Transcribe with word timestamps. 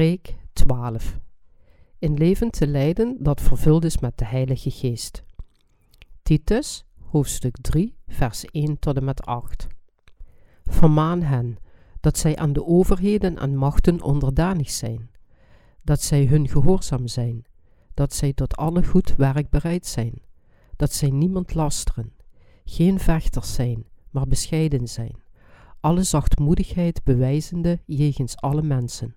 Preek 0.00 0.36
12. 0.52 1.18
Een 1.98 2.14
leven 2.14 2.50
te 2.50 2.66
leiden 2.66 3.16
dat 3.18 3.40
vervuld 3.40 3.84
is 3.84 3.98
met 3.98 4.18
de 4.18 4.24
Heilige 4.24 4.70
Geest. 4.70 5.24
Titus, 6.22 6.84
hoofdstuk 7.00 7.56
3, 7.60 7.94
vers 8.08 8.44
1 8.44 8.78
tot 8.78 8.96
en 8.96 9.04
met 9.04 9.26
8. 9.26 9.66
Vermaan 10.64 11.22
hen 11.22 11.56
dat 12.00 12.18
zij 12.18 12.36
aan 12.36 12.52
de 12.52 12.64
overheden 12.64 13.38
en 13.38 13.56
machten 13.56 14.02
onderdanig 14.02 14.70
zijn, 14.70 15.10
dat 15.82 16.02
zij 16.02 16.24
hun 16.24 16.48
gehoorzaam 16.48 17.06
zijn, 17.06 17.44
dat 17.94 18.14
zij 18.14 18.32
tot 18.32 18.56
alle 18.56 18.84
goed 18.84 19.16
werk 19.16 19.50
bereid 19.50 19.86
zijn, 19.86 20.22
dat 20.76 20.92
zij 20.92 21.10
niemand 21.10 21.54
lasteren, 21.54 22.12
geen 22.64 22.98
vechters 22.98 23.54
zijn, 23.54 23.84
maar 24.10 24.26
bescheiden 24.26 24.88
zijn, 24.88 25.22
alle 25.80 26.02
zachtmoedigheid 26.02 27.04
bewijzende 27.04 27.80
jegens 27.86 28.36
alle 28.36 28.62
mensen 28.62 29.14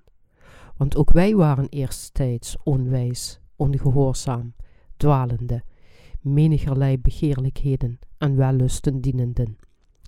want 0.77 0.95
ook 0.95 1.11
wij 1.11 1.35
waren 1.35 1.69
eersttijds 1.69 2.57
onwijs, 2.63 3.39
ongehoorzaam, 3.55 4.53
dwalende, 4.97 5.63
menigerlei 6.21 6.99
begeerlijkheden 6.99 7.99
en 8.17 8.35
wellusten 8.35 9.01
dienenden, 9.01 9.57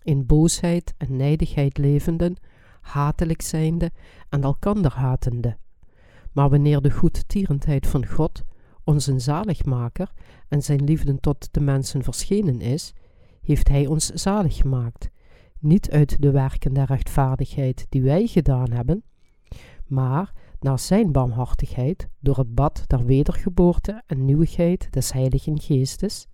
in 0.04 0.26
boosheid 0.26 0.94
en 0.98 1.16
nijdigheid 1.16 1.78
levenden, 1.78 2.36
hatelijk 2.82 3.42
zijnde 3.42 3.92
en 4.30 4.44
elkander 4.44 4.94
hatende. 4.94 5.58
Maar 6.32 6.50
wanneer 6.50 6.82
de 6.82 6.92
goedtierendheid 6.92 7.88
van 7.88 8.06
God, 8.06 8.44
onze 8.84 9.20
zaligmaker, 9.20 10.12
en 10.48 10.62
zijn 10.62 10.84
liefde 10.84 11.20
tot 11.20 11.54
de 11.54 11.60
mensen 11.60 12.04
verschenen 12.04 12.62
is, 12.62 12.94
heeft 13.42 13.68
hij 13.68 13.86
ons 13.88 14.06
zalig 14.06 14.56
gemaakt, 14.56 15.10
niet 15.60 15.92
uit 15.92 16.22
de 16.22 16.32
werken 16.32 16.74
der 16.74 16.86
rechtvaardigheid 16.86 17.86
die 17.90 18.02
wij 18.02 18.28
gedaan 18.28 18.72
hebben, 18.72 19.04
maar 19.88 20.34
naar 20.66 20.80
zijn 20.80 21.12
barmhartigheid 21.12 22.08
door 22.20 22.38
het 22.38 22.56
bad 22.56 22.84
der 22.88 23.06
wedergeboorte 23.06 24.04
en 24.06 24.26
nieuwigheid 24.26 24.88
des 24.92 25.12
Heiligen 25.12 25.60
Geestes, 25.60 26.28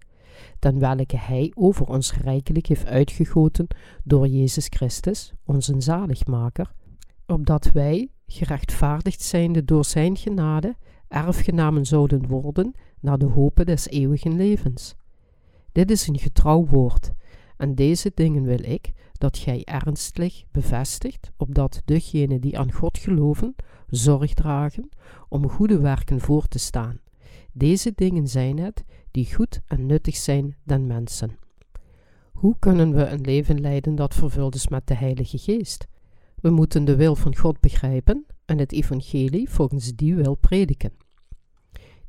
ten 0.59 0.79
welke 0.79 1.17
hij 1.17 1.51
over 1.55 1.87
ons 1.87 2.13
rijkelijk 2.13 2.67
heeft 2.67 2.85
uitgegoten 2.85 3.67
door 4.03 4.27
Jezus 4.27 4.67
Christus, 4.69 5.33
onze 5.45 5.75
zaligmaker, 5.77 6.71
opdat 7.25 7.71
wij, 7.71 8.09
gerechtvaardigd 8.27 9.21
zijnde 9.21 9.65
door 9.65 9.85
zijn 9.85 10.17
genade, 10.17 10.75
erfgenamen 11.07 11.85
zouden 11.85 12.27
worden 12.27 12.73
naar 12.99 13.17
de 13.17 13.25
hope 13.25 13.65
des 13.65 13.87
eeuwigen 13.87 14.35
levens. 14.35 14.95
Dit 15.71 15.91
is 15.91 16.07
een 16.07 16.19
getrouw 16.19 16.65
woord, 16.65 17.11
en 17.57 17.75
deze 17.75 18.11
dingen 18.15 18.43
wil 18.43 18.63
ik 18.63 18.91
dat 19.21 19.37
gij 19.37 19.61
ernstig 19.63 20.43
bevestigt, 20.51 21.31
opdat 21.37 21.81
degenen 21.85 22.41
die 22.41 22.57
aan 22.57 22.71
God 22.71 22.97
geloven, 22.97 23.55
zorg 23.89 24.33
dragen 24.33 24.89
om 25.29 25.49
goede 25.49 25.79
werken 25.79 26.19
voor 26.19 26.47
te 26.47 26.59
staan. 26.59 26.99
Deze 27.53 27.91
dingen 27.95 28.27
zijn 28.27 28.59
het 28.59 28.83
die 29.11 29.33
goed 29.33 29.61
en 29.67 29.85
nuttig 29.85 30.15
zijn 30.15 30.55
den 30.63 30.87
mensen. 30.87 31.37
Hoe 32.31 32.55
kunnen 32.59 32.93
we 32.93 33.05
een 33.05 33.21
leven 33.21 33.61
leiden 33.61 33.95
dat 33.95 34.13
vervuld 34.13 34.55
is 34.55 34.67
met 34.67 34.87
de 34.87 34.95
Heilige 34.95 35.37
Geest? 35.37 35.87
We 36.35 36.49
moeten 36.49 36.85
de 36.85 36.95
wil 36.95 37.15
van 37.15 37.35
God 37.35 37.59
begrijpen 37.59 38.25
en 38.45 38.57
het 38.57 38.71
evangelie 38.71 39.49
volgens 39.49 39.95
die 39.95 40.15
wil 40.15 40.35
prediken. 40.35 40.91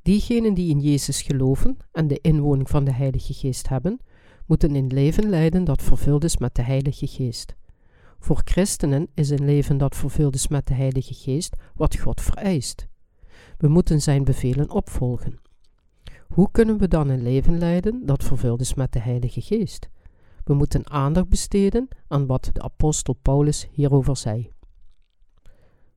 Diegenen 0.03 0.55
die 0.55 0.71
in 0.71 0.81
Jezus 0.81 1.23
geloven 1.23 1.77
en 1.93 2.09
de 2.09 2.19
inwoning 2.21 2.71
van 2.71 2.85
de 2.85 2.93
Heilige 2.93 3.35
Geest 3.35 3.69
hebben, 3.69 4.01
moeten 4.47 4.75
een 4.75 4.87
leven 4.87 5.29
leiden 5.29 5.65
dat 5.65 5.83
vervuld 5.83 6.25
is 6.25 6.37
met 6.37 6.55
de 6.55 6.63
Heilige 6.63 7.07
Geest. 7.07 7.55
Voor 8.19 8.41
christenen 8.45 9.09
is 9.15 9.31
een 9.31 9.45
leven 9.45 9.79
dat 9.79 9.97
vervuld 9.97 10.35
is 10.35 10.49
met 10.49 10.67
de 10.67 10.75
Heilige 10.75 11.15
Geest 11.15 11.57
wat 11.75 11.99
God 11.99 12.21
vereist. 12.21 12.87
We 13.59 13.69
moeten 13.69 14.01
zijn 14.01 14.25
bevelen 14.25 14.71
opvolgen. 14.71 15.41
Hoe 16.29 16.49
kunnen 16.51 16.79
we 16.79 16.89
dan 16.89 17.09
een 17.09 17.23
leven 17.23 17.59
leiden 17.59 18.07
dat 18.07 18.25
vervuld 18.25 18.61
is 18.61 18.75
met 18.75 18.93
de 18.93 18.99
Heilige 18.99 19.41
Geest? 19.41 19.89
We 20.45 20.55
moeten 20.55 20.91
aandacht 20.91 21.29
besteden 21.29 21.89
aan 22.09 22.27
wat 22.27 22.51
de 22.53 22.63
apostel 22.63 23.15
Paulus 23.23 23.69
hierover 23.71 24.17
zei. 24.17 24.51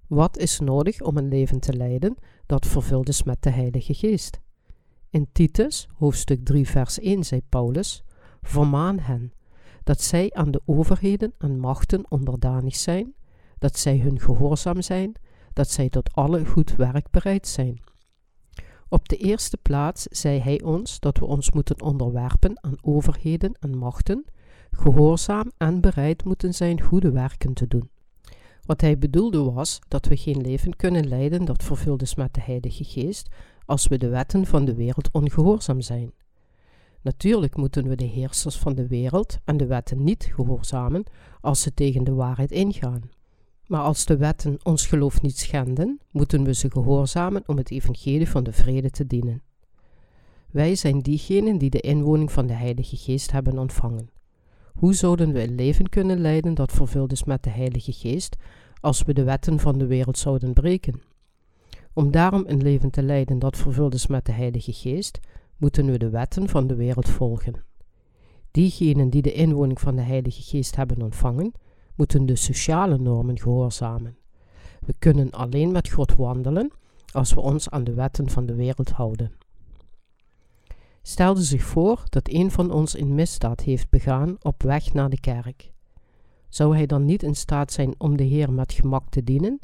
Wat 0.08 0.38
is 0.38 0.60
nodig 0.60 1.02
om 1.02 1.18
een 1.18 1.28
leven 1.28 1.60
te 1.60 1.74
leiden 1.74 2.16
dat 2.46 2.66
vervuld 2.66 3.10
is 3.10 3.24
met 3.24 3.44
de 3.44 3.50
Heilige 3.50 3.94
Geest? 3.94 4.40
In 5.10 5.28
Titus, 5.32 5.88
hoofdstuk 5.94 6.46
3, 6.46 6.68
vers 6.68 7.00
1, 7.00 7.24
zei 7.24 7.42
Paulus: 7.50 8.04
Vermaan 8.46 9.00
hen 9.00 9.34
dat 9.84 10.02
zij 10.02 10.34
aan 10.34 10.52
de 10.52 10.62
overheden 10.66 11.34
en 11.38 11.60
machten 11.60 12.12
onderdanig 12.12 12.76
zijn, 12.76 13.14
dat 13.60 13.78
zij 13.78 13.98
hun 13.98 14.20
gehoorzaam 14.20 14.82
zijn, 14.82 15.16
dat 15.54 15.70
zij 15.70 15.90
tot 15.90 16.14
alle 16.14 16.46
goed 16.46 16.76
werk 16.76 17.12
bereid 17.12 17.48
zijn. 17.48 17.82
Op 18.90 19.10
de 19.10 19.18
eerste 19.18 19.58
plaats 19.58 20.04
zei 20.04 20.40
hij 20.40 20.62
ons 20.62 21.00
dat 21.00 21.18
we 21.18 21.26
ons 21.26 21.52
moeten 21.52 21.82
onderwerpen 21.82 22.64
aan 22.64 22.78
overheden 22.82 23.58
en 23.60 23.78
machten, 23.78 24.26
gehoorzaam 24.72 25.52
en 25.58 25.82
bereid 25.82 26.24
moeten 26.24 26.54
zijn 26.54 26.82
goede 26.82 27.12
werken 27.12 27.54
te 27.54 27.68
doen. 27.68 27.90
Wat 28.66 28.82
hij 28.82 28.98
bedoelde 28.98 29.52
was 29.52 29.80
dat 29.88 30.06
we 30.06 30.18
geen 30.18 30.42
leven 30.42 30.76
kunnen 30.76 31.08
leiden 31.08 31.46
dat 31.46 31.64
vervuld 31.64 32.02
is 32.02 32.16
met 32.16 32.34
de 32.34 32.42
Heilige 32.42 32.84
Geest 32.84 33.30
als 33.66 33.88
we 33.88 33.98
de 33.98 34.10
wetten 34.10 34.46
van 34.46 34.66
de 34.66 34.76
wereld 34.76 35.12
ongehoorzaam 35.12 35.82
zijn. 35.82 36.12
Natuurlijk 37.06 37.56
moeten 37.56 37.88
we 37.88 37.96
de 37.96 38.06
heersers 38.06 38.58
van 38.58 38.76
de 38.76 38.88
wereld 38.88 39.38
en 39.44 39.58
de 39.58 39.66
wetten 39.66 40.04
niet 40.04 40.30
gehoorzamen 40.34 41.04
als 41.42 41.62
ze 41.62 41.74
tegen 41.74 42.04
de 42.04 42.14
waarheid 42.14 42.52
ingaan. 42.52 43.02
Maar 43.68 43.82
als 43.82 44.06
de 44.06 44.18
wetten 44.18 44.58
ons 44.64 44.88
geloof 44.88 45.22
niet 45.22 45.38
schenden, 45.38 46.00
moeten 46.12 46.44
we 46.44 46.54
ze 46.54 46.72
gehoorzamen 46.72 47.44
om 47.46 47.58
het 47.58 47.72
evangelie 47.72 48.30
van 48.30 48.44
de 48.44 48.52
vrede 48.52 48.90
te 48.90 49.08
dienen. 49.08 49.42
Wij 50.52 50.76
zijn 50.76 51.00
diegenen 51.00 51.58
die 51.58 51.70
de 51.70 51.80
inwoning 51.80 52.32
van 52.32 52.48
de 52.48 52.54
Heilige 52.54 52.98
Geest 52.98 53.32
hebben 53.32 53.58
ontvangen. 53.58 54.10
Hoe 54.74 54.94
zouden 54.94 55.34
we 55.34 55.44
een 55.44 55.56
leven 55.56 55.90
kunnen 55.90 56.20
leiden 56.20 56.54
dat 56.54 56.72
vervuld 56.72 57.12
is 57.12 57.24
met 57.24 57.44
de 57.44 57.50
Heilige 57.50 57.92
Geest 57.92 58.36
als 58.80 59.04
we 59.04 59.14
de 59.14 59.24
wetten 59.24 59.60
van 59.60 59.78
de 59.78 59.86
wereld 59.86 60.18
zouden 60.18 60.54
breken? 60.54 61.02
Om 61.94 62.12
daarom 62.12 62.44
een 62.48 62.62
leven 62.62 62.90
te 62.90 63.04
leiden 63.04 63.40
dat 63.40 63.58
vervuld 63.58 63.94
is 63.94 64.08
met 64.08 64.26
de 64.26 64.32
Heilige 64.32 64.74
Geest, 64.74 65.20
moeten 65.58 65.86
we 65.86 65.98
de 65.98 66.10
wetten 66.10 66.50
van 66.50 66.68
de 66.68 66.76
wereld 66.76 67.10
volgen. 67.10 67.64
Diegenen 68.52 69.10
die 69.10 69.22
de 69.22 69.34
inwoning 69.34 69.80
van 69.80 69.96
de 69.96 70.02
Heilige 70.02 70.42
Geest 70.42 70.76
hebben 70.76 71.02
ontvangen, 71.02 71.52
moeten 71.96 72.26
de 72.26 72.36
sociale 72.36 72.98
normen 72.98 73.40
gehoorzamen. 73.40 74.18
We 74.86 74.94
kunnen 75.00 75.32
alleen 75.32 75.72
met 75.72 75.90
God 75.90 76.16
wandelen 76.16 76.72
als 77.12 77.34
we 77.34 77.42
ons 77.42 77.70
aan 77.70 77.84
de 77.84 77.94
wetten 77.94 78.30
van 78.30 78.46
de 78.46 78.56
wereld 78.56 78.90
houden. 78.90 79.32
Stelde 81.02 81.42
zich 81.42 81.64
voor 81.64 82.04
dat 82.10 82.30
een 82.30 82.52
van 82.52 82.72
ons 82.72 82.98
een 82.98 83.16
misdaad 83.16 83.62
heeft 83.62 83.90
begaan 83.90 84.36
op 84.42 84.64
weg 84.64 84.94
naar 84.94 85.10
de 85.10 85.20
kerk. 85.20 85.72
Zou 86.50 86.76
hij 86.76 86.86
dan 86.86 87.06
niet 87.06 87.24
in 87.24 87.36
staat 87.36 87.72
zijn 87.72 87.96
om 87.98 88.18
de 88.18 88.24
Heer 88.24 88.52
met 88.52 88.74
gemak 88.74 89.10
te 89.10 89.24
dienen? 89.24 89.60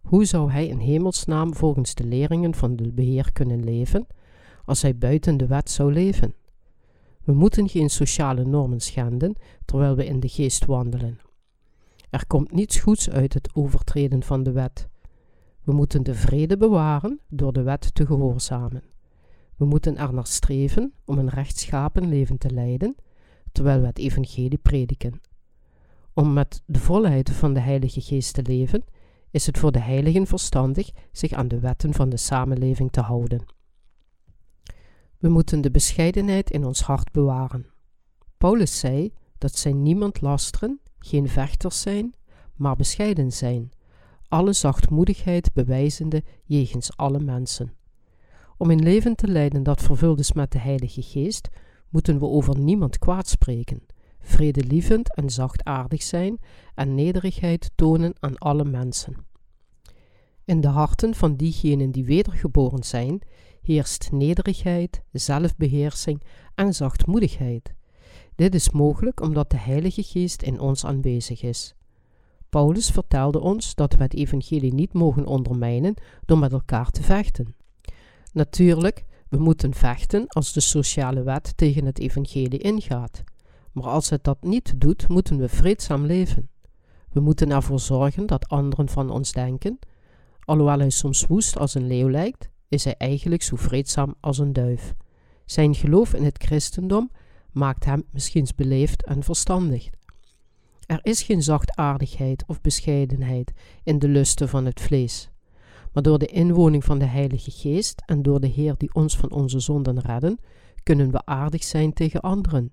Hoe 0.00 0.24
zou 0.24 0.50
hij 0.50 0.66
in 0.66 0.78
hemelsnaam 0.78 1.54
volgens 1.54 1.94
de 1.94 2.04
leringen 2.04 2.54
van 2.54 2.76
de 2.76 2.92
beheer 2.92 3.32
kunnen 3.32 3.64
leven 3.64 4.06
als 4.66 4.82
hij 4.82 4.96
buiten 4.96 5.36
de 5.36 5.46
wet 5.46 5.70
zou 5.70 5.92
leven. 5.92 6.34
We 7.24 7.32
moeten 7.32 7.68
geen 7.68 7.90
sociale 7.90 8.44
normen 8.44 8.80
schenden 8.80 9.36
terwijl 9.64 9.96
we 9.96 10.06
in 10.06 10.20
de 10.20 10.28
geest 10.28 10.64
wandelen. 10.64 11.18
Er 12.10 12.26
komt 12.26 12.52
niets 12.52 12.78
goeds 12.78 13.10
uit 13.10 13.34
het 13.34 13.54
overtreden 13.54 14.22
van 14.22 14.42
de 14.42 14.52
wet. 14.52 14.88
We 15.62 15.72
moeten 15.72 16.02
de 16.02 16.14
vrede 16.14 16.56
bewaren 16.56 17.20
door 17.28 17.52
de 17.52 17.62
wet 17.62 17.94
te 17.94 18.06
gehoorzamen. 18.06 18.82
We 19.56 19.64
moeten 19.64 19.96
er 19.96 20.14
naar 20.14 20.26
streven 20.26 20.92
om 21.04 21.18
een 21.18 21.28
rechtschapen 21.28 22.08
leven 22.08 22.38
te 22.38 22.50
leiden, 22.50 22.96
terwijl 23.52 23.80
we 23.80 23.86
het 23.86 23.98
evangelie 23.98 24.58
prediken. 24.58 25.20
Om 26.14 26.32
met 26.32 26.62
de 26.66 26.78
volheid 26.78 27.30
van 27.30 27.54
de 27.54 27.60
Heilige 27.60 28.00
Geest 28.00 28.34
te 28.34 28.42
leven, 28.42 28.84
is 29.30 29.46
het 29.46 29.58
voor 29.58 29.72
de 29.72 29.80
heiligen 29.80 30.26
verstandig 30.26 30.90
zich 31.12 31.32
aan 31.32 31.48
de 31.48 31.60
wetten 31.60 31.94
van 31.94 32.08
de 32.08 32.16
samenleving 32.16 32.92
te 32.92 33.00
houden. 33.00 33.55
We 35.18 35.28
moeten 35.28 35.60
de 35.60 35.70
bescheidenheid 35.70 36.50
in 36.50 36.64
ons 36.64 36.80
hart 36.80 37.12
bewaren. 37.12 37.66
Paulus 38.38 38.78
zei 38.78 39.12
dat 39.38 39.56
zij 39.56 39.72
niemand 39.72 40.20
lasteren, 40.20 40.80
geen 40.98 41.28
vechters 41.28 41.80
zijn, 41.80 42.14
maar 42.54 42.76
bescheiden 42.76 43.32
zijn, 43.32 43.70
alle 44.28 44.52
zachtmoedigheid 44.52 45.52
bewijzende 45.52 46.24
jegens 46.44 46.96
alle 46.96 47.20
mensen. 47.20 47.72
Om 48.56 48.70
een 48.70 48.82
leven 48.82 49.16
te 49.16 49.28
leiden 49.28 49.62
dat 49.62 49.82
vervuld 49.82 50.18
is 50.18 50.32
met 50.32 50.52
de 50.52 50.58
Heilige 50.58 51.02
Geest, 51.02 51.48
moeten 51.88 52.18
we 52.18 52.26
over 52.26 52.58
niemand 52.58 52.98
kwaad 52.98 53.28
spreken, 53.28 53.86
vredelievend 54.20 55.14
en 55.14 55.30
zachtaardig 55.30 56.02
zijn 56.02 56.38
en 56.74 56.94
nederigheid 56.94 57.70
tonen 57.74 58.14
aan 58.20 58.38
alle 58.38 58.64
mensen. 58.64 59.26
In 60.44 60.60
de 60.60 60.68
harten 60.68 61.14
van 61.14 61.36
diegenen 61.36 61.90
die 61.90 62.04
wedergeboren 62.04 62.84
zijn, 62.84 63.20
heerst 63.66 64.12
nederigheid, 64.12 65.02
zelfbeheersing 65.12 66.22
en 66.54 66.74
zachtmoedigheid. 66.74 67.74
Dit 68.34 68.54
is 68.54 68.70
mogelijk 68.70 69.20
omdat 69.20 69.50
de 69.50 69.58
Heilige 69.58 70.02
Geest 70.02 70.42
in 70.42 70.60
ons 70.60 70.84
aanwezig 70.84 71.42
is. 71.42 71.74
Paulus 72.48 72.90
vertelde 72.90 73.40
ons 73.40 73.74
dat 73.74 73.94
we 73.94 74.02
het 74.02 74.14
evangelie 74.14 74.74
niet 74.74 74.92
mogen 74.92 75.26
ondermijnen 75.26 75.94
door 76.24 76.38
met 76.38 76.52
elkaar 76.52 76.90
te 76.90 77.02
vechten. 77.02 77.54
Natuurlijk, 78.32 79.04
we 79.28 79.38
moeten 79.38 79.74
vechten 79.74 80.26
als 80.26 80.52
de 80.52 80.60
sociale 80.60 81.22
wet 81.22 81.56
tegen 81.56 81.84
het 81.84 81.98
evangelie 81.98 82.58
ingaat. 82.58 83.24
Maar 83.72 83.84
als 83.84 84.10
het 84.10 84.24
dat 84.24 84.42
niet 84.42 84.80
doet, 84.80 85.08
moeten 85.08 85.38
we 85.38 85.48
vreedzaam 85.48 86.06
leven. 86.06 86.48
We 87.12 87.20
moeten 87.20 87.50
ervoor 87.50 87.80
zorgen 87.80 88.26
dat 88.26 88.48
anderen 88.48 88.88
van 88.88 89.10
ons 89.10 89.32
denken. 89.32 89.78
Alhoewel 90.44 90.78
hij 90.78 90.90
soms 90.90 91.26
woest 91.26 91.58
als 91.58 91.74
een 91.74 91.86
leeuw 91.86 92.10
lijkt, 92.10 92.48
is 92.68 92.84
hij 92.84 92.94
eigenlijk 92.98 93.42
zo 93.42 93.56
vreedzaam 93.56 94.14
als 94.20 94.38
een 94.38 94.52
duif. 94.52 94.94
Zijn 95.44 95.74
geloof 95.74 96.14
in 96.14 96.24
het 96.24 96.42
christendom 96.44 97.10
maakt 97.52 97.84
hem 97.84 98.04
misschien 98.10 98.48
beleefd 98.56 99.04
en 99.04 99.22
verstandig. 99.22 99.88
Er 100.86 100.98
is 101.02 101.22
geen 101.22 101.42
zachtaardigheid 101.42 102.44
of 102.46 102.60
bescheidenheid 102.60 103.52
in 103.82 103.98
de 103.98 104.08
lusten 104.08 104.48
van 104.48 104.64
het 104.64 104.80
vlees. 104.80 105.30
Maar 105.92 106.02
door 106.02 106.18
de 106.18 106.26
inwoning 106.26 106.84
van 106.84 106.98
de 106.98 107.04
Heilige 107.04 107.50
Geest 107.50 108.02
en 108.06 108.22
door 108.22 108.40
de 108.40 108.46
Heer 108.46 108.74
die 108.76 108.94
ons 108.94 109.16
van 109.16 109.30
onze 109.30 109.60
zonden 109.60 110.00
redden, 110.00 110.38
kunnen 110.82 111.10
we 111.10 111.24
aardig 111.24 111.64
zijn 111.64 111.92
tegen 111.92 112.20
anderen. 112.20 112.72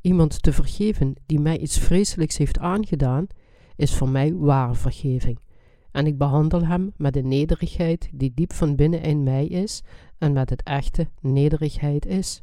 Iemand 0.00 0.42
te 0.42 0.52
vergeven 0.52 1.14
die 1.26 1.40
mij 1.40 1.58
iets 1.58 1.78
vreselijks 1.78 2.36
heeft 2.36 2.58
aangedaan, 2.58 3.26
is 3.76 3.94
voor 3.94 4.08
mij 4.08 4.34
ware 4.34 4.74
vergeving. 4.74 5.38
En 5.96 6.06
ik 6.06 6.18
behandel 6.18 6.66
hem 6.66 6.92
met 6.96 7.14
de 7.14 7.22
nederigheid 7.22 8.08
die 8.12 8.32
diep 8.34 8.52
van 8.52 8.76
binnen 8.76 9.02
in 9.02 9.22
mij 9.22 9.46
is 9.46 9.82
en 10.18 10.32
met 10.32 10.50
het 10.50 10.62
echte 10.62 11.08
nederigheid 11.20 12.06
is. 12.06 12.40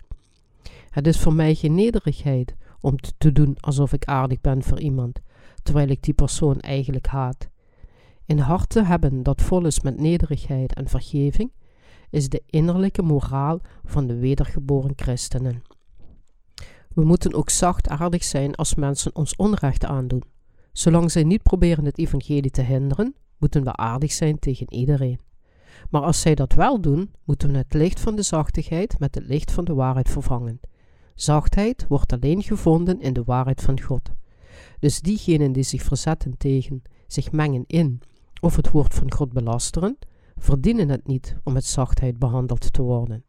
Het 0.90 1.08
is 1.08 1.20
voor 1.20 1.34
mij 1.34 1.56
geen 1.56 1.76
nederigheid 1.76 2.56
om 2.80 2.96
te 3.18 3.32
doen 3.32 3.58
alsof 3.60 3.94
ik 3.94 4.06
aardig 4.06 4.42
ben 4.42 4.64
voor 4.64 4.80
iemand, 4.80 5.20
terwijl 5.64 5.88
ik 5.88 6.04
die 6.04 6.14
persoon 6.14 6.60
eigenlijk 6.60 7.08
haat. 7.08 7.50
In 8.26 8.38
hart 8.38 8.70
te 8.70 8.84
hebben 8.84 9.24
dat 9.24 9.42
vol 9.42 9.66
is 9.66 9.82
met 9.82 10.00
nederigheid 10.00 10.74
en 10.74 10.88
vergeving, 10.88 11.52
is 12.10 12.30
de 12.30 12.44
innerlijke 12.46 13.02
moraal 13.02 13.60
van 13.84 14.08
de 14.08 14.16
wedergeboren 14.16 14.94
christenen. 14.96 15.62
We 16.94 17.04
moeten 17.04 17.34
ook 17.34 17.50
zachtaardig 17.50 18.24
zijn 18.24 18.56
als 18.56 18.76
mensen 18.76 19.16
ons 19.16 19.36
onrecht 19.36 19.86
aandoen. 19.86 20.24
Zolang 20.72 21.12
zij 21.12 21.24
niet 21.24 21.44
proberen 21.44 21.86
het 21.86 21.98
evangelie 21.98 22.52
te 22.52 22.62
hinderen, 22.62 23.16
moeten 23.44 23.64
we 23.64 23.76
aardig 23.76 24.12
zijn 24.12 24.40
tegen 24.40 24.74
iedereen. 24.74 25.20
Maar 25.90 26.02
als 26.02 26.22
zij 26.22 26.36
dat 26.36 26.54
wel 26.54 26.82
doen, 26.82 27.12
moeten 27.24 27.52
we 27.52 27.58
het 27.58 27.74
licht 27.74 28.00
van 28.00 28.16
de 28.16 28.22
zachtigheid 28.22 29.00
met 29.00 29.16
het 29.16 29.24
licht 29.24 29.52
van 29.52 29.66
de 29.66 29.74
waarheid 29.74 30.10
vervangen. 30.10 30.60
Zachtheid 31.16 31.86
wordt 31.88 32.14
alleen 32.14 32.44
gevonden 32.44 33.02
in 33.02 33.14
de 33.14 33.24
waarheid 33.24 33.62
van 33.62 33.82
God. 33.82 34.12
Dus 34.80 35.00
diegenen 35.00 35.52
die 35.52 35.64
zich 35.64 35.82
verzetten 35.82 36.38
tegen, 36.38 36.82
zich 37.08 37.32
mengen 37.32 37.64
in 37.68 38.02
of 38.42 38.56
het 38.56 38.72
woord 38.72 38.94
van 38.94 39.14
God 39.14 39.34
belasteren, 39.34 39.98
verdienen 40.36 40.90
het 40.90 41.08
niet 41.08 41.36
om 41.44 41.54
met 41.54 41.66
zachtheid 41.66 42.20
behandeld 42.20 42.74
te 42.74 42.82
worden. 42.82 43.24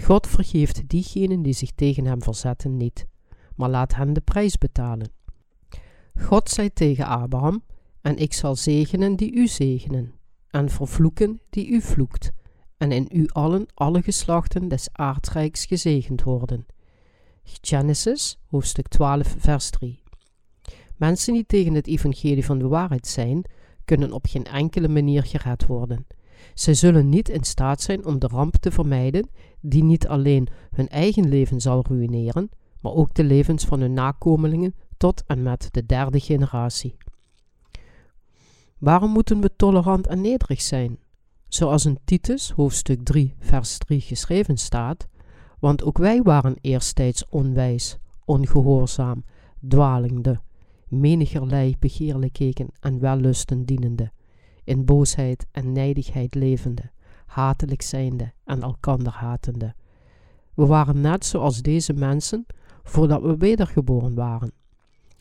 God 0.00 0.26
vergeeft 0.26 0.88
diegenen 0.88 1.42
die 1.42 1.52
zich 1.52 1.70
tegen 1.74 2.04
hem 2.04 2.22
verzetten 2.22 2.76
niet, 2.76 3.06
maar 3.54 3.70
laat 3.70 3.94
hen 3.94 4.12
de 4.12 4.20
prijs 4.20 4.58
betalen. 4.58 5.10
God 6.20 6.48
zei 6.48 6.72
tegen 6.72 7.06
Abraham: 7.06 7.62
En 8.08 8.16
ik 8.16 8.32
zal 8.32 8.56
zegenen 8.56 9.16
die 9.16 9.32
u 9.32 9.46
zegenen, 9.46 10.14
en 10.50 10.68
vervloeken 10.68 11.40
die 11.50 11.68
u 11.68 11.80
vloekt, 11.80 12.30
en 12.76 12.92
in 12.92 13.08
u 13.12 13.28
allen 13.32 13.66
alle 13.74 14.02
geslachten 14.02 14.68
des 14.68 14.88
aardrijks 14.92 15.64
gezegend 15.64 16.22
worden. 16.22 16.66
Genesis, 17.42 18.38
hoofdstuk 18.46 18.88
12, 18.88 19.34
vers 19.38 19.70
3. 19.70 20.02
Mensen 20.96 21.32
die 21.32 21.46
tegen 21.46 21.74
het 21.74 21.86
evangelie 21.86 22.44
van 22.44 22.58
de 22.58 22.68
waarheid 22.68 23.06
zijn, 23.06 23.44
kunnen 23.84 24.12
op 24.12 24.26
geen 24.26 24.44
enkele 24.44 24.88
manier 24.88 25.22
gered 25.22 25.66
worden. 25.66 26.06
Zij 26.54 26.74
zullen 26.74 27.08
niet 27.08 27.28
in 27.28 27.44
staat 27.44 27.80
zijn 27.80 28.06
om 28.06 28.18
de 28.18 28.26
ramp 28.26 28.56
te 28.56 28.70
vermijden, 28.70 29.28
die 29.60 29.84
niet 29.84 30.06
alleen 30.06 30.48
hun 30.70 30.88
eigen 30.88 31.28
leven 31.28 31.60
zal 31.60 31.84
ruïneren, 31.88 32.50
maar 32.80 32.92
ook 32.92 33.14
de 33.14 33.24
levens 33.24 33.64
van 33.64 33.80
hun 33.80 33.92
nakomelingen 33.92 34.74
tot 34.96 35.22
en 35.26 35.42
met 35.42 35.68
de 35.70 35.86
derde 35.86 36.20
generatie. 36.20 36.96
Waarom 38.78 39.10
moeten 39.10 39.40
we 39.40 39.56
tolerant 39.56 40.06
en 40.06 40.20
nederig 40.20 40.60
zijn? 40.60 40.98
Zoals 41.48 41.84
in 41.84 41.98
Titus, 42.04 42.50
hoofdstuk 42.50 43.02
3, 43.02 43.34
vers 43.38 43.78
3 43.78 44.00
geschreven 44.00 44.56
staat: 44.56 45.08
Want 45.58 45.82
ook 45.82 45.98
wij 45.98 46.22
waren 46.22 46.56
eerstijds 46.60 47.28
onwijs, 47.28 47.98
ongehoorzaam, 48.24 49.24
dwalende, 49.68 50.40
menigerlei 50.88 51.76
begeerlijkheden 51.78 52.68
en 52.80 53.00
wellusten 53.00 53.64
dienende, 53.64 54.10
in 54.64 54.84
boosheid 54.84 55.46
en 55.50 55.72
nijdigheid 55.72 56.34
levende, 56.34 56.90
hatelijk 57.26 57.82
zijnde 57.82 58.32
en 58.44 58.62
elkander 58.62 59.12
hatende. 59.12 59.74
We 60.54 60.66
waren 60.66 61.00
net 61.00 61.24
zoals 61.24 61.62
deze 61.62 61.92
mensen 61.92 62.46
voordat 62.82 63.22
we 63.22 63.36
wedergeboren 63.36 64.14
waren. 64.14 64.52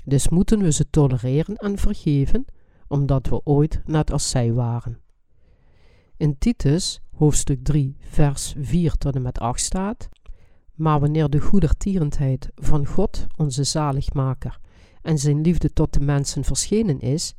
Dus 0.06 0.30
moeten 0.30 0.62
we 0.62 0.72
ze 0.72 0.90
tolereren 0.90 1.56
en 1.56 1.78
vergeven, 1.78 2.46
omdat 2.88 3.28
we 3.28 3.42
ooit 3.44 3.82
net 3.86 4.12
als 4.12 4.30
zij 4.30 4.54
waren. 4.54 5.00
In 6.18 6.38
Titus, 6.38 7.02
hoofdstuk 7.16 7.64
3, 7.64 7.96
vers 8.00 8.56
4 8.60 8.96
tot 8.98 9.16
en 9.16 9.22
met 9.22 9.40
8 9.40 9.62
staat: 9.62 10.10
Maar 10.74 11.00
wanneer 11.00 11.30
de 11.30 11.40
goedertierendheid 11.40 12.50
van 12.56 12.86
God, 12.86 13.28
onze 13.36 13.64
zaligmaker, 13.64 14.60
en 15.02 15.18
zijn 15.18 15.42
liefde 15.42 15.74
tot 15.74 15.94
de 15.94 16.00
mensen 16.00 16.44
verschenen 16.44 17.00
is, 17.00 17.36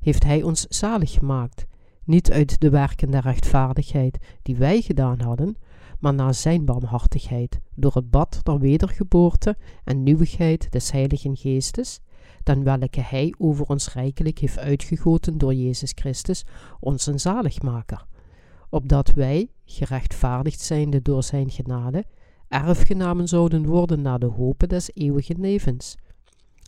heeft 0.00 0.24
Hij 0.24 0.42
ons 0.42 0.66
zalig 0.68 1.10
gemaakt, 1.10 1.66
niet 2.04 2.32
uit 2.32 2.60
de 2.60 2.70
werken 2.70 3.10
der 3.10 3.22
rechtvaardigheid 3.22 4.18
die 4.42 4.56
wij 4.56 4.80
gedaan 4.80 5.20
hadden, 5.20 5.56
maar 5.98 6.14
naar 6.14 6.34
Zijn 6.34 6.64
barmhartigheid, 6.64 7.60
door 7.74 7.94
het 7.94 8.10
bad 8.10 8.40
der 8.42 8.58
wedergeboorte 8.58 9.56
en 9.84 10.02
nieuwigheid 10.02 10.72
des 10.72 10.90
Heiligen 10.90 11.36
Geestes, 11.36 12.00
dan 12.42 12.64
welke 12.64 13.00
Hij 13.00 13.34
over 13.38 13.66
ons 13.66 13.92
rijkelijk 13.92 14.38
heeft 14.38 14.58
uitgegoten 14.58 15.38
door 15.38 15.54
Jezus 15.54 15.92
Christus, 15.94 16.44
onze 16.80 17.18
zaligmaker, 17.18 18.06
opdat 18.70 19.10
wij, 19.10 19.50
gerechtvaardigd 19.64 20.60
zijnde 20.60 21.02
door 21.02 21.22
Zijn 21.22 21.50
genade, 21.50 22.04
erfgenamen 22.48 23.28
zouden 23.28 23.66
worden 23.66 24.02
naar 24.02 24.18
de 24.18 24.26
hopen 24.26 24.68
des 24.68 24.90
eeuwigen 24.94 25.40
levens. 25.40 25.96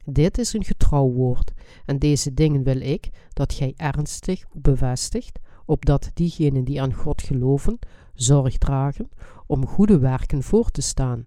Dit 0.04 0.38
is 0.38 0.52
een 0.52 0.64
getrouw 0.64 1.10
woord, 1.10 1.52
en 1.86 1.98
deze 1.98 2.34
dingen 2.34 2.62
wil 2.62 2.80
ik 2.80 3.08
dat 3.32 3.52
gij 3.52 3.74
ernstig 3.76 4.44
bevestigt, 4.52 5.38
opdat 5.64 6.10
diegenen 6.14 6.64
die 6.64 6.82
aan 6.82 6.94
God 6.94 7.22
geloven, 7.22 7.78
zorg 8.14 8.58
dragen 8.58 9.08
om 9.46 9.66
goede 9.66 9.98
werken 9.98 10.42
voor 10.42 10.70
te 10.70 10.80
staan. 10.80 11.26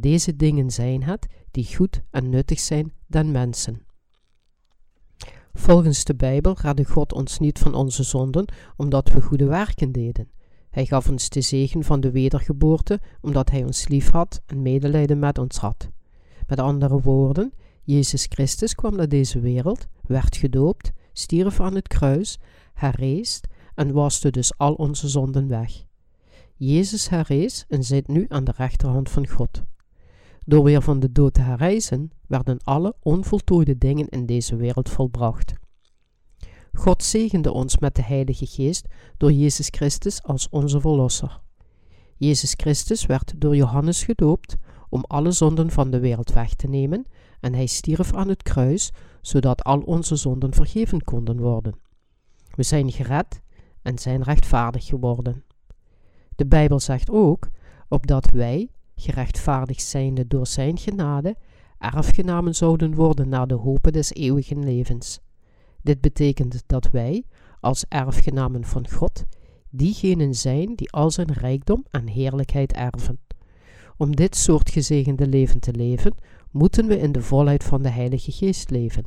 Deze 0.00 0.36
dingen 0.36 0.70
zijn 0.70 1.02
het 1.02 1.26
die 1.50 1.76
goed 1.76 2.02
en 2.10 2.28
nuttig 2.28 2.60
zijn 2.60 2.92
den 3.06 3.30
mensen. 3.30 3.82
Volgens 5.54 6.04
de 6.04 6.14
Bijbel 6.14 6.56
redde 6.60 6.84
God 6.84 7.12
ons 7.12 7.38
niet 7.38 7.58
van 7.58 7.74
onze 7.74 8.02
zonden, 8.02 8.52
omdat 8.76 9.08
we 9.08 9.20
goede 9.20 9.44
werken 9.44 9.92
deden. 9.92 10.30
Hij 10.70 10.86
gaf 10.86 11.08
ons 11.08 11.28
de 11.28 11.40
zegen 11.40 11.84
van 11.84 12.00
de 12.00 12.10
wedergeboorte, 12.10 13.00
omdat 13.20 13.50
Hij 13.50 13.64
ons 13.64 13.88
lief 13.88 14.10
had 14.10 14.42
en 14.46 14.62
medelijden 14.62 15.18
met 15.18 15.38
ons 15.38 15.56
had. 15.56 15.88
Met 16.46 16.60
andere 16.60 17.00
woorden, 17.00 17.52
Jezus 17.82 18.26
Christus 18.28 18.74
kwam 18.74 18.96
naar 18.96 19.08
deze 19.08 19.40
wereld, 19.40 19.86
werd 20.06 20.36
gedoopt, 20.36 20.92
stierf 21.12 21.60
aan 21.60 21.74
het 21.74 21.88
kruis, 21.88 22.38
herreest 22.74 23.46
en 23.74 23.92
waste 23.92 24.30
dus 24.30 24.58
al 24.58 24.74
onze 24.74 25.08
zonden 25.08 25.48
weg. 25.48 25.84
Jezus 26.56 27.08
herrees 27.08 27.64
en 27.68 27.84
zit 27.84 28.08
nu 28.08 28.26
aan 28.28 28.44
de 28.44 28.52
rechterhand 28.56 29.10
van 29.10 29.28
God. 29.28 29.62
Door 30.48 30.64
weer 30.64 30.82
van 30.82 31.00
de 31.00 31.12
dood 31.12 31.34
te 31.34 31.40
herrijzen, 31.40 32.10
werden 32.26 32.58
alle 32.62 32.94
onvoltooide 33.02 33.78
dingen 33.78 34.08
in 34.08 34.26
deze 34.26 34.56
wereld 34.56 34.88
volbracht. 34.88 35.54
God 36.72 37.02
zegende 37.02 37.52
ons 37.52 37.78
met 37.78 37.94
de 37.94 38.02
Heilige 38.02 38.46
Geest 38.46 38.86
door 39.16 39.32
Jezus 39.32 39.68
Christus 39.70 40.22
als 40.22 40.48
onze 40.48 40.80
Verlosser. 40.80 41.40
Jezus 42.16 42.54
Christus 42.56 43.06
werd 43.06 43.34
door 43.36 43.56
Johannes 43.56 44.04
gedoopt 44.04 44.56
om 44.88 45.04
alle 45.06 45.30
zonden 45.30 45.70
van 45.70 45.90
de 45.90 46.00
wereld 46.00 46.32
weg 46.32 46.54
te 46.54 46.68
nemen 46.68 47.06
en 47.40 47.54
hij 47.54 47.66
stierf 47.66 48.14
aan 48.14 48.28
het 48.28 48.42
kruis, 48.42 48.92
zodat 49.20 49.64
al 49.64 49.80
onze 49.80 50.16
zonden 50.16 50.54
vergeven 50.54 51.04
konden 51.04 51.40
worden. 51.40 51.74
We 52.54 52.62
zijn 52.62 52.92
gered 52.92 53.40
en 53.82 53.98
zijn 53.98 54.22
rechtvaardig 54.22 54.86
geworden. 54.86 55.44
De 56.36 56.46
Bijbel 56.46 56.80
zegt 56.80 57.10
ook, 57.10 57.48
opdat 57.88 58.30
wij, 58.30 58.70
gerechtvaardigd 59.00 59.82
zijnde 59.82 60.26
door 60.26 60.46
zijn 60.46 60.78
genade, 60.78 61.36
erfgenamen 61.78 62.54
zouden 62.54 62.94
worden 62.94 63.28
naar 63.28 63.46
de 63.46 63.54
hopen 63.54 63.92
des 63.92 64.12
eeuwigen 64.12 64.64
levens. 64.64 65.20
Dit 65.82 66.00
betekent 66.00 66.62
dat 66.66 66.90
wij, 66.90 67.24
als 67.60 67.84
erfgenamen 67.88 68.64
van 68.64 68.90
God, 68.90 69.24
diegenen 69.70 70.34
zijn 70.34 70.74
die 70.74 70.92
al 70.92 71.10
zijn 71.10 71.32
rijkdom 71.32 71.84
en 71.90 72.06
heerlijkheid 72.06 72.72
erven. 72.72 73.18
Om 73.96 74.16
dit 74.16 74.36
soort 74.36 74.70
gezegende 74.70 75.26
leven 75.26 75.60
te 75.60 75.72
leven, 75.72 76.14
moeten 76.50 76.86
we 76.86 76.98
in 76.98 77.12
de 77.12 77.22
volheid 77.22 77.64
van 77.64 77.82
de 77.82 77.90
Heilige 77.90 78.32
Geest 78.32 78.70
leven. 78.70 79.04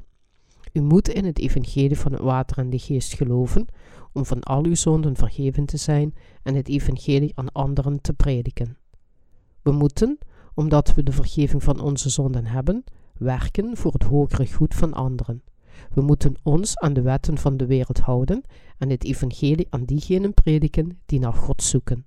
U 0.73 0.81
moet 0.81 1.09
in 1.09 1.25
het 1.25 1.39
evangelie 1.39 1.97
van 1.97 2.11
het 2.11 2.21
water 2.21 2.57
en 2.57 2.69
de 2.69 2.79
geest 2.79 3.13
geloven 3.13 3.65
om 4.13 4.25
van 4.25 4.43
al 4.43 4.63
uw 4.63 4.75
zonden 4.75 5.15
vergeven 5.15 5.65
te 5.65 5.77
zijn 5.77 6.13
en 6.43 6.55
het 6.55 6.67
evangelie 6.67 7.31
aan 7.35 7.51
anderen 7.51 8.01
te 8.01 8.13
prediken. 8.13 8.77
We 9.61 9.71
moeten, 9.71 10.17
omdat 10.53 10.93
we 10.93 11.03
de 11.03 11.11
vergeving 11.11 11.63
van 11.63 11.79
onze 11.79 12.09
zonden 12.09 12.45
hebben, 12.45 12.83
werken 13.17 13.77
voor 13.77 13.93
het 13.93 14.03
hogere 14.03 14.53
goed 14.53 14.75
van 14.75 14.93
anderen. 14.93 15.43
We 15.93 16.01
moeten 16.01 16.35
ons 16.43 16.77
aan 16.77 16.93
de 16.93 17.01
wetten 17.01 17.37
van 17.37 17.57
de 17.57 17.65
wereld 17.65 17.99
houden 17.99 18.43
en 18.77 18.89
het 18.89 19.03
evangelie 19.03 19.67
aan 19.69 19.85
diegenen 19.85 20.33
prediken 20.33 20.99
die 21.05 21.19
naar 21.19 21.33
God 21.33 21.63
zoeken. 21.63 22.05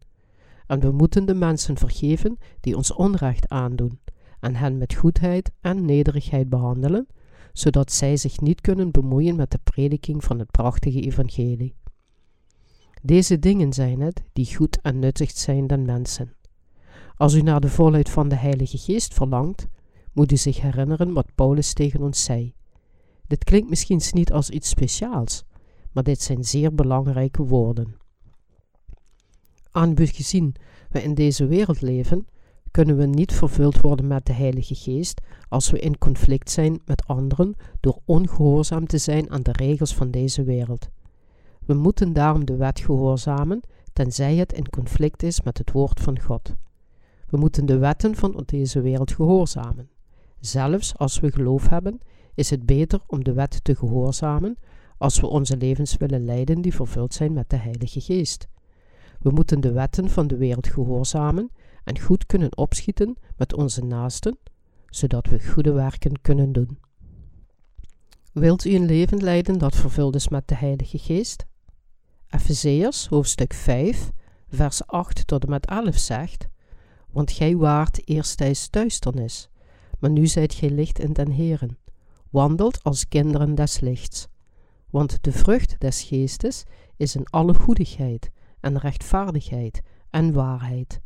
En 0.66 0.80
we 0.80 0.90
moeten 0.90 1.26
de 1.26 1.34
mensen 1.34 1.76
vergeven 1.76 2.38
die 2.60 2.76
ons 2.76 2.92
onrecht 2.92 3.48
aandoen, 3.48 4.00
en 4.40 4.54
hen 4.54 4.78
met 4.78 4.94
goedheid 4.94 5.50
en 5.60 5.84
nederigheid 5.84 6.48
behandelen, 6.48 7.06
zodat 7.52 7.92
zij 7.92 8.16
zich 8.16 8.40
niet 8.40 8.60
kunnen 8.60 8.90
bemoeien 8.90 9.36
met 9.36 9.50
de 9.50 9.58
prediking 9.64 10.24
van 10.24 10.38
het 10.38 10.50
prachtige 10.50 11.00
evangelie. 11.00 11.74
Deze 13.02 13.38
dingen 13.38 13.72
zijn 13.72 14.00
het 14.00 14.22
die 14.32 14.54
goed 14.54 14.80
en 14.80 14.98
nuttig 14.98 15.30
zijn 15.30 15.66
den 15.66 15.84
mensen. 15.84 16.34
Als 17.16 17.34
u 17.34 17.40
naar 17.40 17.60
de 17.60 17.68
volheid 17.68 18.10
van 18.10 18.28
de 18.28 18.36
Heilige 18.36 18.78
Geest 18.78 19.14
verlangt, 19.14 19.66
moet 20.12 20.32
u 20.32 20.36
zich 20.36 20.60
herinneren 20.60 21.12
wat 21.12 21.34
Paulus 21.34 21.72
tegen 21.72 22.02
ons 22.02 22.24
zei. 22.24 22.54
Dit 23.26 23.44
klinkt 23.44 23.68
misschien 23.68 24.00
niet 24.10 24.32
als 24.32 24.50
iets 24.50 24.68
speciaals, 24.68 25.44
maar 25.92 26.02
dit 26.02 26.20
zijn 26.20 26.44
zeer 26.44 26.74
belangrijke 26.74 27.42
woorden. 27.42 27.96
Aangezien 29.70 30.54
we 30.90 31.02
in 31.02 31.14
deze 31.14 31.46
wereld 31.46 31.80
leven, 31.80 32.26
kunnen 32.70 32.96
we 32.96 33.06
niet 33.06 33.32
vervuld 33.32 33.80
worden 33.80 34.06
met 34.06 34.26
de 34.26 34.32
Heilige 34.32 34.74
Geest 34.74 35.20
als 35.48 35.70
we 35.70 35.78
in 35.78 35.98
conflict 35.98 36.50
zijn 36.50 36.80
met 36.84 37.06
anderen 37.06 37.54
door 37.80 37.98
ongehoorzaam 38.04 38.86
te 38.86 38.98
zijn 38.98 39.30
aan 39.30 39.42
de 39.42 39.52
regels 39.52 39.94
van 39.94 40.10
deze 40.10 40.44
wereld. 40.44 40.88
We 41.66 41.74
moeten 41.74 42.12
daarom 42.12 42.44
de 42.44 42.56
wet 42.56 42.80
gehoorzamen, 42.80 43.60
tenzij 43.92 44.34
het 44.34 44.52
in 44.52 44.70
conflict 44.70 45.22
is 45.22 45.42
met 45.42 45.58
het 45.58 45.72
woord 45.72 46.00
van 46.00 46.20
God. 46.20 46.54
We 47.34 47.40
moeten 47.40 47.66
de 47.66 47.78
wetten 47.78 48.14
van 48.14 48.42
deze 48.46 48.80
wereld 48.80 49.12
gehoorzamen. 49.12 49.88
Zelfs 50.40 50.96
als 50.96 51.20
we 51.20 51.32
geloof 51.32 51.68
hebben, 51.68 51.98
is 52.34 52.50
het 52.50 52.66
beter 52.66 53.00
om 53.06 53.24
de 53.24 53.32
wet 53.32 53.64
te 53.64 53.74
gehoorzamen 53.74 54.58
als 54.98 55.20
we 55.20 55.26
onze 55.26 55.56
levens 55.56 55.96
willen 55.96 56.24
leiden 56.24 56.60
die 56.60 56.74
vervuld 56.74 57.14
zijn 57.14 57.32
met 57.32 57.50
de 57.50 57.56
Heilige 57.56 58.00
Geest. 58.00 58.48
We 59.20 59.30
moeten 59.30 59.60
de 59.60 59.72
wetten 59.72 60.10
van 60.10 60.26
de 60.26 60.36
wereld 60.36 60.66
gehoorzamen 60.66 61.50
en 61.84 62.00
goed 62.00 62.26
kunnen 62.26 62.56
opschieten 62.56 63.16
met 63.36 63.54
onze 63.54 63.84
naasten, 63.84 64.38
zodat 64.88 65.26
we 65.26 65.48
goede 65.48 65.72
werken 65.72 66.20
kunnen 66.20 66.52
doen. 66.52 66.78
Wilt 68.32 68.64
u 68.64 68.74
een 68.74 68.86
leven 68.86 69.22
leiden 69.22 69.58
dat 69.58 69.76
vervuld 69.76 70.14
is 70.14 70.28
met 70.28 70.48
de 70.48 70.56
Heilige 70.56 70.98
Geest? 70.98 71.44
Efezeërs 72.28 73.06
hoofdstuk 73.06 73.52
5, 73.52 74.10
vers 74.48 74.86
8 74.86 75.26
tot 75.26 75.44
en 75.44 75.50
met 75.50 75.66
11 75.66 75.98
zegt: 75.98 76.52
Want 77.14 77.30
gij 77.30 77.56
waart 77.56 78.08
eerst 78.08 78.36
tijdens 78.36 78.70
duisternis, 78.70 79.48
maar 79.98 80.10
nu 80.10 80.26
zijt 80.26 80.54
gij 80.54 80.70
licht 80.70 80.98
in 80.98 81.12
den 81.12 81.30
Heren. 81.30 81.78
Wandelt 82.30 82.82
als 82.82 83.08
kinderen 83.08 83.54
des 83.54 83.80
lichts. 83.80 84.28
Want 84.90 85.18
de 85.20 85.32
vrucht 85.32 85.80
des 85.80 86.02
geestes 86.02 86.64
is 86.96 87.16
in 87.16 87.26
alle 87.30 87.54
goedigheid 87.54 88.30
en 88.60 88.78
rechtvaardigheid 88.78 89.82
en 90.10 90.32
waarheid, 90.32 91.00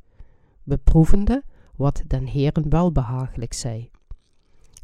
beproevende 0.62 1.42
wat 1.76 2.02
den 2.06 2.26
Heeren 2.26 2.68
welbehagelijk 2.68 3.52
zij. 3.52 3.90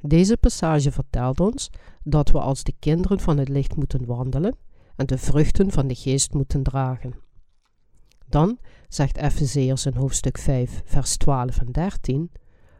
Deze 0.00 0.36
passage 0.36 0.92
vertelt 0.92 1.40
ons 1.40 1.70
dat 2.02 2.30
we 2.30 2.40
als 2.40 2.62
de 2.62 2.74
kinderen 2.78 3.20
van 3.20 3.38
het 3.38 3.48
licht 3.48 3.76
moeten 3.76 4.06
wandelen 4.06 4.56
en 4.96 5.06
de 5.06 5.18
vruchten 5.18 5.70
van 5.70 5.86
de 5.86 5.94
geest 5.94 6.32
moeten 6.34 6.62
dragen. 6.62 7.23
Dan 8.34 8.58
zegt 8.88 9.16
Efezeërs 9.16 9.86
in 9.86 9.94
hoofdstuk 9.94 10.38
5, 10.38 10.82
vers 10.84 11.16
12 11.16 11.58
en 11.58 11.72
13, 11.72 12.30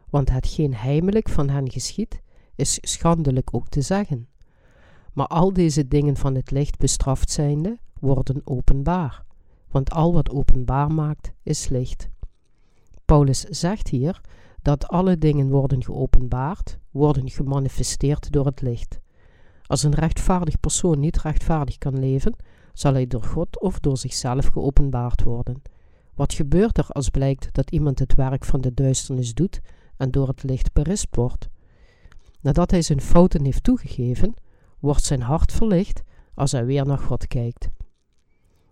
want 0.09 0.29
hetgeen 0.29 0.73
heimelijk 0.75 1.29
van 1.29 1.49
hen 1.49 1.71
geschiet, 1.71 2.21
is 2.55 2.77
schandelijk 2.81 3.49
ook 3.51 3.67
te 3.67 3.81
zeggen. 3.81 4.27
Maar 5.13 5.27
al 5.27 5.53
deze 5.53 5.87
dingen 5.87 6.17
van 6.17 6.35
het 6.35 6.51
licht 6.51 6.77
bestraft 6.77 7.31
zijnde, 7.31 7.77
worden 7.99 8.41
openbaar, 8.43 9.23
want 9.69 9.91
al 9.91 10.13
wat 10.13 10.29
openbaar 10.29 10.91
maakt, 10.91 11.31
is 11.43 11.69
licht. 11.69 12.09
Paulus 13.05 13.41
zegt 13.41 13.87
hier 13.87 14.21
dat 14.61 14.87
alle 14.87 15.17
dingen 15.17 15.49
worden 15.49 15.83
geopenbaard, 15.83 16.77
worden 16.91 17.29
gemanifesteerd 17.29 18.31
door 18.31 18.45
het 18.45 18.61
licht. 18.61 18.99
Als 19.65 19.83
een 19.83 19.95
rechtvaardig 19.95 20.59
persoon 20.59 20.99
niet 20.99 21.21
rechtvaardig 21.21 21.77
kan 21.77 21.99
leven, 21.99 22.35
zal 22.75 22.93
hij 22.93 23.07
door 23.07 23.23
God 23.23 23.61
of 23.61 23.79
door 23.79 23.97
zichzelf 23.97 24.47
geopenbaard 24.47 25.23
worden. 25.23 25.61
Wat 26.13 26.33
gebeurt 26.33 26.77
er 26.77 26.87
als 26.87 27.09
blijkt 27.09 27.53
dat 27.53 27.71
iemand 27.71 27.99
het 27.99 28.15
werk 28.15 28.45
van 28.45 28.61
de 28.61 28.73
duisternis 28.73 29.33
doet 29.33 29.61
en 29.97 30.11
door 30.11 30.27
het 30.27 30.43
licht 30.43 30.73
berispt 30.73 31.15
wordt? 31.15 31.49
Nadat 32.41 32.71
hij 32.71 32.81
zijn 32.81 33.01
fouten 33.01 33.43
heeft 33.43 33.63
toegegeven, 33.63 34.33
wordt 34.79 35.03
zijn 35.03 35.21
hart 35.21 35.51
verlicht 35.51 36.03
als 36.33 36.51
hij 36.51 36.65
weer 36.65 36.85
naar 36.85 36.97
God 36.97 37.27
kijkt. 37.27 37.69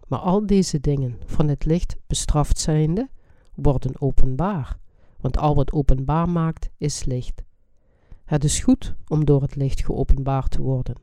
Maar 0.07 0.19
al 0.19 0.45
deze 0.45 0.79
dingen, 0.79 1.19
van 1.25 1.48
het 1.48 1.65
licht 1.65 1.95
bestraft 2.07 2.60
zijnde, 2.60 3.10
worden 3.55 4.01
openbaar, 4.01 4.77
want 5.19 5.38
al 5.38 5.55
wat 5.55 5.72
openbaar 5.72 6.29
maakt, 6.29 6.69
is 6.77 7.03
licht. 7.05 7.43
Het 8.25 8.43
is 8.43 8.60
goed 8.60 8.95
om 9.07 9.25
door 9.25 9.41
het 9.41 9.55
licht 9.55 9.86
geopenbaard 9.86 10.51
te 10.51 10.62
worden. 10.62 10.95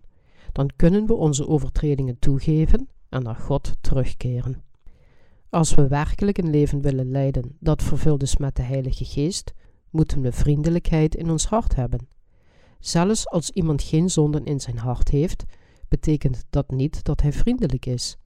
Dan 0.53 0.71
kunnen 0.77 1.07
we 1.07 1.15
onze 1.15 1.49
overtredingen 1.49 2.19
toegeven 2.19 2.89
en 3.09 3.23
naar 3.23 3.37
God 3.37 3.77
terugkeren. 3.81 4.63
Als 5.49 5.75
we 5.75 5.89
werkelijk 5.89 6.39
een 6.39 6.51
leven 6.51 6.81
willen 6.81 7.11
leiden 7.11 7.57
dat 7.61 7.83
vervuld 7.83 8.23
is 8.23 8.37
met 8.37 8.57
de 8.57 8.63
Heilige 8.63 9.05
Geest, 9.05 9.53
moeten 9.91 10.21
we 10.21 10.33
vriendelijkheid 10.33 11.15
in 11.15 11.31
ons 11.31 11.47
hart 11.47 11.75
hebben. 11.75 12.09
Zelfs 12.79 13.29
als 13.29 13.51
iemand 13.51 13.83
geen 13.83 14.11
zonden 14.11 14.45
in 14.45 14.61
zijn 14.61 14.79
hart 14.79 15.09
heeft, 15.09 15.45
betekent 15.89 16.45
dat 16.51 16.71
niet 16.71 17.05
dat 17.05 17.21
hij 17.21 17.33
vriendelijk 17.33 17.87
is. 17.87 18.17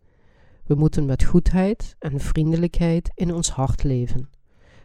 We 0.64 0.75
moeten 0.75 1.04
met 1.04 1.25
goedheid 1.25 1.97
en 1.99 2.21
vriendelijkheid 2.21 3.11
in 3.14 3.35
ons 3.35 3.50
hart 3.50 3.83
leven. 3.83 4.28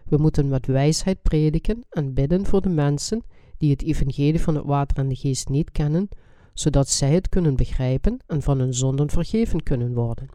We 0.05 0.17
moeten 0.17 0.47
met 0.47 0.65
wijsheid 0.65 1.21
prediken 1.21 1.85
en 1.89 2.13
bidden 2.13 2.45
voor 2.45 2.61
de 2.61 2.69
mensen 2.69 3.23
die 3.57 3.71
het 3.71 3.83
evangelie 3.83 4.41
van 4.41 4.55
het 4.55 4.65
water 4.65 4.97
en 4.97 5.07
de 5.07 5.15
geest 5.15 5.49
niet 5.49 5.71
kennen, 5.71 6.09
zodat 6.59 6.89
zij 6.89 7.13
het 7.13 7.29
kunnen 7.29 7.55
begrijpen 7.55 8.19
en 8.27 8.41
van 8.41 8.59
hun 8.59 8.73
zonden 8.73 9.09
vergeven 9.09 9.63
kunnen 9.63 9.93
worden. 9.93 10.27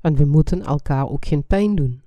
En 0.00 0.14
we 0.14 0.24
moeten 0.24 0.62
elkaar 0.62 1.08
ook 1.08 1.24
geen 1.26 1.46
pijn 1.46 1.74
doen. 1.74 2.02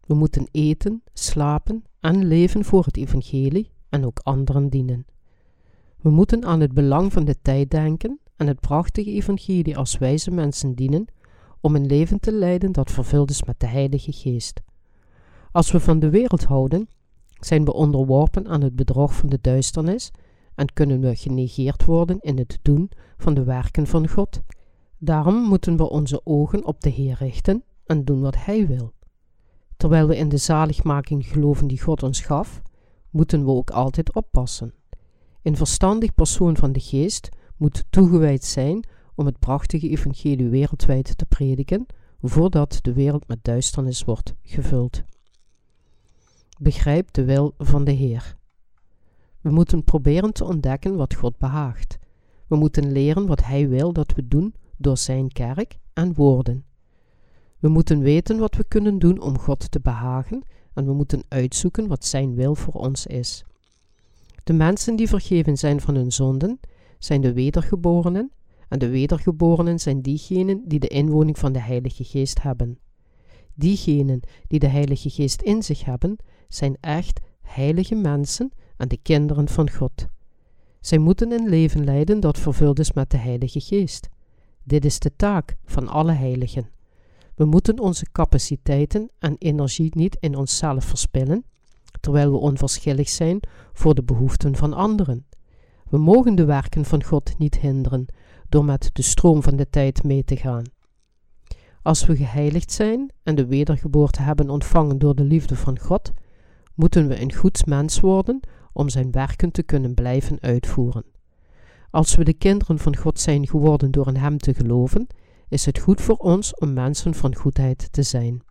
We 0.00 0.14
moeten 0.14 0.48
eten, 0.50 1.02
slapen 1.12 1.84
en 2.00 2.24
leven 2.24 2.64
voor 2.64 2.84
het 2.84 2.96
evangelie 2.96 3.70
en 3.88 4.06
ook 4.06 4.20
anderen 4.22 4.68
dienen. 4.68 5.06
We 5.96 6.10
moeten 6.10 6.44
aan 6.44 6.60
het 6.60 6.72
belang 6.72 7.12
van 7.12 7.24
de 7.24 7.36
tijd 7.42 7.70
denken 7.70 8.20
en 8.36 8.46
het 8.46 8.60
prachtige 8.60 9.10
evangelie 9.10 9.76
als 9.76 9.98
wijze 9.98 10.30
mensen 10.30 10.74
dienen 10.74 11.06
om 11.60 11.74
een 11.74 11.86
leven 11.86 12.20
te 12.20 12.32
leiden 12.32 12.72
dat 12.72 12.90
vervuld 12.90 13.30
is 13.30 13.44
met 13.44 13.60
de 13.60 13.66
Heilige 13.66 14.12
Geest. 14.12 14.60
Als 15.52 15.70
we 15.70 15.80
van 15.80 15.98
de 15.98 16.10
wereld 16.10 16.44
houden, 16.44 16.88
zijn 17.38 17.64
we 17.64 17.72
onderworpen 17.72 18.48
aan 18.48 18.62
het 18.62 18.76
bedrog 18.76 19.14
van 19.14 19.28
de 19.28 19.38
duisternis 19.40 20.10
en 20.56 20.72
kunnen 20.72 21.00
we 21.00 21.16
genegeerd 21.16 21.84
worden 21.84 22.20
in 22.20 22.38
het 22.38 22.58
doen 22.62 22.90
van 23.16 23.34
de 23.34 23.44
werken 23.44 23.86
van 23.86 24.08
God. 24.08 24.40
Daarom 24.98 25.34
moeten 25.34 25.76
we 25.76 25.90
onze 25.90 26.20
ogen 26.24 26.64
op 26.64 26.80
de 26.80 26.90
Heer 26.90 27.16
richten 27.18 27.64
en 27.86 28.04
doen 28.04 28.20
wat 28.20 28.36
Hij 28.44 28.66
wil. 28.66 28.92
Terwijl 29.76 30.06
we 30.06 30.16
in 30.16 30.28
de 30.28 30.36
zaligmaking 30.36 31.26
geloven 31.26 31.66
die 31.66 31.80
God 31.80 32.02
ons 32.02 32.20
gaf, 32.20 32.62
moeten 33.10 33.44
we 33.44 33.50
ook 33.50 33.70
altijd 33.70 34.14
oppassen. 34.14 34.74
Een 35.42 35.56
verstandig 35.56 36.14
persoon 36.14 36.56
van 36.56 36.72
de 36.72 36.80
geest 36.80 37.28
moet 37.56 37.84
toegewijd 37.90 38.44
zijn 38.44 38.86
om 39.14 39.26
het 39.26 39.38
prachtige 39.38 39.88
evangelie 39.88 40.48
wereldwijd 40.48 41.18
te 41.18 41.26
prediken, 41.26 41.86
voordat 42.22 42.78
de 42.82 42.92
wereld 42.92 43.28
met 43.28 43.44
duisternis 43.44 44.04
wordt 44.04 44.34
gevuld. 44.42 45.02
Begrijp 46.58 47.12
de 47.12 47.24
wil 47.24 47.54
van 47.58 47.84
de 47.84 47.92
Heer. 47.92 48.36
We 49.46 49.52
moeten 49.52 49.84
proberen 49.84 50.32
te 50.32 50.44
ontdekken 50.44 50.96
wat 50.96 51.14
God 51.14 51.38
behaagt. 51.38 51.98
We 52.46 52.56
moeten 52.56 52.92
leren 52.92 53.26
wat 53.26 53.44
Hij 53.44 53.68
wil 53.68 53.92
dat 53.92 54.14
we 54.14 54.28
doen 54.28 54.54
door 54.76 54.96
Zijn 54.96 55.32
kerk 55.32 55.78
en 55.92 56.14
woorden. 56.14 56.64
We 57.58 57.68
moeten 57.68 58.00
weten 58.00 58.38
wat 58.38 58.54
we 58.54 58.64
kunnen 58.64 58.98
doen 58.98 59.20
om 59.20 59.38
God 59.38 59.70
te 59.70 59.80
behagen 59.80 60.42
en 60.74 60.86
we 60.86 60.92
moeten 60.92 61.22
uitzoeken 61.28 61.86
wat 61.86 62.04
Zijn 62.04 62.34
wil 62.34 62.54
voor 62.54 62.74
ons 62.74 63.06
is. 63.06 63.44
De 64.44 64.52
mensen 64.52 64.96
die 64.96 65.08
vergeven 65.08 65.56
zijn 65.56 65.80
van 65.80 65.94
hun 65.94 66.12
zonden, 66.12 66.60
zijn 66.98 67.20
de 67.20 67.32
wedergeborenen, 67.32 68.30
en 68.68 68.78
de 68.78 68.88
wedergeborenen 68.88 69.78
zijn 69.78 70.02
diegenen 70.02 70.62
die 70.64 70.78
de 70.78 70.88
inwoning 70.88 71.38
van 71.38 71.52
de 71.52 71.60
Heilige 71.60 72.04
Geest 72.04 72.42
hebben. 72.42 72.78
Diegenen 73.54 74.20
die 74.46 74.58
de 74.58 74.68
Heilige 74.68 75.10
Geest 75.10 75.42
in 75.42 75.62
zich 75.62 75.84
hebben, 75.84 76.16
zijn 76.48 76.76
echt 76.80 77.20
heilige 77.42 77.94
mensen 77.94 78.52
en 78.76 78.88
de 78.88 78.98
kinderen 79.02 79.48
van 79.48 79.70
God. 79.70 80.06
Zij 80.80 80.98
moeten 80.98 81.32
een 81.32 81.48
leven 81.48 81.84
leiden 81.84 82.20
dat 82.20 82.38
vervuld 82.38 82.78
is 82.78 82.92
met 82.92 83.10
de 83.10 83.16
Heilige 83.16 83.60
Geest. 83.60 84.08
Dit 84.62 84.84
is 84.84 84.98
de 84.98 85.16
taak 85.16 85.56
van 85.64 85.88
alle 85.88 86.12
heiligen. 86.12 86.68
We 87.34 87.44
moeten 87.44 87.78
onze 87.78 88.06
capaciteiten 88.12 89.10
en 89.18 89.36
energie 89.38 89.90
niet 89.94 90.16
in 90.20 90.36
onszelf 90.36 90.84
verspillen, 90.84 91.44
terwijl 92.00 92.30
we 92.30 92.36
onverschillig 92.36 93.08
zijn 93.08 93.40
voor 93.72 93.94
de 93.94 94.02
behoeften 94.02 94.56
van 94.56 94.72
anderen. 94.72 95.26
We 95.88 95.98
mogen 95.98 96.34
de 96.34 96.44
werken 96.44 96.84
van 96.84 97.04
God 97.04 97.38
niet 97.38 97.58
hinderen 97.58 98.06
door 98.48 98.64
met 98.64 98.90
de 98.92 99.02
stroom 99.02 99.42
van 99.42 99.56
de 99.56 99.70
tijd 99.70 100.02
mee 100.02 100.24
te 100.24 100.36
gaan. 100.36 100.64
Als 101.82 102.06
we 102.06 102.16
geheiligd 102.16 102.72
zijn 102.72 103.12
en 103.22 103.34
de 103.34 103.46
wedergeboorte 103.46 104.22
hebben 104.22 104.50
ontvangen 104.50 104.98
door 104.98 105.14
de 105.14 105.24
liefde 105.24 105.56
van 105.56 105.78
God, 105.78 106.12
moeten 106.74 107.08
we 107.08 107.20
een 107.20 107.32
goed 107.32 107.66
mens 107.66 108.00
worden 108.00 108.40
om 108.76 108.88
zijn 108.88 109.10
werken 109.10 109.50
te 109.50 109.62
kunnen 109.62 109.94
blijven 109.94 110.40
uitvoeren. 110.40 111.04
Als 111.90 112.14
we 112.14 112.24
de 112.24 112.34
kinderen 112.34 112.78
van 112.78 112.96
God 112.96 113.20
zijn 113.20 113.46
geworden 113.48 113.90
door 113.90 114.08
in 114.08 114.16
Hem 114.16 114.38
te 114.38 114.54
geloven, 114.54 115.06
is 115.48 115.66
het 115.66 115.78
goed 115.78 116.00
voor 116.00 116.16
ons 116.16 116.54
om 116.54 116.72
mensen 116.72 117.14
van 117.14 117.34
goedheid 117.34 117.92
te 117.92 118.02
zijn. 118.02 118.42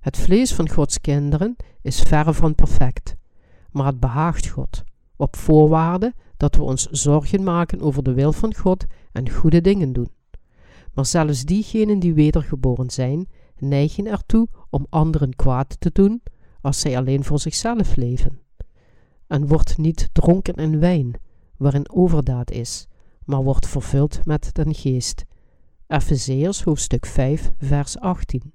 Het 0.00 0.16
vlees 0.16 0.54
van 0.54 0.68
Gods 0.68 1.00
kinderen 1.00 1.56
is 1.82 2.00
verre 2.00 2.34
van 2.34 2.54
perfect, 2.54 3.14
maar 3.70 3.86
het 3.86 4.00
behaagt 4.00 4.48
God, 4.48 4.82
op 5.16 5.36
voorwaarde 5.36 6.14
dat 6.36 6.56
we 6.56 6.62
ons 6.62 6.86
zorgen 6.86 7.42
maken 7.42 7.80
over 7.80 8.02
de 8.02 8.12
wil 8.12 8.32
van 8.32 8.54
God 8.54 8.84
en 9.12 9.30
goede 9.30 9.60
dingen 9.60 9.92
doen. 9.92 10.10
Maar 10.94 11.06
zelfs 11.06 11.44
diegenen 11.44 11.98
die 11.98 12.14
wedergeboren 12.14 12.90
zijn, 12.90 13.28
neigen 13.58 14.06
ertoe 14.06 14.48
om 14.70 14.86
anderen 14.88 15.36
kwaad 15.36 15.76
te 15.80 15.90
doen 15.92 16.22
als 16.60 16.80
zij 16.80 16.96
alleen 16.96 17.24
voor 17.24 17.38
zichzelf 17.38 17.96
leven. 17.96 18.40
En 19.30 19.46
wordt 19.46 19.78
niet 19.78 20.08
dronken 20.12 20.54
in 20.54 20.78
wijn, 20.78 21.20
waarin 21.56 21.90
overdaad 21.92 22.50
is, 22.50 22.86
maar 23.24 23.42
wordt 23.42 23.68
vervuld 23.68 24.24
met 24.24 24.50
den 24.52 24.74
geest. 24.74 25.24
Efezeërs 25.86 26.62
hoofdstuk 26.62 27.06
5 27.06 27.52
vers 27.58 27.98
18. 27.98 28.52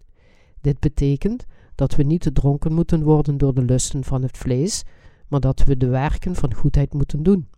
Dit 0.61 0.79
betekent 0.79 1.45
dat 1.75 1.95
we 1.95 2.03
niet 2.03 2.29
dronken 2.33 2.73
moeten 2.73 3.03
worden 3.03 3.37
door 3.37 3.53
de 3.53 3.61
lusten 3.61 4.03
van 4.03 4.21
het 4.21 4.37
vlees, 4.37 4.83
maar 5.27 5.39
dat 5.39 5.63
we 5.63 5.77
de 5.77 5.87
werken 5.87 6.35
van 6.35 6.53
goedheid 6.53 6.93
moeten 6.93 7.23
doen. 7.23 7.49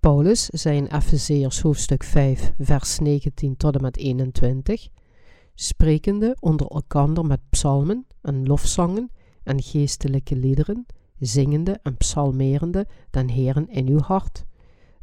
Paulus 0.00 0.44
zei 0.44 0.76
in 0.76 0.86
Efezeërs 0.86 1.60
hoofdstuk 1.60 2.04
5 2.04 2.52
vers 2.58 2.98
19 2.98 3.56
tot 3.56 3.74
en 3.74 3.82
met 3.82 3.96
21, 3.96 4.88
sprekende 5.54 6.36
onder 6.40 6.66
elkander 6.66 7.24
met 7.24 7.40
psalmen 7.48 8.06
en 8.20 8.46
lofzangen 8.46 9.10
en 9.42 9.62
geestelijke 9.62 10.36
liederen, 10.36 10.86
zingende 11.18 11.80
en 11.82 11.96
psalmerende 11.96 12.86
den 13.10 13.28
Heeren 13.28 13.68
in 13.68 13.88
uw 13.88 14.00
hart, 14.00 14.44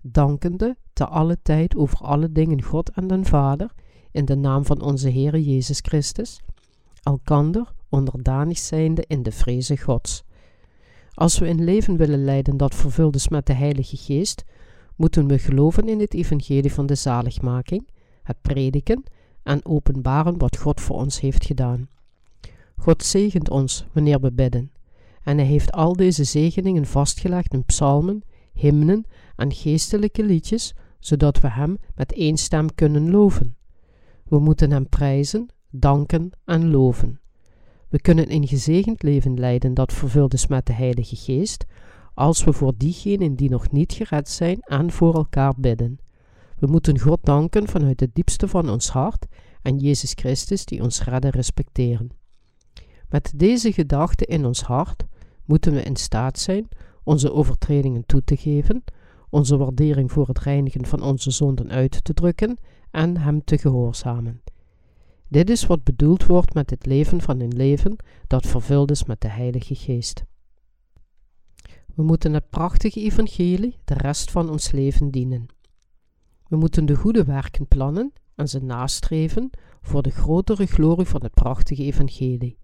dankende 0.02 0.78
te 0.94 1.06
alle 1.06 1.38
tijd 1.42 1.76
over 1.76 1.98
alle 1.98 2.32
dingen 2.32 2.62
God 2.62 2.90
en 2.90 3.08
den 3.08 3.26
Vader, 3.26 3.74
in 4.12 4.26
de 4.26 4.36
naam 4.36 4.66
van 4.66 4.82
onze 4.82 5.10
Heere 5.10 5.44
Jezus 5.44 5.80
Christus, 5.82 6.40
elkander 7.04 7.74
onderdanig 7.90 8.58
zijnde 8.58 9.04
in 9.08 9.24
de 9.24 9.32
vreze 9.32 9.78
Gods. 9.78 10.24
Als 11.14 11.40
we 11.40 11.48
een 11.48 11.64
leven 11.64 11.98
willen 11.98 12.24
leiden 12.24 12.58
dat 12.58 12.76
vervuld 12.76 13.16
is 13.16 13.28
met 13.28 13.46
de 13.46 13.54
Heilige 13.54 13.98
Geest, 13.98 14.46
moeten 14.96 15.28
we 15.28 15.40
geloven 15.40 15.88
in 15.88 16.00
het 16.00 16.14
evangelie 16.14 16.74
van 16.74 16.86
de 16.86 16.96
zaligmaking, 16.96 17.88
het 18.24 18.42
prediken 18.42 19.04
en 19.44 19.66
openbaren 19.66 20.38
wat 20.38 20.58
God 20.58 20.82
voor 20.82 20.96
ons 20.96 21.20
heeft 21.20 21.46
gedaan. 21.46 21.88
God 22.78 23.04
zegent 23.04 23.50
ons 23.50 23.86
wanneer 23.92 24.20
we 24.20 24.32
bidden, 24.32 24.72
en 25.26 25.38
Hij 25.38 25.46
heeft 25.46 25.72
al 25.72 25.94
deze 25.94 26.24
zegeningen 26.24 26.86
vastgelegd 26.86 27.54
in 27.54 27.66
psalmen, 27.66 28.24
hymnen 28.54 29.06
en 29.36 29.54
geestelijke 29.54 30.24
liedjes, 30.24 30.76
zodat 31.00 31.40
we 31.40 31.50
Hem 31.50 31.78
met 31.96 32.14
één 32.14 32.38
stem 32.38 32.76
kunnen 32.76 33.12
loven. 33.12 33.56
We 34.24 34.40
moeten 34.40 34.72
Hem 34.72 34.90
prijzen, 34.90 35.50
danken 35.70 36.30
en 36.46 36.72
loven. 36.72 37.20
We 37.90 38.02
kunnen 38.02 38.32
een 38.32 38.48
gezegend 38.48 39.04
leven 39.04 39.40
leiden 39.40 39.74
dat 39.74 39.94
vervuld 39.94 40.34
is 40.34 40.48
met 40.48 40.66
de 40.66 40.74
Heilige 40.74 41.16
Geest, 41.16 41.66
als 42.14 42.44
we 42.44 42.54
voor 42.54 42.74
diegenen 42.78 43.36
die 43.36 43.50
nog 43.50 43.72
niet 43.72 43.94
gered 43.94 44.30
zijn 44.30 44.60
en 44.60 44.92
voor 44.92 45.14
elkaar 45.14 45.54
bidden. 45.58 46.00
We 46.60 46.68
moeten 46.68 47.00
God 47.00 47.20
danken 47.24 47.68
vanuit 47.68 48.00
het 48.00 48.16
diepste 48.16 48.48
van 48.48 48.70
ons 48.70 48.90
hart 48.90 49.26
en 49.62 49.78
Jezus 49.78 50.12
Christus 50.16 50.66
die 50.66 50.82
ons 50.82 51.04
redden 51.04 51.32
respecteren. 51.32 52.10
Met 53.10 53.32
deze 53.36 53.74
gedachte 53.74 54.26
in 54.26 54.46
ons 54.46 54.62
hart 54.62 55.04
moeten 55.46 55.74
we 55.74 55.82
in 55.82 55.96
staat 55.96 56.40
zijn 56.40 56.68
onze 57.04 57.34
overtredingen 57.34 58.06
toe 58.06 58.24
te 58.24 58.38
geven, 58.38 58.84
onze 59.30 59.58
waardering 59.58 60.12
voor 60.12 60.28
het 60.28 60.40
reinigen 60.40 60.86
van 60.86 61.02
onze 61.02 61.32
zonden 61.32 61.72
uit 61.72 62.04
te 62.04 62.14
drukken 62.14 62.58
en 62.92 63.18
Hem 63.18 63.44
te 63.44 63.58
gehoorzamen. 63.58 64.42
Dit 65.28 65.50
is 65.50 65.66
wat 65.66 65.84
bedoeld 65.84 66.26
wordt 66.26 66.54
met 66.54 66.70
het 66.70 66.86
leven 66.86 67.22
van 67.22 67.40
een 67.40 67.56
leven 67.56 67.96
dat 68.28 68.46
vervuld 68.46 68.92
is 68.92 69.04
met 69.04 69.22
de 69.22 69.28
Heilige 69.28 69.76
Geest. 69.76 70.24
We 71.96 72.04
moeten 72.04 72.34
het 72.34 72.50
prachtige 72.50 73.02
evangelie 73.02 73.78
de 73.86 73.94
rest 73.94 74.32
van 74.32 74.50
ons 74.50 74.72
leven 74.72 75.12
dienen. 75.12 75.46
We 76.48 76.56
moeten 76.56 76.86
de 76.86 76.96
goede 76.96 77.24
werken 77.24 77.68
plannen 77.68 78.14
en 78.36 78.50
ze 78.50 78.64
nastreven 78.64 79.50
voor 79.82 80.02
de 80.02 80.10
grotere 80.10 80.66
glorie 80.66 81.06
van 81.06 81.24
het 81.24 81.34
prachtige 81.34 81.84
evangelie. 81.84 82.58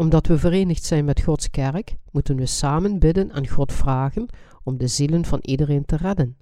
Omdat 0.00 0.26
we 0.26 0.38
verenigd 0.38 0.84
zijn 0.84 1.04
met 1.04 1.20
Gods 1.20 1.50
kerk, 1.50 1.96
moeten 2.10 2.36
we 2.36 2.46
samen 2.46 2.98
bidden 2.98 3.30
en 3.30 3.48
God 3.48 3.72
vragen 3.72 4.26
om 4.62 4.78
de 4.78 4.86
zielen 4.86 5.24
van 5.24 5.38
iedereen 5.42 5.84
te 5.84 5.96
redden. 5.96 6.36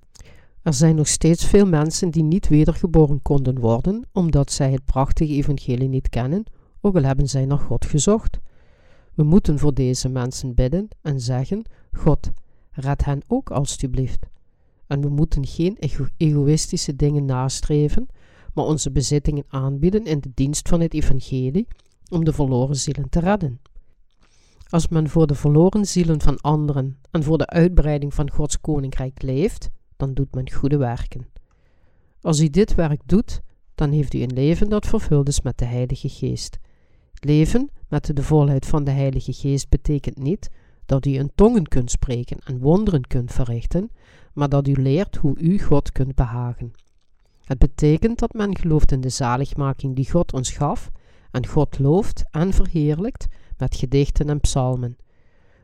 Er 0.63 0.75
zijn 0.75 0.95
nog 0.95 1.07
steeds 1.07 1.45
veel 1.47 1.67
mensen 1.67 2.11
die 2.11 2.23
niet 2.23 2.49
wedergeboren 2.49 3.23
konden 3.23 3.59
worden, 3.61 4.07
omdat 4.13 4.53
zij 4.53 4.73
het 4.73 4.85
prachtige 4.85 5.33
evangelie 5.33 5.89
niet 5.89 6.09
kennen, 6.09 6.45
ook 6.81 6.97
al 6.97 7.03
hebben 7.03 7.29
zij 7.29 7.45
naar 7.45 7.59
God 7.59 7.85
gezocht. 7.85 8.39
We 9.15 9.23
moeten 9.23 9.59
voor 9.59 9.75
deze 9.75 10.09
mensen 10.09 10.55
bidden 10.55 10.89
en 11.03 11.21
zeggen: 11.21 11.63
God, 11.93 12.31
red 12.71 13.05
hen 13.05 13.23
ook 13.27 13.51
alstublieft. 13.51 14.27
En 14.87 15.01
we 15.01 15.09
moeten 15.09 15.47
geen 15.47 15.79
egoïstische 16.17 16.97
dingen 16.97 17.25
nastreven, 17.25 18.07
maar 18.55 18.65
onze 18.65 18.91
bezittingen 18.91 19.45
aanbieden 19.49 20.05
in 20.05 20.21
de 20.21 20.31
dienst 20.35 20.69
van 20.69 20.81
het 20.81 20.95
evangelie 20.95 21.67
om 22.09 22.25
de 22.25 22.33
verloren 22.33 22.77
zielen 22.77 23.09
te 23.09 23.21
redden. 23.21 23.61
Als 24.69 24.89
men 24.89 25.09
voor 25.09 25.27
de 25.27 25.35
verloren 25.35 25.85
zielen 25.85 26.21
van 26.21 26.41
anderen 26.41 26.99
en 27.11 27.23
voor 27.23 27.39
de 27.39 27.47
uitbreiding 27.47 28.15
van 28.15 28.31
Gods 28.31 28.61
koninkrijk 28.61 29.23
leeft, 29.23 29.71
dan 29.97 30.15
doet 30.15 30.35
men 30.35 30.51
goede 30.51 30.77
werken. 30.77 31.27
Als 32.21 32.41
u 32.41 32.49
dit 32.49 32.75
werk 32.75 33.01
doet, 33.05 33.41
dan 33.75 33.91
heeft 33.91 34.15
u 34.15 34.23
een 34.23 34.33
leven 34.33 34.69
dat 34.69 34.87
vervuld 34.87 35.29
is 35.29 35.41
met 35.41 35.59
de 35.59 35.65
Heilige 35.65 36.09
Geest. 36.09 36.59
Leven 37.15 37.71
met 37.89 38.17
de 38.17 38.23
volheid 38.23 38.67
van 38.67 38.85
de 38.85 38.91
Heilige 38.91 39.33
Geest 39.33 39.69
betekent 39.69 40.19
niet 40.19 40.51
dat 40.87 41.07
u 41.07 41.11
in 41.11 41.31
tongen 41.35 41.67
kunt 41.67 41.91
spreken 41.91 42.39
en 42.45 42.59
wonderen 42.59 43.07
kunt 43.07 43.33
verrichten, 43.33 43.91
maar 44.33 44.49
dat 44.49 44.69
u 44.69 44.73
leert 44.73 45.17
hoe 45.17 45.39
u 45.39 45.59
God 45.59 45.93
kunt 45.93 46.15
behagen. 46.15 46.73
Het 47.45 47.59
betekent 47.59 48.19
dat 48.19 48.33
men 48.33 48.57
gelooft 48.57 48.93
in 48.93 49.01
de 49.01 49.09
zaligmaking 49.09 49.97
die 49.97 50.11
God 50.11 50.33
ons 50.33 50.51
gaf 50.51 50.91
en 51.31 51.47
God 51.47 51.79
looft 51.79 52.25
en 52.31 52.53
verheerlijkt 52.53 53.27
met 53.57 53.77
gedichten 53.77 54.29
en 54.29 54.41
psalmen. 54.41 54.97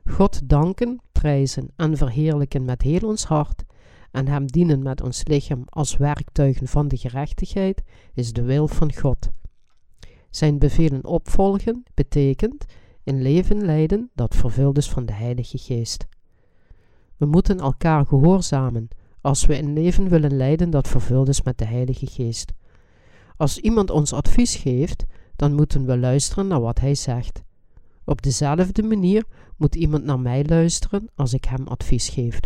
God 0.05 0.49
danken, 0.49 1.01
prijzen 1.13 1.69
en 1.77 1.97
verheerlijken 1.97 2.65
met 2.65 2.83
heel 2.83 3.09
ons 3.09 3.25
hart 3.25 3.65
en 4.11 4.29
Hem 4.29 4.47
dienen 4.47 4.83
met 4.83 5.03
ons 5.03 5.27
lichaam 5.27 5.63
als 5.69 5.97
werktuigen 5.97 6.69
van 6.69 6.89
de 6.89 6.97
gerechtigheid 6.97 7.83
is 8.15 8.33
de 8.33 8.43
wil 8.43 8.69
van 8.69 8.95
God. 8.95 9.31
Zijn 10.31 10.59
bevelen 10.59 11.05
opvolgen 11.05 11.83
betekent 11.95 12.65
een 13.05 13.23
leven 13.23 13.65
leiden 13.65 14.11
dat 14.15 14.35
vervuld 14.35 14.79
is 14.79 14.91
van 14.91 15.07
de 15.07 15.13
Heilige 15.13 15.59
Geest. 15.59 16.07
We 17.17 17.27
moeten 17.27 17.59
elkaar 17.59 18.07
gehoorzamen 18.07 18.89
als 19.21 19.47
we 19.47 19.59
een 19.59 19.73
leven 19.73 20.09
willen 20.09 20.37
leiden 20.37 20.71
dat 20.71 20.89
vervuld 20.89 21.29
is 21.29 21.43
met 21.43 21.59
de 21.59 21.65
Heilige 21.65 22.07
Geest. 22.07 22.53
Als 23.37 23.59
iemand 23.59 23.91
ons 23.91 24.13
advies 24.13 24.57
geeft, 24.57 25.04
dan 25.37 25.55
moeten 25.55 25.87
we 25.87 25.99
luisteren 25.99 26.47
naar 26.47 26.61
wat 26.61 26.81
hij 26.81 26.95
zegt. 26.95 27.43
Op 28.05 28.23
dezelfde 28.23 28.83
manier 28.83 29.25
moet 29.57 29.75
iemand 29.75 30.05
naar 30.05 30.21
mij 30.21 30.45
luisteren 30.45 31.09
als 31.15 31.33
ik 31.33 31.45
hem 31.45 31.67
advies 31.67 32.09
geef, 32.09 32.41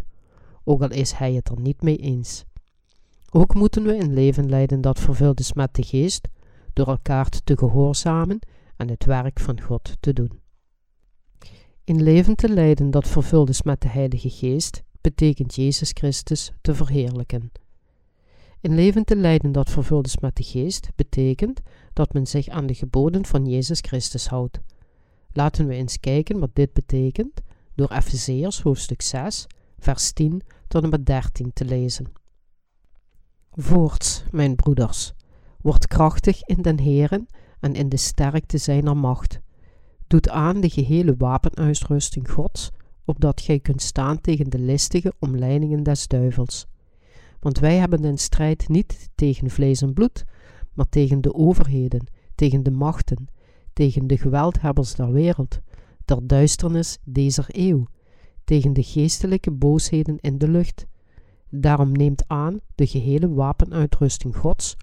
ook 0.64 0.82
al 0.82 0.90
is 0.90 1.12
hij 1.12 1.32
het 1.32 1.48
er 1.48 1.60
niet 1.60 1.82
mee 1.82 1.96
eens. 1.96 2.44
Ook 3.30 3.54
moeten 3.54 3.82
we 3.82 3.94
een 3.94 4.14
leven 4.14 4.48
leiden 4.48 4.80
dat 4.80 5.00
vervuld 5.00 5.40
is 5.40 5.52
met 5.52 5.74
de 5.74 5.82
Geest, 5.82 6.28
door 6.72 6.86
elkaar 6.86 7.28
te 7.28 7.58
gehoorzamen 7.58 8.38
en 8.76 8.88
het 8.88 9.04
werk 9.04 9.40
van 9.40 9.60
God 9.60 9.96
te 10.00 10.12
doen. 10.12 10.40
Een 11.84 12.02
leven 12.02 12.36
te 12.36 12.48
leiden 12.48 12.90
dat 12.90 13.08
vervuld 13.08 13.48
is 13.48 13.62
met 13.62 13.80
de 13.80 13.88
Heilige 13.88 14.30
Geest, 14.30 14.82
betekent 15.00 15.54
Jezus 15.54 15.90
Christus 15.92 16.52
te 16.60 16.74
verheerlijken. 16.74 17.52
Een 18.60 18.74
leven 18.74 19.04
te 19.04 19.16
leiden 19.16 19.52
dat 19.52 19.70
vervuld 19.70 20.06
is 20.06 20.18
met 20.18 20.36
de 20.36 20.42
Geest, 20.42 20.88
betekent 20.96 21.60
dat 21.92 22.12
men 22.12 22.26
zich 22.26 22.48
aan 22.48 22.66
de 22.66 22.74
geboden 22.74 23.26
van 23.26 23.46
Jezus 23.46 23.80
Christus 23.80 24.26
houdt. 24.26 24.60
Laten 25.32 25.66
we 25.66 25.74
eens 25.74 26.00
kijken 26.00 26.38
wat 26.38 26.50
dit 26.52 26.72
betekent 26.72 27.40
door 27.74 27.90
Efezeërs 27.90 28.62
hoofdstuk 28.62 29.02
6, 29.02 29.46
vers 29.78 30.12
10 30.12 30.42
tot 30.68 30.82
en 30.82 30.88
met 30.88 31.06
13 31.06 31.52
te 31.52 31.64
lezen. 31.64 32.12
Voorts, 33.52 34.24
mijn 34.30 34.54
broeders, 34.54 35.12
word 35.60 35.86
krachtig 35.86 36.42
in 36.42 36.62
den 36.62 36.78
Heeren 36.78 37.26
en 37.60 37.74
in 37.74 37.88
de 37.88 37.96
sterkte 37.96 38.58
zijner 38.58 38.96
macht. 38.96 39.40
Doet 40.06 40.28
aan 40.28 40.60
de 40.60 40.68
gehele 40.68 41.14
wapenuitrusting 41.16 42.30
Gods, 42.30 42.70
opdat 43.04 43.40
gij 43.40 43.60
kunt 43.60 43.82
staan 43.82 44.20
tegen 44.20 44.50
de 44.50 44.58
listige 44.58 45.12
omleidingen 45.18 45.82
des 45.82 46.06
duivels. 46.06 46.66
Want 47.40 47.58
wij 47.58 47.76
hebben 47.76 48.02
den 48.02 48.18
strijd 48.18 48.68
niet 48.68 49.08
tegen 49.14 49.50
vlees 49.50 49.82
en 49.82 49.92
bloed, 49.92 50.24
maar 50.72 50.88
tegen 50.88 51.20
de 51.20 51.34
overheden, 51.34 52.06
tegen 52.34 52.62
de 52.62 52.70
machten, 52.70 53.26
tegen 53.72 54.06
de 54.06 54.18
geweldhebbers 54.18 54.94
der 54.94 55.12
wereld, 55.12 55.60
der 56.04 56.26
duisternis 56.26 56.98
dezer 57.04 57.46
eeuw, 57.48 57.86
tegen 58.44 58.72
de 58.72 58.82
geestelijke 58.82 59.50
boosheden 59.50 60.18
in 60.20 60.38
de 60.38 60.48
lucht. 60.48 60.86
Daarom 61.50 61.92
neemt 61.92 62.24
aan 62.26 62.60
de 62.74 62.86
gehele 62.86 63.34
wapenuitrusting 63.34 64.36
Gods, 64.36 64.76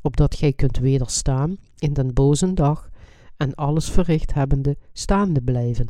opdat 0.00 0.34
gij 0.34 0.52
kunt 0.52 0.78
wederstaan 0.78 1.56
in 1.78 1.92
den 1.92 2.14
boze 2.14 2.52
dag 2.52 2.90
en 3.36 3.54
alles 3.54 3.90
verricht 3.90 4.34
hebbende 4.34 4.76
staande 4.92 5.42
blijven. 5.42 5.86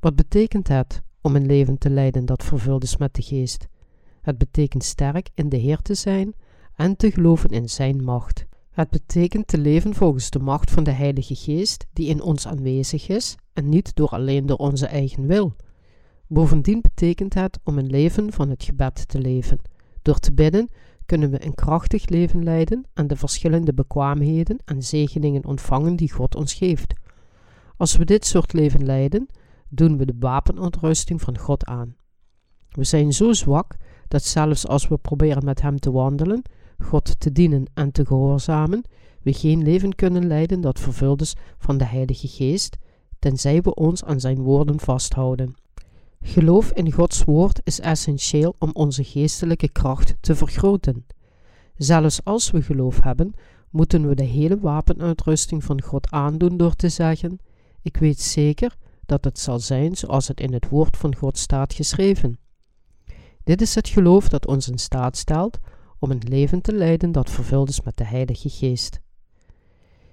Wat 0.00 0.16
betekent 0.16 0.68
het 0.68 1.02
om 1.20 1.36
een 1.36 1.46
leven 1.46 1.78
te 1.78 1.90
leiden 1.90 2.24
dat 2.24 2.44
vervuld 2.44 2.82
is 2.82 2.96
met 2.96 3.14
de 3.14 3.22
geest? 3.22 3.66
Het 4.22 4.38
betekent 4.38 4.84
sterk 4.84 5.30
in 5.34 5.48
de 5.48 5.56
Heer 5.56 5.82
te 5.82 5.94
zijn 5.94 6.34
en 6.74 6.96
te 6.96 7.10
geloven 7.10 7.50
in 7.50 7.68
Zijn 7.68 8.04
macht. 8.04 8.46
Het 8.70 8.90
betekent 8.90 9.46
te 9.46 9.58
leven 9.58 9.94
volgens 9.94 10.30
de 10.30 10.38
macht 10.38 10.70
van 10.70 10.84
de 10.84 10.90
Heilige 10.90 11.34
Geest 11.34 11.86
die 11.92 12.08
in 12.08 12.22
ons 12.22 12.46
aanwezig 12.46 13.08
is 13.08 13.36
en 13.52 13.68
niet 13.68 13.94
door 13.94 14.08
alleen 14.08 14.46
door 14.46 14.56
onze 14.56 14.86
eigen 14.86 15.26
wil. 15.26 15.56
Bovendien 16.26 16.80
betekent 16.80 17.34
het 17.34 17.58
om 17.64 17.78
een 17.78 17.90
leven 17.90 18.32
van 18.32 18.50
het 18.50 18.64
gebed 18.64 19.08
te 19.08 19.18
leven. 19.18 19.58
Door 20.02 20.18
te 20.18 20.32
bidden 20.32 20.68
kunnen 21.06 21.30
we 21.30 21.44
een 21.44 21.54
krachtig 21.54 22.08
leven 22.08 22.42
leiden 22.42 22.84
en 22.94 23.06
de 23.06 23.16
verschillende 23.16 23.74
bekwaamheden 23.74 24.58
en 24.64 24.82
zegeningen 24.82 25.44
ontvangen 25.44 25.96
die 25.96 26.12
God 26.12 26.34
ons 26.34 26.54
geeft. 26.54 26.94
Als 27.76 27.96
we 27.96 28.04
dit 28.04 28.26
soort 28.26 28.52
leven 28.52 28.84
leiden, 28.84 29.26
doen 29.68 29.96
we 29.96 30.06
de 30.06 30.16
wapenontrusting 30.18 31.20
van 31.20 31.38
God 31.38 31.64
aan. 31.64 31.96
We 32.68 32.84
zijn 32.84 33.12
zo 33.12 33.32
zwak 33.32 33.76
dat 34.12 34.24
zelfs 34.24 34.66
als 34.66 34.88
we 34.88 34.96
proberen 34.96 35.44
met 35.44 35.60
Hem 35.62 35.78
te 35.78 35.90
wandelen, 35.90 36.42
God 36.78 37.20
te 37.20 37.32
dienen 37.32 37.64
en 37.74 37.92
te 37.92 38.06
gehoorzamen, 38.06 38.84
we 39.22 39.32
geen 39.32 39.62
leven 39.62 39.94
kunnen 39.94 40.26
leiden 40.26 40.60
dat 40.60 40.80
vervuld 40.80 41.20
is 41.20 41.34
van 41.58 41.78
de 41.78 41.84
Heilige 41.84 42.28
Geest, 42.28 42.76
tenzij 43.18 43.62
we 43.62 43.74
ons 43.74 44.04
aan 44.04 44.20
Zijn 44.20 44.40
woorden 44.40 44.80
vasthouden. 44.80 45.54
Geloof 46.20 46.72
in 46.72 46.92
Gods 46.92 47.24
woord 47.24 47.60
is 47.64 47.80
essentieel 47.80 48.54
om 48.58 48.70
onze 48.72 49.04
geestelijke 49.04 49.68
kracht 49.68 50.14
te 50.20 50.34
vergroten. 50.34 51.06
Zelfs 51.76 52.24
als 52.24 52.50
we 52.50 52.62
geloof 52.62 53.00
hebben, 53.02 53.32
moeten 53.70 54.08
we 54.08 54.14
de 54.14 54.24
hele 54.24 54.58
wapenuitrusting 54.60 55.64
van 55.64 55.82
God 55.82 56.10
aandoen 56.10 56.56
door 56.56 56.74
te 56.74 56.88
zeggen: 56.88 57.38
Ik 57.82 57.96
weet 57.96 58.20
zeker 58.20 58.76
dat 59.06 59.24
het 59.24 59.38
zal 59.38 59.58
zijn 59.58 59.96
zoals 59.96 60.28
het 60.28 60.40
in 60.40 60.52
het 60.52 60.68
woord 60.68 60.96
van 60.96 61.16
God 61.16 61.38
staat 61.38 61.74
geschreven. 61.74 62.41
Dit 63.44 63.60
is 63.60 63.74
het 63.74 63.88
geloof 63.88 64.28
dat 64.28 64.46
ons 64.46 64.68
in 64.68 64.78
staat 64.78 65.16
stelt 65.16 65.58
om 65.98 66.10
een 66.10 66.22
leven 66.28 66.60
te 66.60 66.72
leiden 66.72 67.12
dat 67.12 67.30
vervuld 67.30 67.68
is 67.68 67.80
met 67.80 67.96
de 67.96 68.04
Heilige 68.04 68.48
Geest. 68.48 69.00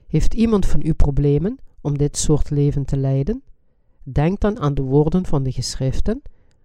Heeft 0.07 0.33
iemand 0.33 0.65
van 0.65 0.81
u 0.85 0.93
problemen 0.93 1.57
om 1.81 1.97
dit 1.97 2.17
soort 2.17 2.49
leven 2.49 2.85
te 2.85 2.97
leiden? 2.97 3.43
Denk 4.03 4.39
dan 4.39 4.59
aan 4.59 4.73
de 4.73 4.81
woorden 4.81 5.25
van 5.25 5.43
de 5.43 5.51
geschriften 5.51 6.21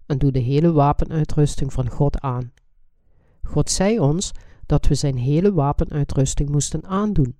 en 0.06 0.18
doe 0.18 0.32
de 0.32 0.38
hele 0.38 0.72
wapenuitrusting 0.72 1.72
van 1.72 1.90
God 1.90 2.20
aan. 2.20 2.52
God 3.42 3.70
zei 3.70 4.00
ons 4.00 4.32
dat 4.66 4.86
we 4.86 4.94
zijn 4.94 5.16
hele 5.16 5.52
wapenuitrusting 5.52 6.48
moesten 6.48 6.86
aandoen. 6.86 7.36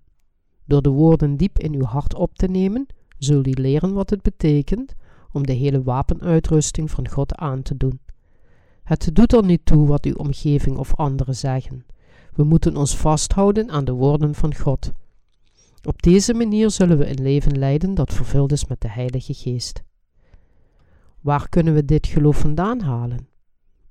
Door 0.64 0.82
de 0.82 0.90
woorden 0.90 1.36
diep 1.36 1.58
in 1.58 1.74
uw 1.74 1.84
hart 1.84 2.14
op 2.14 2.34
te 2.34 2.46
nemen, 2.46 2.86
zul 3.18 3.46
u 3.46 3.50
leren 3.50 3.92
wat 3.92 4.10
het 4.10 4.22
betekent 4.22 4.94
om 5.32 5.46
de 5.46 5.52
hele 5.52 5.82
wapenuitrusting 5.82 6.90
van 6.90 7.08
God 7.08 7.34
aan 7.34 7.62
te 7.62 7.76
doen. 7.76 8.00
Het 8.84 9.10
doet 9.12 9.32
er 9.32 9.44
niet 9.44 9.64
toe 9.64 9.86
wat 9.86 10.04
uw 10.04 10.14
omgeving 10.14 10.76
of 10.76 10.94
anderen 10.94 11.36
zeggen. 11.36 11.86
We 12.34 12.44
moeten 12.44 12.76
ons 12.76 12.96
vasthouden 12.96 13.70
aan 13.70 13.84
de 13.84 13.92
woorden 13.92 14.34
van 14.34 14.54
God. 14.54 14.92
Op 15.82 16.02
deze 16.02 16.34
manier 16.34 16.70
zullen 16.70 16.98
we 16.98 17.08
een 17.08 17.22
leven 17.22 17.58
leiden 17.58 17.94
dat 17.94 18.12
vervuld 18.12 18.52
is 18.52 18.66
met 18.66 18.80
de 18.80 18.90
Heilige 18.90 19.34
Geest. 19.34 19.82
Waar 21.20 21.48
kunnen 21.48 21.74
we 21.74 21.84
dit 21.84 22.06
geloof 22.06 22.38
vandaan 22.38 22.80
halen? 22.80 23.28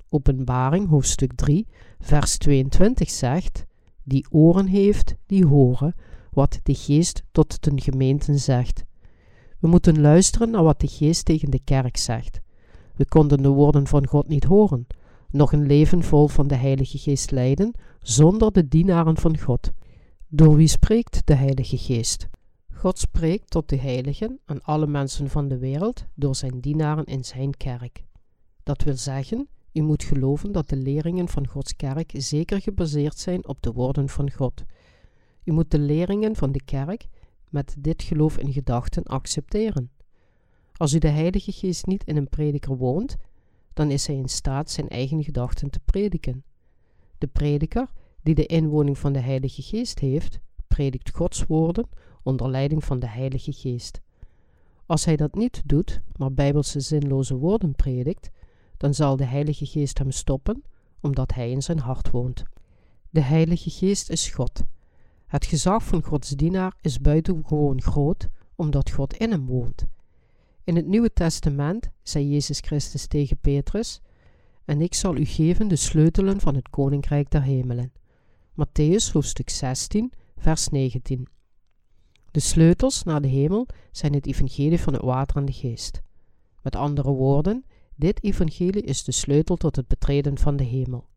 Openbaring 0.09 0.89
hoofdstuk 0.89 1.33
3, 1.35 1.67
vers 1.99 2.37
22 2.37 3.09
zegt: 3.09 3.65
Die 4.03 4.25
oren 4.29 4.67
heeft, 4.67 5.15
die 5.25 5.45
horen 5.45 5.95
wat 6.31 6.59
de 6.63 6.75
Geest 6.75 7.23
tot 7.31 7.63
de 7.63 7.81
gemeenten 7.81 8.39
zegt. 8.39 8.83
We 9.59 9.67
moeten 9.67 10.01
luisteren 10.01 10.49
naar 10.49 10.63
wat 10.63 10.79
de 10.79 10.87
Geest 10.87 11.25
tegen 11.25 11.51
de 11.51 11.59
kerk 11.63 11.97
zegt. 11.97 12.41
We 12.95 13.05
konden 13.05 13.41
de 13.41 13.49
woorden 13.49 13.87
van 13.87 14.07
God 14.07 14.27
niet 14.27 14.43
horen, 14.43 14.87
nog 15.29 15.53
een 15.53 15.65
leven 15.65 16.03
vol 16.03 16.27
van 16.27 16.47
de 16.47 16.55
Heilige 16.55 16.97
Geest 16.97 17.31
leiden, 17.31 17.73
zonder 17.99 18.51
de 18.51 18.67
dienaren 18.67 19.17
van 19.17 19.39
God. 19.39 19.71
Door 20.27 20.55
wie 20.55 20.67
spreekt 20.67 21.21
de 21.27 21.33
Heilige 21.33 21.77
Geest? 21.77 22.27
God 22.73 22.99
spreekt 22.99 23.49
tot 23.49 23.69
de 23.69 23.77
heiligen 23.77 24.39
en 24.45 24.61
alle 24.61 24.87
mensen 24.87 25.29
van 25.29 25.47
de 25.47 25.57
wereld 25.57 26.05
door 26.15 26.35
zijn 26.35 26.59
dienaren 26.59 27.05
in 27.05 27.23
zijn 27.23 27.57
kerk. 27.57 28.03
Dat 28.63 28.83
wil 28.83 28.97
zeggen, 28.97 29.47
u 29.73 29.81
moet 29.81 30.03
geloven 30.03 30.51
dat 30.51 30.69
de 30.69 30.75
leringen 30.75 31.27
van 31.27 31.47
Gods 31.47 31.75
kerk 31.75 32.13
zeker 32.17 32.61
gebaseerd 32.61 33.17
zijn 33.17 33.47
op 33.47 33.61
de 33.61 33.71
woorden 33.71 34.09
van 34.09 34.31
God. 34.31 34.63
U 35.43 35.51
moet 35.51 35.71
de 35.71 35.79
leringen 35.79 36.35
van 36.35 36.51
de 36.51 36.63
kerk 36.63 37.07
met 37.49 37.75
dit 37.79 38.03
geloof 38.03 38.37
in 38.37 38.53
gedachten 38.53 39.03
accepteren. 39.03 39.91
Als 40.77 40.93
u 40.93 40.97
de 40.97 41.07
Heilige 41.07 41.51
Geest 41.51 41.85
niet 41.85 42.03
in 42.03 42.17
een 42.17 42.29
prediker 42.29 42.77
woont, 42.77 43.17
dan 43.73 43.91
is 43.91 44.07
hij 44.07 44.15
in 44.15 44.29
staat 44.29 44.71
zijn 44.71 44.89
eigen 44.89 45.23
gedachten 45.23 45.69
te 45.69 45.79
prediken. 45.79 46.43
De 47.17 47.27
prediker, 47.27 47.91
die 48.21 48.35
de 48.35 48.45
inwoning 48.45 48.97
van 48.97 49.13
de 49.13 49.19
Heilige 49.19 49.61
Geest 49.61 49.99
heeft, 49.99 50.39
predikt 50.67 51.15
Gods 51.15 51.45
woorden 51.45 51.89
onder 52.23 52.49
leiding 52.49 52.83
van 52.83 52.99
de 52.99 53.07
Heilige 53.07 53.51
Geest. 53.51 54.01
Als 54.85 55.05
hij 55.05 55.15
dat 55.15 55.35
niet 55.35 55.61
doet, 55.65 56.01
maar 56.15 56.33
bijbelse 56.33 56.79
zinloze 56.79 57.35
woorden 57.35 57.75
predikt, 57.75 58.29
dan 58.77 58.93
zal 58.93 59.15
de 59.15 59.25
Heilige 59.25 59.65
Geest 59.65 59.97
hem 59.97 60.11
stoppen, 60.11 60.63
omdat 61.01 61.33
hij 61.33 61.51
in 61.51 61.61
zijn 61.61 61.79
hart 61.79 62.11
woont. 62.11 62.43
De 63.09 63.21
Heilige 63.21 63.69
Geest 63.69 64.09
is 64.09 64.29
God. 64.29 64.63
Het 65.25 65.45
gezag 65.45 65.83
van 65.83 66.03
Gods 66.03 66.29
dienaar 66.29 66.73
is 66.81 66.99
buitengewoon 66.99 67.81
groot, 67.81 68.27
omdat 68.55 68.91
God 68.91 69.17
in 69.17 69.31
hem 69.31 69.45
woont. 69.45 69.85
In 70.65 70.75
het 70.75 70.87
Nieuwe 70.87 71.13
Testament 71.13 71.89
zei 72.03 72.29
Jezus 72.29 72.59
Christus 72.59 73.07
tegen 73.07 73.37
Petrus: 73.37 74.01
En 74.65 74.81
ik 74.81 74.93
zal 74.93 75.15
u 75.15 75.25
geven 75.25 75.67
de 75.67 75.75
sleutelen 75.75 76.39
van 76.39 76.55
het 76.55 76.69
koninkrijk 76.69 77.31
der 77.31 77.41
hemelen. 77.41 77.91
Matthäus 78.51 79.11
hoofdstuk 79.11 79.49
16, 79.49 80.11
vers 80.37 80.69
19. 80.69 81.27
De 82.31 82.39
sleutels 82.39 83.03
naar 83.03 83.21
de 83.21 83.27
hemel 83.27 83.67
zijn 83.91 84.13
het 84.13 84.27
evangelie 84.27 84.79
van 84.79 84.93
het 84.93 85.01
water 85.01 85.37
en 85.37 85.45
de 85.45 85.51
geest. 85.51 86.01
Met 86.61 86.75
andere 86.75 87.11
woorden, 87.11 87.65
dit 87.95 88.23
evangelie 88.23 88.81
is 88.81 89.03
de 89.03 89.11
sleutel 89.11 89.55
tot 89.55 89.75
het 89.75 89.87
betreden 89.87 90.37
van 90.37 90.55
de 90.55 90.63
hemel. 90.63 91.07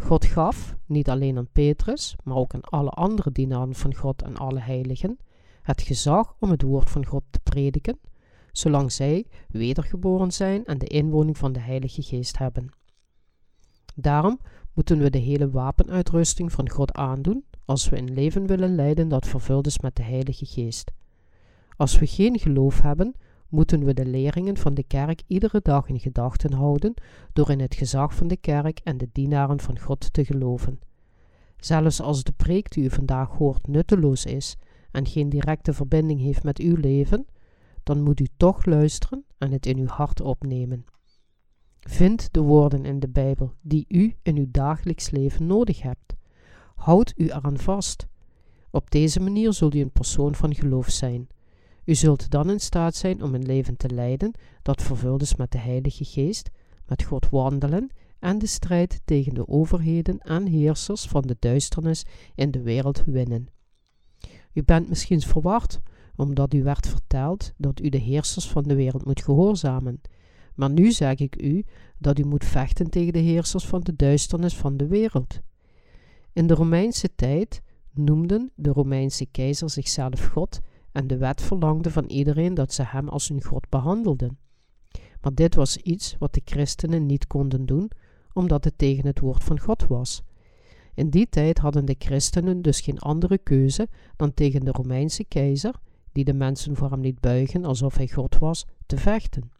God 0.00 0.24
gaf, 0.24 0.76
niet 0.86 1.08
alleen 1.08 1.36
aan 1.38 1.48
Petrus, 1.52 2.16
maar 2.24 2.36
ook 2.36 2.54
aan 2.54 2.60
alle 2.60 2.90
andere 2.90 3.32
dienaren 3.32 3.74
van 3.74 3.94
God 3.94 4.22
en 4.22 4.36
alle 4.36 4.60
heiligen, 4.60 5.18
het 5.62 5.82
gezag 5.82 6.36
om 6.38 6.50
het 6.50 6.62
woord 6.62 6.90
van 6.90 7.06
God 7.06 7.22
te 7.30 7.40
prediken, 7.42 7.98
zolang 8.58 8.92
zij 8.92 9.26
wedergeboren 9.48 10.32
zijn 10.32 10.64
en 10.64 10.78
de 10.78 10.86
inwoning 10.86 11.38
van 11.38 11.52
de 11.52 11.60
Heilige 11.60 12.02
Geest 12.02 12.38
hebben. 12.38 12.68
Daarom 13.94 14.40
moeten 14.72 14.98
we 14.98 15.10
de 15.10 15.18
hele 15.18 15.50
wapenuitrusting 15.50 16.52
van 16.52 16.70
God 16.70 16.92
aandoen 16.92 17.44
als 17.64 17.88
we 17.88 17.98
een 17.98 18.12
leven 18.14 18.46
willen 18.46 18.74
leiden 18.74 19.08
dat 19.08 19.26
vervuld 19.26 19.66
is 19.66 19.78
met 19.78 19.96
de 19.96 20.02
Heilige 20.02 20.46
Geest. 20.46 20.90
Als 21.76 21.98
we 21.98 22.06
geen 22.06 22.38
geloof 22.38 22.80
hebben, 22.80 23.14
moeten 23.48 23.84
we 23.84 23.94
de 23.94 24.06
leringen 24.06 24.56
van 24.56 24.74
de 24.74 24.82
kerk 24.82 25.22
iedere 25.26 25.60
dag 25.62 25.88
in 25.88 26.00
gedachten 26.00 26.52
houden 26.52 26.94
door 27.32 27.50
in 27.50 27.60
het 27.60 27.74
gezag 27.74 28.14
van 28.14 28.28
de 28.28 28.36
kerk 28.36 28.80
en 28.84 28.98
de 28.98 29.08
dienaren 29.12 29.60
van 29.60 29.78
God 29.78 30.12
te 30.12 30.24
geloven. 30.24 30.80
Zelfs 31.56 32.00
als 32.00 32.24
de 32.24 32.32
preek 32.32 32.70
die 32.70 32.84
u 32.84 32.90
vandaag 32.90 33.30
hoort 33.30 33.66
nutteloos 33.66 34.24
is 34.24 34.56
en 34.90 35.06
geen 35.06 35.28
directe 35.28 35.72
verbinding 35.72 36.20
heeft 36.20 36.42
met 36.42 36.58
uw 36.58 36.76
leven, 36.76 37.26
dan 37.88 38.02
moet 38.02 38.20
u 38.20 38.26
toch 38.36 38.64
luisteren 38.64 39.24
en 39.38 39.52
het 39.52 39.66
in 39.66 39.78
uw 39.78 39.86
hart 39.86 40.20
opnemen. 40.20 40.84
Vind 41.80 42.32
de 42.32 42.40
woorden 42.40 42.84
in 42.84 43.00
de 43.00 43.08
Bijbel 43.08 43.54
die 43.60 43.84
u 43.88 44.16
in 44.22 44.36
uw 44.36 44.46
dagelijks 44.50 45.10
leven 45.10 45.46
nodig 45.46 45.82
hebt. 45.82 46.14
Houd 46.74 47.12
u 47.16 47.24
eraan 47.24 47.58
vast. 47.58 48.06
Op 48.70 48.90
deze 48.90 49.20
manier 49.20 49.52
zult 49.52 49.74
u 49.74 49.80
een 49.80 49.90
persoon 49.90 50.34
van 50.34 50.54
geloof 50.54 50.90
zijn. 50.90 51.28
U 51.84 51.94
zult 51.94 52.30
dan 52.30 52.50
in 52.50 52.60
staat 52.60 52.94
zijn 52.94 53.22
om 53.22 53.34
een 53.34 53.46
leven 53.46 53.76
te 53.76 53.90
leiden 53.90 54.32
dat 54.62 54.82
vervuld 54.82 55.22
is 55.22 55.34
met 55.34 55.52
de 55.52 55.58
Heilige 55.58 56.04
Geest, 56.04 56.50
met 56.86 57.02
God 57.02 57.28
wandelen 57.28 57.90
en 58.18 58.38
de 58.38 58.46
strijd 58.46 59.00
tegen 59.04 59.34
de 59.34 59.48
overheden 59.48 60.18
en 60.18 60.46
heersers 60.46 61.06
van 61.06 61.22
de 61.22 61.36
duisternis 61.38 62.04
in 62.34 62.50
de 62.50 62.62
wereld 62.62 63.04
winnen. 63.04 63.48
U 64.52 64.62
bent 64.62 64.88
misschien 64.88 65.20
verward 65.20 65.80
omdat 66.18 66.54
u 66.54 66.62
werd 66.62 66.86
verteld 66.88 67.52
dat 67.56 67.80
u 67.80 67.88
de 67.88 67.98
heersers 67.98 68.48
van 68.48 68.62
de 68.62 68.74
wereld 68.74 69.04
moet 69.04 69.22
gehoorzamen. 69.22 70.00
Maar 70.54 70.70
nu 70.70 70.92
zeg 70.92 71.14
ik 71.14 71.42
u 71.42 71.64
dat 71.98 72.18
u 72.18 72.24
moet 72.24 72.44
vechten 72.44 72.90
tegen 72.90 73.12
de 73.12 73.18
heersers 73.18 73.66
van 73.66 73.80
de 73.80 73.96
duisternis 73.96 74.56
van 74.56 74.76
de 74.76 74.86
wereld. 74.86 75.40
In 76.32 76.46
de 76.46 76.54
Romeinse 76.54 77.14
tijd 77.14 77.62
noemden 77.92 78.50
de 78.54 78.70
Romeinse 78.70 79.26
keizer 79.26 79.70
zichzelf 79.70 80.26
God 80.26 80.60
en 80.92 81.06
de 81.06 81.16
wet 81.16 81.42
verlangde 81.42 81.90
van 81.90 82.04
iedereen 82.04 82.54
dat 82.54 82.72
ze 82.72 82.82
hem 82.82 83.08
als 83.08 83.28
hun 83.28 83.44
God 83.44 83.68
behandelden. 83.68 84.38
Maar 85.20 85.34
dit 85.34 85.54
was 85.54 85.76
iets 85.76 86.16
wat 86.18 86.34
de 86.34 86.42
christenen 86.44 87.06
niet 87.06 87.26
konden 87.26 87.66
doen, 87.66 87.90
omdat 88.32 88.64
het 88.64 88.78
tegen 88.78 89.06
het 89.06 89.20
woord 89.20 89.44
van 89.44 89.60
God 89.60 89.86
was. 89.86 90.22
In 90.94 91.10
die 91.10 91.28
tijd 91.28 91.58
hadden 91.58 91.84
de 91.84 91.96
christenen 91.98 92.62
dus 92.62 92.80
geen 92.80 92.98
andere 92.98 93.38
keuze 93.38 93.88
dan 94.16 94.34
tegen 94.34 94.64
de 94.64 94.70
Romeinse 94.70 95.24
keizer, 95.24 95.74
die 96.12 96.24
de 96.24 96.34
mensen 96.34 96.76
voor 96.76 96.90
hem 96.90 97.00
liet 97.00 97.20
buigen 97.20 97.64
alsof 97.64 97.96
hij 97.96 98.08
God 98.08 98.38
was, 98.38 98.66
te 98.86 98.96
vechten. 98.96 99.50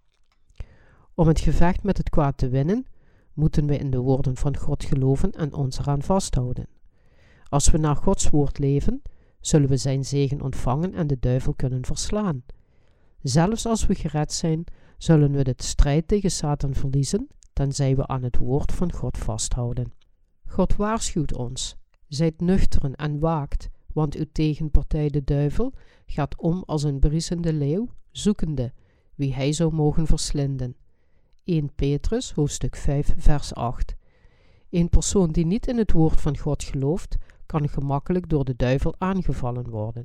Om 1.15 1.29
het 1.29 1.41
gevecht 1.41 1.83
met 1.83 1.97
het 1.97 2.11
kwaad 2.11 2.39
te 2.39 2.49
winnen, 2.49 2.87
moeten 3.33 3.67
we 3.67 3.77
in 3.77 3.91
de 3.91 3.99
woorden 3.99 4.37
van 4.37 4.57
God 4.57 4.85
geloven 4.85 5.33
en 5.33 5.55
ons 5.55 5.79
eraan 5.79 6.03
vasthouden. 6.03 6.67
Als 7.49 7.71
we 7.71 7.79
naar 7.79 7.97
Gods 7.97 8.31
woord 8.31 8.59
leven, 8.59 9.03
zullen 9.41 9.69
we 9.69 9.77
zijn 9.77 10.05
zegen 10.05 10.41
ontvangen 10.41 10.95
en 10.95 11.07
de 11.07 11.19
duivel 11.21 11.55
kunnen 11.55 11.85
verslaan. 11.85 12.45
Zelfs 13.23 13.67
als 13.67 13.87
we 13.87 13.95
gered 13.95 14.33
zijn, 14.33 14.65
zullen 14.99 15.33
we 15.33 15.45
de 15.45 15.55
strijd 15.57 16.09
tegen 16.09 16.31
Satan 16.31 16.75
verliezen, 16.75 17.29
tenzij 17.53 17.97
we 17.97 18.07
aan 18.07 18.23
het 18.23 18.39
woord 18.39 18.73
van 18.73 18.93
God 18.93 19.19
vasthouden. 19.19 19.93
God 20.47 20.77
waarschuwt 20.77 21.35
ons: 21.35 21.77
zijt 22.09 22.41
nuchteren 22.41 22.95
en 22.95 23.19
waakt, 23.19 23.69
want 23.93 24.15
uw 24.15 24.27
tegenpartij 24.33 25.09
de 25.09 25.25
duivel 25.25 25.73
gaat 26.07 26.37
om 26.41 26.63
als 26.67 26.83
een 26.83 26.99
briesende 26.99 27.53
leeuw, 27.53 27.89
zoekende 28.11 28.73
wie 29.15 29.35
hij 29.35 29.53
zou 29.53 29.75
mogen 29.75 30.07
verslinden. 30.07 30.77
1 31.45 31.75
Petrus, 31.75 32.33
hoofdstuk 32.33 32.77
5, 32.77 33.15
vers 33.17 33.55
8. 33.55 33.97
Een 34.71 34.89
persoon 34.89 35.31
die 35.31 35.47
niet 35.47 35.67
in 35.67 35.79
het 35.79 35.93
woord 35.93 36.21
van 36.21 36.39
God 36.39 36.63
gelooft, 36.63 37.17
kan 37.47 37.69
gemakkelijk 37.69 38.29
door 38.29 38.45
de 38.45 38.57
duivel 38.57 38.95
aangevallen 38.99 39.71
worden. 39.71 40.05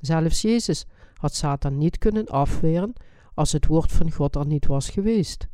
Zelfs 0.00 0.42
Jezus 0.42 0.86
had 1.14 1.34
Satan 1.34 1.78
niet 1.78 1.98
kunnen 1.98 2.26
afweren 2.26 2.92
als 3.34 3.52
het 3.52 3.66
woord 3.66 3.92
van 3.92 4.12
God 4.12 4.36
er 4.36 4.46
niet 4.46 4.66
was 4.66 4.88
geweest. 4.88 5.48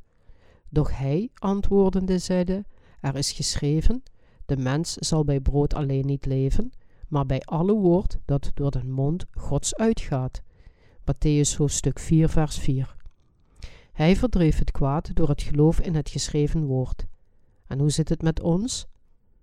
Doch 0.68 0.98
hij, 0.98 1.30
antwoordende, 1.34 2.18
zeide: 2.18 2.64
Er 3.00 3.16
is 3.16 3.32
geschreven: 3.32 4.02
De 4.46 4.56
mens 4.56 4.92
zal 4.92 5.24
bij 5.24 5.40
brood 5.40 5.74
alleen 5.74 6.06
niet 6.06 6.26
leven, 6.26 6.72
maar 7.08 7.26
bij 7.26 7.40
alle 7.40 7.72
woord 7.72 8.18
dat 8.24 8.50
door 8.54 8.70
de 8.70 8.84
mond 8.84 9.24
Gods 9.30 9.74
uitgaat. 9.74 10.42
Matthäus 11.00 11.56
hoofdstuk 11.56 11.98
4, 11.98 12.28
vers 12.28 12.58
4. 12.58 12.96
Hij 13.92 14.16
verdreef 14.16 14.58
het 14.58 14.70
kwaad 14.70 15.14
door 15.16 15.28
het 15.28 15.42
geloof 15.42 15.80
in 15.80 15.94
het 15.94 16.08
geschreven 16.08 16.64
woord. 16.64 17.06
En 17.66 17.78
hoe 17.78 17.90
zit 17.90 18.08
het 18.08 18.22
met 18.22 18.40
ons? 18.40 18.86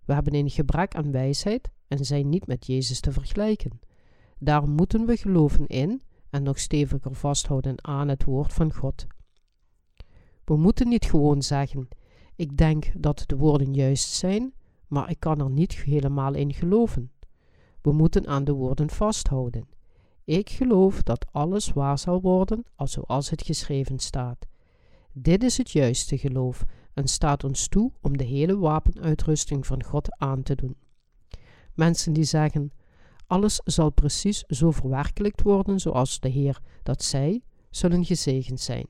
We 0.05 0.13
hebben 0.13 0.35
een 0.35 0.49
gebrek 0.49 0.95
aan 0.95 1.11
wijsheid 1.11 1.71
en 1.87 2.05
zijn 2.05 2.29
niet 2.29 2.47
met 2.47 2.65
Jezus 2.65 2.99
te 2.99 3.11
vergelijken. 3.11 3.79
Daarom 4.37 4.69
moeten 4.69 5.05
we 5.05 5.17
geloven 5.17 5.67
in 5.67 6.01
en 6.29 6.43
nog 6.43 6.59
steviger 6.59 7.15
vasthouden 7.15 7.85
aan 7.85 8.07
het 8.07 8.23
woord 8.23 8.53
van 8.53 8.73
God. 8.73 9.07
We 10.45 10.57
moeten 10.57 10.87
niet 10.87 11.05
gewoon 11.05 11.41
zeggen: 11.41 11.87
Ik 12.35 12.57
denk 12.57 12.91
dat 12.97 13.23
de 13.25 13.37
woorden 13.37 13.73
juist 13.73 14.09
zijn, 14.09 14.53
maar 14.87 15.09
ik 15.09 15.19
kan 15.19 15.39
er 15.39 15.49
niet 15.49 15.73
helemaal 15.73 16.33
in 16.33 16.53
geloven. 16.53 17.11
We 17.81 17.91
moeten 17.91 18.27
aan 18.27 18.43
de 18.43 18.51
woorden 18.51 18.89
vasthouden. 18.89 19.67
Ik 20.23 20.49
geloof 20.49 21.03
dat 21.03 21.25
alles 21.31 21.71
waar 21.71 21.99
zal 21.99 22.21
worden, 22.21 22.63
als 22.75 22.91
zoals 22.91 23.29
het 23.29 23.43
geschreven 23.43 23.99
staat. 23.99 24.47
Dit 25.13 25.43
is 25.43 25.57
het 25.57 25.71
juiste 25.71 26.17
geloof 26.17 26.65
en 26.93 27.07
staat 27.07 27.43
ons 27.43 27.67
toe 27.67 27.91
om 28.01 28.17
de 28.17 28.23
hele 28.23 28.57
wapenuitrusting 28.57 29.65
van 29.65 29.83
God 29.83 30.19
aan 30.19 30.43
te 30.43 30.55
doen. 30.55 30.75
Mensen 31.73 32.13
die 32.13 32.23
zeggen: 32.23 32.71
alles 33.27 33.61
zal 33.63 33.89
precies 33.89 34.43
zo 34.47 34.71
verwerkelijkt 34.71 35.41
worden 35.41 35.79
zoals 35.79 36.19
de 36.19 36.29
Heer 36.29 36.59
dat 36.83 37.03
zei, 37.03 37.43
zullen 37.69 38.05
gezegend 38.05 38.59
zijn. 38.59 38.87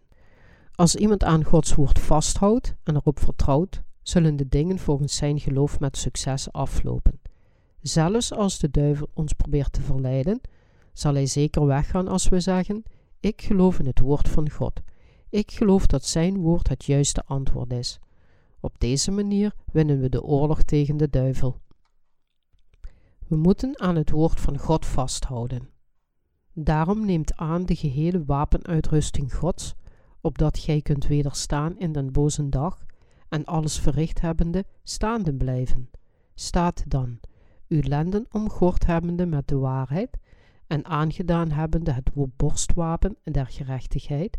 Als 0.75 0.95
iemand 0.95 1.23
aan 1.23 1.43
Gods 1.43 1.75
woord 1.75 1.99
vasthoudt 1.99 2.75
en 2.83 2.95
erop 2.95 3.19
vertrouwt, 3.19 3.81
zullen 4.01 4.35
de 4.35 4.47
dingen 4.47 4.79
volgens 4.79 5.15
zijn 5.15 5.39
geloof 5.39 5.79
met 5.79 5.97
succes 5.97 6.51
aflopen. 6.51 7.20
Zelfs 7.81 8.33
als 8.33 8.59
de 8.59 8.69
duivel 8.69 9.09
ons 9.13 9.33
probeert 9.33 9.73
te 9.73 9.81
verleiden, 9.81 10.41
zal 10.93 11.13
hij 11.13 11.25
zeker 11.25 11.65
weggaan 11.65 12.07
als 12.07 12.29
we 12.29 12.39
zeggen: 12.39 12.83
Ik 13.19 13.41
geloof 13.41 13.79
in 13.79 13.85
het 13.85 13.99
woord 13.99 14.29
van 14.29 14.49
God. 14.49 14.81
Ik 15.29 15.51
geloof 15.51 15.85
dat 15.87 16.05
zijn 16.05 16.37
woord 16.37 16.69
het 16.69 16.85
juiste 16.85 17.23
antwoord 17.25 17.73
is. 17.73 17.99
Op 18.59 18.79
deze 18.79 19.11
manier 19.11 19.53
winnen 19.71 19.99
we 19.99 20.09
de 20.09 20.23
oorlog 20.23 20.63
tegen 20.63 20.97
de 20.97 21.09
duivel. 21.09 21.59
We 23.27 23.35
moeten 23.35 23.79
aan 23.79 23.95
het 23.95 24.09
woord 24.09 24.39
van 24.39 24.57
God 24.57 24.85
vasthouden. 24.85 25.69
Daarom 26.53 27.05
neemt 27.05 27.35
aan 27.35 27.65
de 27.65 27.75
gehele 27.75 28.25
wapenuitrusting 28.25 29.35
Gods, 29.35 29.75
opdat 30.21 30.57
gij 30.57 30.81
kunt 30.81 31.07
wederstaan 31.07 31.77
in 31.77 31.91
den 31.91 32.11
boze 32.11 32.49
dag 32.49 32.85
en 33.29 33.45
alles 33.45 33.79
verricht 33.79 34.21
hebbende 34.21 34.65
staande 34.83 35.33
blijven. 35.33 35.89
Staat 36.33 36.83
dan, 36.87 37.19
uw 37.71 37.81
lenden 37.83 38.25
omgord 38.31 38.85
hebbende 38.85 39.25
met 39.25 39.47
de 39.47 39.57
waarheid 39.57 40.17
en 40.67 40.85
aangedaan 40.85 41.51
hebbende 41.51 41.91
het 41.91 42.09
borstwapen 42.35 43.17
der 43.23 43.47
gerechtigheid 43.47 44.37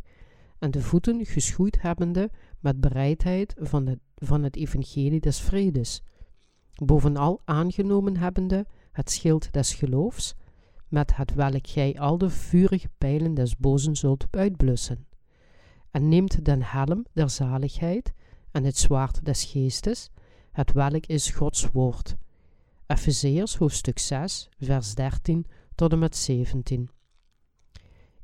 en 0.59 0.71
de 0.71 0.81
voeten 0.81 1.27
geschoeid 1.27 1.83
hebbende 1.83 2.31
met 2.61 2.81
bereidheid 2.81 3.55
van 3.59 3.87
het, 3.87 3.99
van 4.17 4.43
het 4.43 4.57
evangelie 4.57 5.21
des 5.21 5.41
vredes, 5.41 6.03
bovenal 6.85 7.41
aangenomen 7.45 8.17
hebbende 8.17 8.67
het 8.93 9.11
schild 9.11 9.53
des 9.53 9.75
geloofs, 9.75 10.35
met 10.89 11.17
het 11.17 11.35
welk 11.35 11.67
gij 11.67 11.99
al 11.99 12.19
de 12.19 12.31
vurige 12.31 12.89
pijlen 12.99 13.35
des 13.35 13.57
bozen 13.57 13.97
zult 13.97 14.27
uitblussen. 14.31 15.07
En 15.91 16.09
neemt 16.09 16.45
den 16.45 16.63
helm 16.63 17.05
der 17.13 17.31
zaligheid 17.31 18.13
en 18.51 18.65
het 18.65 18.77
zwaard 18.79 19.25
des 19.25 19.45
geestes, 19.45 20.11
het 20.53 20.73
welk 20.73 21.07
is 21.07 21.31
Gods 21.31 21.71
woord. 21.71 22.17
Efezeërs 22.93 23.57
hoofdstuk 23.57 23.99
6, 23.99 24.49
vers 24.59 24.95
13 24.95 25.47
tot 25.75 25.93
en 25.93 25.99
met 25.99 26.17
17. 26.17 26.91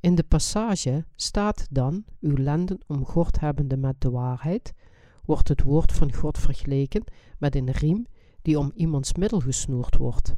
In 0.01 0.15
de 0.15 0.23
passage 0.23 1.05
staat 1.15 1.67
dan, 1.71 2.05
uw 2.21 2.37
lenden 2.37 2.79
omgord 2.87 3.41
hebbende 3.41 3.77
met 3.77 4.01
de 4.01 4.11
waarheid, 4.11 4.73
wordt 5.25 5.49
het 5.49 5.63
woord 5.63 5.93
van 5.93 6.15
God 6.15 6.39
vergeleken 6.39 7.05
met 7.39 7.57
een 7.57 7.71
riem 7.71 8.07
die 8.43 8.59
om 8.59 8.73
iemands 8.75 9.15
middel 9.15 9.41
gesnoerd 9.41 9.97
wordt. 9.97 10.35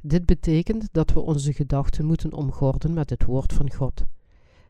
Dit 0.00 0.26
betekent 0.26 0.88
dat 0.92 1.12
we 1.12 1.20
onze 1.20 1.52
gedachten 1.52 2.04
moeten 2.04 2.32
omgorden 2.32 2.92
met 2.92 3.10
het 3.10 3.24
woord 3.24 3.52
van 3.52 3.72
God. 3.72 4.04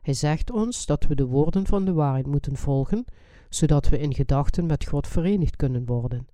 Hij 0.01 0.13
zegt 0.13 0.51
ons 0.51 0.85
dat 0.85 1.07
we 1.07 1.15
de 1.15 1.25
woorden 1.25 1.65
van 1.65 1.85
de 1.85 1.93
waarheid 1.93 2.27
moeten 2.27 2.55
volgen, 2.55 3.05
zodat 3.49 3.89
we 3.89 3.99
in 3.99 4.13
gedachten 4.13 4.65
met 4.65 4.87
God 4.87 5.07
verenigd 5.07 5.55
kunnen 5.55 5.85
worden. 5.85 6.27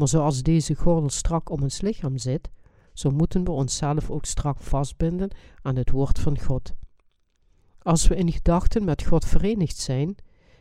Maar 0.00 0.08
zoals 0.08 0.42
deze 0.42 0.74
gordel 0.74 1.10
strak 1.10 1.50
om 1.50 1.62
ons 1.62 1.80
lichaam 1.80 2.18
zit, 2.18 2.50
zo 2.92 3.10
moeten 3.10 3.44
we 3.44 3.50
onszelf 3.50 4.10
ook 4.10 4.24
strak 4.24 4.58
vastbinden 4.60 5.30
aan 5.62 5.76
het 5.76 5.90
woord 5.90 6.18
van 6.18 6.38
God. 6.38 6.74
Als 7.82 8.06
we 8.06 8.16
in 8.16 8.32
gedachten 8.32 8.84
met 8.84 9.04
God 9.04 9.24
verenigd 9.24 9.76
zijn, 9.76 10.16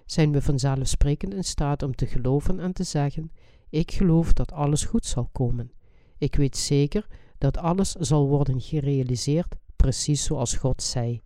zijn 0.05 0.31
we 0.31 0.41
vanzelfsprekend 0.41 1.33
in 1.33 1.43
staat 1.43 1.83
om 1.83 1.95
te 1.95 2.05
geloven 2.07 2.59
en 2.59 2.73
te 2.73 2.83
zeggen: 2.83 3.31
Ik 3.69 3.91
geloof 3.91 4.33
dat 4.33 4.51
alles 4.51 4.85
goed 4.85 5.05
zal 5.05 5.29
komen. 5.31 5.71
Ik 6.17 6.35
weet 6.35 6.57
zeker 6.57 7.07
dat 7.37 7.57
alles 7.57 7.91
zal 7.91 8.27
worden 8.27 8.61
gerealiseerd 8.61 9.55
precies 9.75 10.23
zoals 10.23 10.55
God 10.55 10.83
zei. 10.83 11.21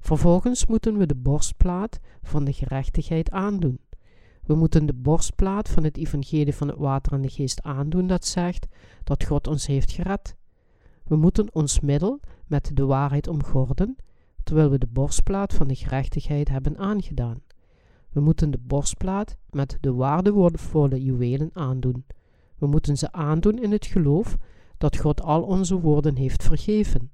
Vervolgens 0.00 0.66
moeten 0.66 0.98
we 0.98 1.06
de 1.06 1.16
borstplaat 1.16 1.98
van 2.22 2.44
de 2.44 2.52
gerechtigheid 2.52 3.30
aandoen. 3.30 3.80
We 4.46 4.54
moeten 4.54 4.86
de 4.86 4.92
borstplaat 4.92 5.68
van 5.68 5.84
het 5.84 5.96
evangelie 5.96 6.54
van 6.54 6.68
het 6.68 6.78
water 6.78 7.12
en 7.12 7.22
de 7.22 7.28
geest 7.28 7.62
aandoen 7.62 8.06
dat 8.06 8.26
zegt 8.26 8.66
dat 9.04 9.24
God 9.24 9.46
ons 9.46 9.66
heeft 9.66 9.92
gered. 9.92 10.36
We 11.04 11.16
moeten 11.16 11.54
ons 11.54 11.80
middel 11.80 12.20
met 12.46 12.70
de 12.74 12.84
waarheid 12.84 13.28
omgorden, 13.28 13.96
terwijl 14.44 14.70
we 14.70 14.78
de 14.78 14.86
borstplaat 14.86 15.54
van 15.54 15.68
de 15.68 15.74
gerechtigheid 15.74 16.48
hebben 16.48 16.78
aangedaan. 16.78 17.42
We 18.10 18.20
moeten 18.20 18.50
de 18.50 18.58
borstplaat 18.58 19.36
met 19.50 19.78
de 19.80 19.92
waardevolle 19.92 21.02
juwelen 21.02 21.50
aandoen. 21.52 22.04
We 22.56 22.66
moeten 22.66 22.96
ze 22.96 23.12
aandoen 23.12 23.62
in 23.62 23.72
het 23.72 23.86
geloof 23.86 24.36
dat 24.78 24.96
God 24.96 25.22
al 25.22 25.42
onze 25.42 25.80
woorden 25.80 26.16
heeft 26.16 26.42
vergeven. 26.42 27.10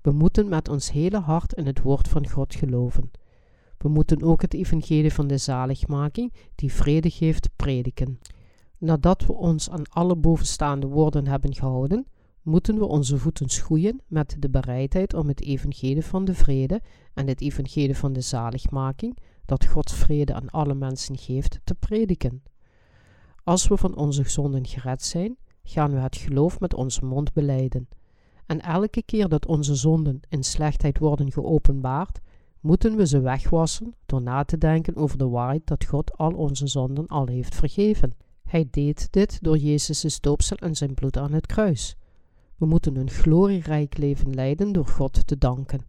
We 0.00 0.10
moeten 0.10 0.48
met 0.48 0.68
ons 0.68 0.90
hele 0.90 1.18
hart 1.18 1.52
in 1.52 1.66
het 1.66 1.82
woord 1.82 2.08
van 2.08 2.28
God 2.28 2.54
geloven. 2.54 3.10
We 3.82 3.88
moeten 3.88 4.22
ook 4.22 4.42
het 4.42 4.54
evangelie 4.54 5.12
van 5.12 5.26
de 5.26 5.38
zaligmaking, 5.38 6.32
die 6.54 6.72
vrede 6.72 7.10
geeft, 7.10 7.48
prediken. 7.56 8.18
Nadat 8.78 9.26
we 9.26 9.32
ons 9.32 9.70
aan 9.70 9.88
alle 9.88 10.16
bovenstaande 10.16 10.86
woorden 10.86 11.26
hebben 11.26 11.54
gehouden, 11.54 12.06
moeten 12.42 12.78
we 12.78 12.84
onze 12.84 13.18
voeten 13.18 13.48
schoeien 13.48 14.00
met 14.06 14.36
de 14.38 14.50
bereidheid 14.50 15.14
om 15.14 15.28
het 15.28 15.42
evangelie 15.42 16.04
van 16.04 16.24
de 16.24 16.34
vrede 16.34 16.80
en 17.14 17.28
het 17.28 17.40
evangelie 17.40 17.96
van 17.96 18.12
de 18.12 18.20
zaligmaking, 18.20 19.18
dat 19.44 19.64
Gods 19.64 19.94
vrede 19.94 20.34
aan 20.34 20.50
alle 20.50 20.74
mensen 20.74 21.18
geeft, 21.18 21.60
te 21.64 21.74
prediken. 21.74 22.42
Als 23.44 23.68
we 23.68 23.76
van 23.76 23.96
onze 23.96 24.28
zonden 24.28 24.66
gered 24.66 25.02
zijn, 25.02 25.36
gaan 25.62 25.90
we 25.90 25.98
het 25.98 26.16
geloof 26.16 26.60
met 26.60 26.74
onze 26.74 27.04
mond 27.04 27.32
beleiden. 27.32 27.88
En 28.46 28.60
elke 28.60 29.02
keer 29.02 29.28
dat 29.28 29.46
onze 29.46 29.74
zonden 29.74 30.20
in 30.28 30.42
slechtheid 30.42 30.98
worden 30.98 31.32
geopenbaard, 31.32 32.20
moeten 32.60 32.96
we 32.96 33.06
ze 33.06 33.20
wegwassen 33.20 33.94
door 34.06 34.22
na 34.22 34.44
te 34.44 34.58
denken 34.58 34.96
over 34.96 35.18
de 35.18 35.28
waarheid 35.28 35.66
dat 35.66 35.84
God 35.84 36.16
al 36.16 36.32
onze 36.32 36.66
zonden 36.66 37.06
al 37.06 37.26
heeft 37.26 37.54
vergeven. 37.54 38.14
Hij 38.42 38.68
deed 38.70 39.08
dit 39.10 39.42
door 39.42 39.56
Jezus' 39.56 40.20
doopsel 40.20 40.56
en 40.56 40.74
zijn 40.74 40.94
bloed 40.94 41.16
aan 41.16 41.32
het 41.32 41.46
kruis. 41.46 41.96
We 42.56 42.66
moeten 42.66 42.96
een 42.96 43.10
glorierijk 43.10 43.98
leven 43.98 44.34
leiden 44.34 44.72
door 44.72 44.86
God 44.86 45.26
te 45.26 45.38
danken. 45.38 45.84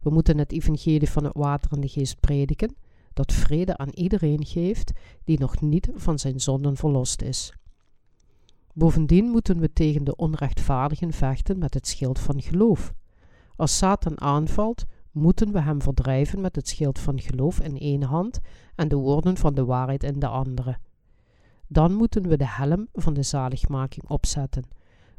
We 0.00 0.10
moeten 0.10 0.38
het 0.38 0.52
evangelie 0.52 1.10
van 1.10 1.24
het 1.24 1.36
water 1.36 1.72
en 1.72 1.80
de 1.80 1.88
geest 1.88 2.20
prediken, 2.20 2.76
dat 3.12 3.32
vrede 3.32 3.76
aan 3.76 3.90
iedereen 3.90 4.44
geeft 4.44 4.92
die 5.24 5.38
nog 5.38 5.60
niet 5.60 5.90
van 5.94 6.18
zijn 6.18 6.40
zonden 6.40 6.76
verlost 6.76 7.22
is. 7.22 7.52
Bovendien 8.72 9.24
moeten 9.24 9.60
we 9.60 9.72
tegen 9.72 10.04
de 10.04 10.16
onrechtvaardigen 10.16 11.12
vechten 11.12 11.58
met 11.58 11.74
het 11.74 11.86
schild 11.86 12.18
van 12.18 12.42
geloof. 12.42 12.92
Als 13.56 13.76
Satan 13.76 14.20
aanvalt, 14.20 14.84
moeten 15.18 15.52
we 15.52 15.60
hem 15.60 15.82
verdrijven 15.82 16.40
met 16.40 16.56
het 16.56 16.68
schild 16.68 16.98
van 16.98 17.20
geloof 17.20 17.60
in 17.60 17.78
één 17.78 18.02
hand 18.02 18.38
en 18.74 18.88
de 18.88 18.96
woorden 18.96 19.36
van 19.36 19.54
de 19.54 19.64
waarheid 19.64 20.02
in 20.02 20.18
de 20.18 20.26
andere. 20.26 20.78
Dan 21.66 21.92
moeten 21.92 22.28
we 22.28 22.36
de 22.36 22.48
helm 22.48 22.88
van 22.92 23.14
de 23.14 23.22
zaligmaking 23.22 24.08
opzetten. 24.08 24.62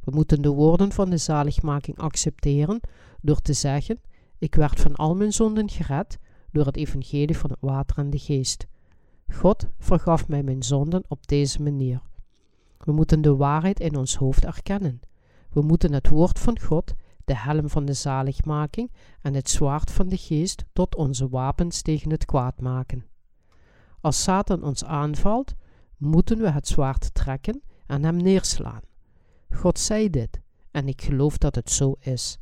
We 0.04 0.12
moeten 0.12 0.42
de 0.42 0.50
woorden 0.50 0.92
van 0.92 1.10
de 1.10 1.18
zaligmaking 1.18 1.98
accepteren 1.98 2.80
door 3.22 3.42
te 3.42 3.54
zeggen: 3.54 4.00
Ik 4.38 4.56
werd 4.56 4.80
van 4.80 4.96
al 4.96 5.16
mijn 5.16 5.34
zonden 5.34 5.70
gered 5.70 6.18
door 6.52 6.66
het 6.66 6.78
evangelie 6.78 7.38
van 7.38 7.50
het 7.50 7.60
water 7.62 7.98
en 7.98 8.10
de 8.10 8.20
geest. 8.20 8.68
God 9.34 9.68
vergaf 9.80 10.28
mij 10.28 10.44
mijn 10.44 10.64
zonden 10.64 11.04
op 11.08 11.28
deze 11.28 11.62
manier. 11.62 12.02
We 12.78 12.92
moeten 12.92 13.22
de 13.22 13.36
waarheid 13.36 13.80
in 13.80 13.96
ons 13.96 14.16
hoofd 14.16 14.46
erkennen. 14.46 15.00
We 15.50 15.62
moeten 15.62 15.94
het 15.94 16.10
woord 16.10 16.40
van 16.40 16.60
God, 16.60 16.94
de 17.30 17.38
helm 17.38 17.70
van 17.70 17.86
de 17.86 17.94
zaligmaking 17.94 18.92
en 19.22 19.34
het 19.34 19.50
zwaard 19.50 19.92
van 19.92 20.10
de 20.10 20.18
geest 20.18 20.66
tot 20.74 20.96
onze 20.96 21.30
wapens 21.30 21.82
tegen 21.82 22.12
het 22.12 22.26
kwaad 22.26 22.62
maken. 22.62 23.06
Als 24.02 24.24
Satan 24.24 24.64
ons 24.64 24.84
aanvalt, 24.84 25.56
moeten 25.98 26.38
we 26.38 26.50
het 26.50 26.68
zwaard 26.68 27.14
trekken 27.14 27.62
en 27.86 28.04
hem 28.04 28.18
neerslaan. 28.18 28.82
God 29.50 29.80
zei 29.80 30.10
dit, 30.10 30.42
en 30.72 30.88
ik 30.88 31.02
geloof 31.02 31.38
dat 31.38 31.56
het 31.56 31.72
zo 31.72 31.96
is. 32.00 32.38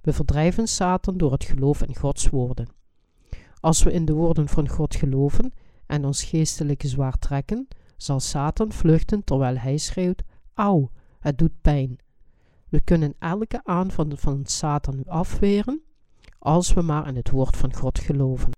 We 0.00 0.12
verdrijven 0.12 0.68
Satan 0.68 1.16
door 1.16 1.32
het 1.32 1.44
geloof 1.44 1.82
in 1.82 1.96
Gods 1.96 2.28
woorden. 2.28 2.68
Als 3.60 3.82
we 3.82 3.92
in 3.92 4.04
de 4.04 4.12
woorden 4.12 4.48
van 4.48 4.68
God 4.68 4.94
geloven 4.94 5.52
en 5.86 6.04
ons 6.04 6.22
geestelijke 6.22 6.88
zwaard 6.88 7.20
trekken, 7.20 7.68
zal 7.96 8.20
Satan 8.20 8.72
vluchten 8.72 9.24
terwijl 9.24 9.56
hij 9.56 9.76
schreeuwt: 9.76 10.22
Auw, 10.54 10.90
het 11.20 11.38
doet 11.38 11.60
pijn. 11.60 11.98
We 12.74 12.80
kunnen 12.80 13.14
elke 13.18 13.60
aanval 13.64 14.10
van 14.14 14.44
Satan 14.44 15.04
afweren 15.06 15.82
als 16.38 16.72
we 16.72 16.82
maar 16.82 17.08
in 17.08 17.16
het 17.16 17.30
woord 17.30 17.56
van 17.56 17.74
God 17.74 17.98
geloven. 17.98 18.50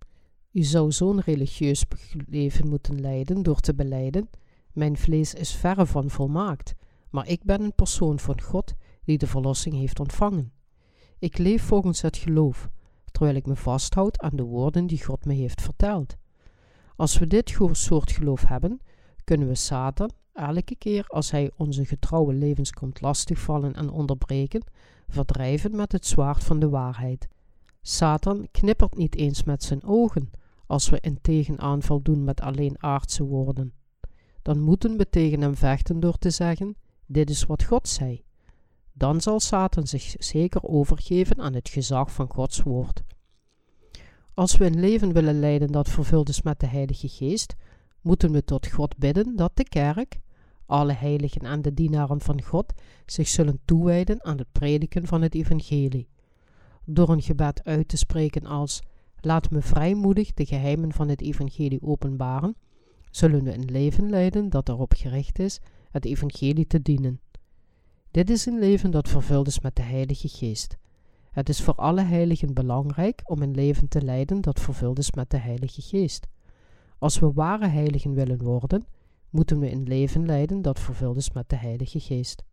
U 0.53 0.63
zou 0.63 0.93
zo'n 0.93 1.21
religieus 1.21 1.85
leven 2.27 2.69
moeten 2.69 3.01
leiden 3.01 3.43
door 3.43 3.61
te 3.61 3.75
beleiden: 3.75 4.31
Mijn 4.73 4.97
vlees 4.97 5.35
is 5.35 5.55
verre 5.55 5.87
van 5.87 6.11
volmaakt, 6.11 6.75
maar 7.11 7.29
ik 7.29 7.45
ben 7.45 7.61
een 7.61 7.75
persoon 7.75 8.19
van 8.19 8.41
God 8.41 8.75
die 9.05 9.19
de 9.19 9.27
verlossing 9.27 9.75
heeft 9.75 10.01
ontvangen. 10.01 10.53
Ik 11.19 11.39
leef 11.39 11.63
volgens 11.63 12.01
het 12.01 12.17
geloof, 12.17 12.69
terwijl 13.11 13.37
ik 13.37 13.47
me 13.47 13.57
vasthoud 13.57 14.19
aan 14.19 14.37
de 14.37 14.45
woorden 14.45 14.87
die 14.87 15.05
God 15.05 15.25
me 15.25 15.35
heeft 15.35 15.63
verteld. 15.63 16.17
Als 16.97 17.19
we 17.19 17.27
dit 17.27 17.59
soort 17.73 18.13
geloof 18.13 18.45
hebben, 18.45 18.81
kunnen 19.27 19.49
we 19.49 19.55
Satan 19.55 20.11
elke 20.33 20.77
keer 20.77 21.05
als 21.09 21.31
hij 21.31 21.51
onze 21.57 21.85
getrouwe 21.85 22.35
levens 22.35 22.73
komt 22.73 23.01
lastigvallen 23.01 23.75
en 23.75 23.91
onderbreken, 23.91 24.65
verdrijven 25.09 25.77
met 25.77 25.93
het 25.93 26.07
zwaard 26.07 26.45
van 26.45 26.59
de 26.59 26.69
waarheid. 26.69 27.29
Satan 27.83 28.49
knippert 28.51 28.97
niet 28.97 29.15
eens 29.15 29.45
met 29.45 29.63
zijn 29.63 29.85
ogen 29.85 30.31
als 30.67 30.89
we 30.89 30.99
een 31.01 31.19
tegenaanval 31.21 32.03
doen 32.03 32.25
met 32.25 32.41
alleen 32.41 32.83
aardse 32.83 33.25
woorden. 33.25 33.73
Dan 34.43 34.61
moeten 34.61 34.97
we 34.97 35.09
tegen 35.09 35.41
hem 35.41 35.57
vechten 35.57 36.01
door 36.01 36.19
te 36.19 36.31
zeggen: 36.31 36.77
Dit 37.07 37.31
is 37.31 37.45
wat 37.45 37.65
God 37.65 37.89
zei. 37.89 38.25
Dan 38.93 39.21
zal 39.21 39.41
Satan 39.41 39.87
zich 39.87 40.15
zeker 40.19 40.63
overgeven 40.63 41.41
aan 41.41 41.55
het 41.55 41.69
gezag 41.69 42.13
van 42.13 42.29
Gods 42.29 42.63
woord. 42.63 43.03
Als 44.35 44.57
we 44.57 44.65
een 44.65 44.81
leven 44.81 45.13
willen 45.13 45.41
leiden 45.41 45.73
dat 45.73 45.89
vervuld 45.89 46.29
is 46.29 46.43
met 46.43 46.61
de 46.61 46.67
Heilige 46.67 47.09
Geest, 47.09 47.57
moeten 48.07 48.33
we 48.33 48.45
tot 48.45 48.67
God 48.67 48.97
bidden 48.97 49.37
dat 49.37 49.51
de 49.55 49.65
kerk, 49.65 50.21
alle 50.67 50.93
heiligen 50.93 51.41
en 51.41 51.63
de 51.63 51.75
dienaren 51.75 52.21
van 52.21 52.43
God, 52.43 52.73
zich 53.07 53.29
zullen 53.29 53.61
toewijden 53.65 54.25
aan 54.25 54.39
het 54.39 54.53
prediken 54.53 55.07
van 55.07 55.23
het 55.23 55.35
evangelie. 55.35 56.09
Door 56.85 57.09
een 57.09 57.23
gebed 57.23 57.65
uit 57.65 57.89
te 57.89 57.97
spreken 57.97 58.47
als 58.47 58.83
Laat 59.21 59.51
me 59.51 59.63
vrijmoedig 59.63 60.35
de 60.35 60.47
geheimen 60.47 60.93
van 60.93 61.09
het 61.09 61.21
evangelie 61.21 61.83
openbaren, 61.83 62.57
zullen 63.11 63.45
we 63.45 63.55
een 63.55 63.71
leven 63.71 64.11
leiden 64.11 64.51
dat 64.51 64.69
erop 64.69 64.93
gericht 64.97 65.39
is 65.39 65.61
het 65.91 66.05
evangelie 66.05 66.67
te 66.67 66.83
dienen. 66.83 67.21
Dit 68.11 68.31
is 68.31 68.47
een 68.47 68.59
leven 68.59 68.91
dat 68.91 69.09
vervuld 69.09 69.47
is 69.47 69.61
met 69.61 69.77
de 69.77 69.83
Heilige 69.83 70.29
Geest. 70.29 70.77
Het 71.31 71.49
is 71.49 71.63
voor 71.63 71.75
alle 71.75 72.03
heiligen 72.03 72.55
belangrijk 72.55 73.23
om 73.25 73.43
een 73.43 73.55
leven 73.55 73.89
te 73.89 74.03
leiden 74.03 74.41
dat 74.41 74.61
vervuld 74.61 74.99
is 74.99 75.13
met 75.13 75.31
de 75.31 75.39
Heilige 75.39 75.83
Geest. 75.83 76.27
Als 76.99 77.19
we 77.19 77.33
ware 77.33 77.67
heiligen 77.67 78.15
willen 78.15 78.43
worden, 78.43 78.87
moeten 79.31 79.59
we 79.59 79.73
een 79.73 79.83
leven 79.83 80.27
leiden 80.27 80.63
dat 80.63 80.81
vervuld 80.81 81.17
is 81.17 81.31
met 81.31 81.49
de 81.49 81.57
Heilige 81.57 82.01
Geest. 82.01 82.45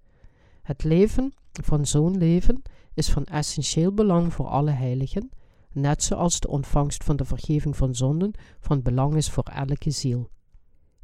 Het 0.62 0.84
leven 0.84 1.34
van 1.52 1.86
zo'n 1.86 2.18
leven 2.18 2.62
is 2.94 3.10
van 3.10 3.24
essentieel 3.24 3.94
belang 3.94 4.34
voor 4.34 4.48
alle 4.48 4.72
heiligen, 4.72 5.30
net 5.72 6.04
zoals 6.04 6.40
de 6.40 6.48
ontvangst 6.48 7.04
van 7.04 7.16
de 7.16 7.26
vergeving 7.26 7.78
van 7.78 7.96
zonden 7.96 8.32
van 8.60 8.82
belang 8.82 9.16
is 9.16 9.30
voor 9.30 9.44
elke 9.44 9.92
ziel. 9.92 10.30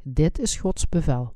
Dit 0.02 0.38
is 0.38 0.56
Gods 0.56 0.88
bevel. 0.88 1.32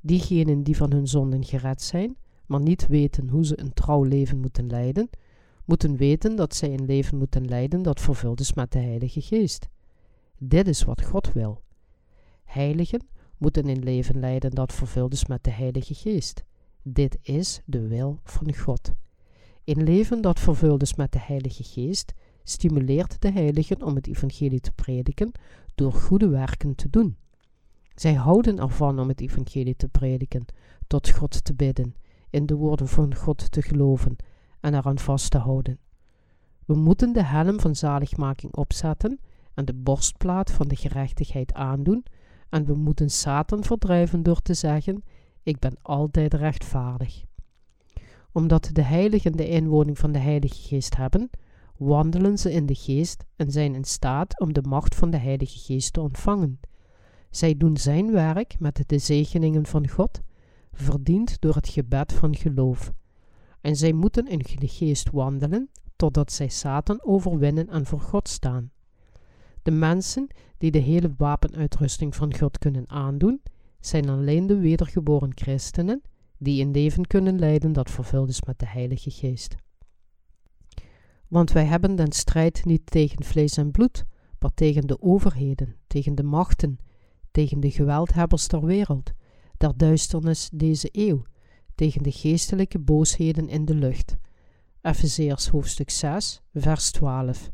Diegenen 0.00 0.62
die 0.62 0.76
van 0.76 0.92
hun 0.92 1.06
zonden 1.06 1.44
gered 1.44 1.82
zijn, 1.82 2.16
maar 2.46 2.60
niet 2.60 2.86
weten 2.86 3.28
hoe 3.28 3.44
ze 3.44 3.60
een 3.60 3.72
trouw 3.72 4.02
leven 4.02 4.40
moeten 4.40 4.66
leiden, 4.66 5.10
moeten 5.64 5.96
weten 5.96 6.36
dat 6.36 6.54
zij 6.54 6.72
een 6.72 6.84
leven 6.84 7.18
moeten 7.18 7.44
leiden 7.48 7.82
dat 7.82 8.00
vervuld 8.00 8.40
is 8.40 8.52
met 8.52 8.72
de 8.72 8.78
Heilige 8.78 9.20
Geest. 9.20 9.68
Dit 10.42 10.68
is 10.68 10.84
wat 10.84 11.02
God 11.02 11.32
wil. 11.32 11.62
Heiligen 12.44 13.06
moeten 13.36 13.68
een 13.68 13.82
leven 13.82 14.18
leiden 14.18 14.50
dat 14.50 14.72
vervuld 14.72 15.12
is 15.12 15.26
met 15.26 15.44
de 15.44 15.50
Heilige 15.50 15.94
Geest. 15.94 16.44
Dit 16.82 17.18
is 17.22 17.60
de 17.64 17.86
wil 17.86 18.20
van 18.24 18.54
God. 18.54 18.92
Een 19.64 19.82
leven 19.82 20.20
dat 20.20 20.40
vervuld 20.40 20.82
is 20.82 20.94
met 20.94 21.12
de 21.12 21.18
Heilige 21.18 21.62
Geest 21.62 22.14
stimuleert 22.44 23.20
de 23.20 23.30
heiligen 23.30 23.82
om 23.82 23.94
het 23.94 24.06
evangelie 24.06 24.60
te 24.60 24.72
prediken 24.72 25.32
door 25.74 25.92
goede 25.92 26.28
werken 26.28 26.74
te 26.74 26.90
doen. 26.90 27.16
Zij 27.94 28.14
houden 28.14 28.58
ervan 28.58 29.00
om 29.00 29.08
het 29.08 29.20
evangelie 29.20 29.76
te 29.76 29.88
prediken, 29.88 30.44
tot 30.86 31.10
God 31.10 31.44
te 31.44 31.54
bidden, 31.54 31.94
in 32.30 32.46
de 32.46 32.54
woorden 32.54 32.88
van 32.88 33.14
God 33.14 33.52
te 33.52 33.62
geloven 33.62 34.16
en 34.60 34.74
eraan 34.74 34.98
vast 34.98 35.30
te 35.30 35.38
houden. 35.38 35.78
We 36.64 36.74
moeten 36.74 37.12
de 37.12 37.24
helm 37.24 37.60
van 37.60 37.76
zaligmaking 37.76 38.54
opzetten 38.54 39.20
de 39.64 39.74
borstplaat 39.74 40.50
van 40.50 40.68
de 40.68 40.76
gerechtigheid 40.76 41.52
aandoen, 41.52 42.04
en 42.48 42.64
we 42.64 42.74
moeten 42.74 43.10
Satan 43.10 43.64
verdrijven 43.64 44.22
door 44.22 44.40
te 44.42 44.54
zeggen: 44.54 45.02
Ik 45.42 45.58
ben 45.58 45.76
altijd 45.82 46.34
rechtvaardig. 46.34 47.24
Omdat 48.32 48.70
de 48.72 48.82
heiligen 48.82 49.32
de 49.32 49.48
inwoning 49.48 49.98
van 49.98 50.12
de 50.12 50.18
Heilige 50.18 50.54
Geest 50.54 50.96
hebben, 50.96 51.30
wandelen 51.76 52.38
ze 52.38 52.52
in 52.52 52.66
de 52.66 52.74
Geest 52.74 53.24
en 53.36 53.50
zijn 53.50 53.74
in 53.74 53.84
staat 53.84 54.40
om 54.40 54.52
de 54.52 54.62
macht 54.62 54.94
van 54.94 55.10
de 55.10 55.16
Heilige 55.16 55.58
Geest 55.58 55.92
te 55.92 56.00
ontvangen. 56.00 56.60
Zij 57.30 57.56
doen 57.56 57.76
zijn 57.76 58.12
werk 58.12 58.56
met 58.58 58.82
de 58.86 58.98
zegeningen 58.98 59.66
van 59.66 59.88
God, 59.88 60.20
verdiend 60.72 61.40
door 61.40 61.54
het 61.54 61.68
gebed 61.68 62.12
van 62.12 62.36
geloof. 62.36 62.92
En 63.60 63.76
zij 63.76 63.92
moeten 63.92 64.26
in 64.26 64.38
de 64.38 64.68
Geest 64.68 65.10
wandelen, 65.10 65.70
totdat 65.96 66.32
zij 66.32 66.48
Satan 66.48 67.02
overwinnen 67.02 67.68
en 67.68 67.86
voor 67.86 68.00
God 68.00 68.28
staan. 68.28 68.70
De 69.62 69.70
mensen 69.70 70.26
die 70.58 70.70
de 70.70 70.78
hele 70.78 71.14
wapenuitrusting 71.16 72.14
van 72.14 72.36
God 72.36 72.58
kunnen 72.58 72.90
aandoen, 72.90 73.42
zijn 73.80 74.08
alleen 74.08 74.46
de 74.46 74.58
wedergeboren 74.58 75.32
christenen 75.34 76.02
die 76.38 76.64
een 76.64 76.70
leven 76.70 77.06
kunnen 77.06 77.38
leiden 77.38 77.72
dat 77.72 77.90
vervuld 77.90 78.28
is 78.28 78.42
met 78.42 78.58
de 78.58 78.66
Heilige 78.66 79.10
Geest. 79.10 79.56
Want 81.28 81.52
wij 81.52 81.64
hebben 81.64 81.96
den 81.96 82.12
strijd 82.12 82.64
niet 82.64 82.90
tegen 82.90 83.24
vlees 83.24 83.56
en 83.56 83.70
bloed, 83.70 84.04
maar 84.38 84.54
tegen 84.54 84.86
de 84.86 85.02
overheden, 85.02 85.76
tegen 85.86 86.14
de 86.14 86.22
machten, 86.22 86.78
tegen 87.30 87.60
de 87.60 87.70
geweldhebbers 87.70 88.46
ter 88.46 88.64
wereld, 88.64 89.12
der 89.56 89.76
duisternis 89.76 90.50
deze 90.52 90.88
eeuw, 90.92 91.22
tegen 91.74 92.02
de 92.02 92.12
geestelijke 92.12 92.78
boosheden 92.78 93.48
in 93.48 93.64
de 93.64 93.74
lucht. 93.74 94.16
Efezeers 94.82 95.48
hoofdstuk 95.48 95.90
6, 95.90 96.42
vers 96.54 96.90
12. 96.90 97.50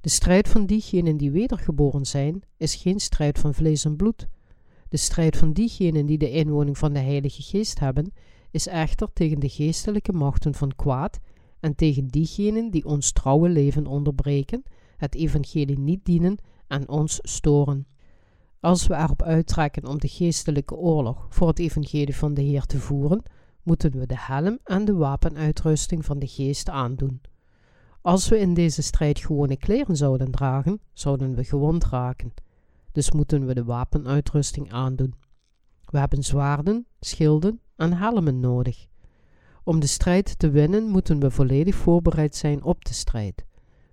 De 0.00 0.08
strijd 0.08 0.48
van 0.48 0.66
diegenen 0.66 1.16
die 1.16 1.30
wedergeboren 1.30 2.06
zijn, 2.06 2.42
is 2.56 2.74
geen 2.74 3.00
strijd 3.00 3.38
van 3.38 3.54
vlees 3.54 3.84
en 3.84 3.96
bloed. 3.96 4.28
De 4.88 4.96
strijd 4.96 5.36
van 5.36 5.52
diegenen 5.52 6.06
die 6.06 6.18
de 6.18 6.30
inwoning 6.30 6.78
van 6.78 6.92
de 6.92 6.98
Heilige 6.98 7.42
Geest 7.42 7.78
hebben, 7.78 8.12
is 8.50 8.66
echter 8.66 9.12
tegen 9.12 9.40
de 9.40 9.48
geestelijke 9.48 10.12
machten 10.12 10.54
van 10.54 10.76
kwaad 10.76 11.20
en 11.60 11.74
tegen 11.74 12.06
diegenen 12.06 12.70
die 12.70 12.84
ons 12.84 13.12
trouwe 13.12 13.48
leven 13.48 13.86
onderbreken, 13.86 14.62
het 14.96 15.14
evangelie 15.14 15.78
niet 15.78 16.04
dienen 16.04 16.38
en 16.66 16.88
ons 16.88 17.18
storen. 17.22 17.86
Als 18.60 18.86
we 18.86 18.94
erop 18.94 19.22
uittrekken 19.22 19.86
om 19.86 19.98
de 19.98 20.08
geestelijke 20.08 20.74
oorlog 20.74 21.26
voor 21.28 21.48
het 21.48 21.58
evangelie 21.58 22.16
van 22.16 22.34
de 22.34 22.42
Heer 22.42 22.66
te 22.66 22.78
voeren, 22.78 23.22
moeten 23.62 23.98
we 23.98 24.06
de 24.06 24.18
helm 24.18 24.58
en 24.64 24.84
de 24.84 24.94
wapenuitrusting 24.94 26.04
van 26.04 26.18
de 26.18 26.26
geest 26.26 26.68
aandoen. 26.68 27.20
Als 28.06 28.28
we 28.28 28.38
in 28.38 28.54
deze 28.54 28.82
strijd 28.82 29.18
gewone 29.18 29.56
kleren 29.56 29.96
zouden 29.96 30.30
dragen, 30.30 30.80
zouden 30.92 31.34
we 31.34 31.44
gewond 31.44 31.84
raken. 31.84 32.34
Dus 32.92 33.10
moeten 33.10 33.46
we 33.46 33.54
de 33.54 33.64
wapenuitrusting 33.64 34.72
aandoen. 34.72 35.14
We 35.84 35.98
hebben 35.98 36.22
zwaarden, 36.22 36.86
schilden 37.00 37.60
en 37.76 37.92
helmen 37.92 38.40
nodig. 38.40 38.86
Om 39.64 39.80
de 39.80 39.86
strijd 39.86 40.38
te 40.38 40.50
winnen 40.50 40.88
moeten 40.88 41.20
we 41.20 41.30
volledig 41.30 41.74
voorbereid 41.74 42.36
zijn 42.36 42.62
op 42.62 42.84
de 42.84 42.94
strijd. 42.94 43.44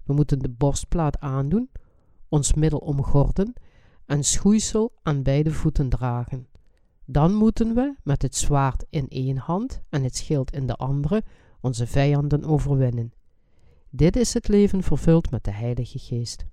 We 0.03 0.13
moeten 0.13 0.39
de 0.39 0.49
borstplaat 0.49 1.19
aandoen, 1.19 1.69
ons 2.29 2.53
middel 2.53 2.79
omgorden 2.79 3.53
en 4.05 4.23
schoeisel 4.23 4.93
aan 5.03 5.23
beide 5.23 5.51
voeten 5.51 5.89
dragen. 5.89 6.47
Dan 7.05 7.33
moeten 7.33 7.75
we, 7.75 7.95
met 8.03 8.21
het 8.21 8.35
zwaard 8.35 8.85
in 8.89 9.07
één 9.07 9.37
hand 9.37 9.81
en 9.89 10.03
het 10.03 10.15
schild 10.15 10.51
in 10.51 10.67
de 10.67 10.75
andere, 10.75 11.23
onze 11.61 11.87
vijanden 11.87 12.43
overwinnen. 12.43 13.13
Dit 13.95 14.15
is 14.15 14.33
het 14.33 14.47
leven 14.47 14.83
vervuld 14.83 15.31
met 15.31 15.43
de 15.43 15.51
Heilige 15.51 15.99
Geest. 15.99 16.45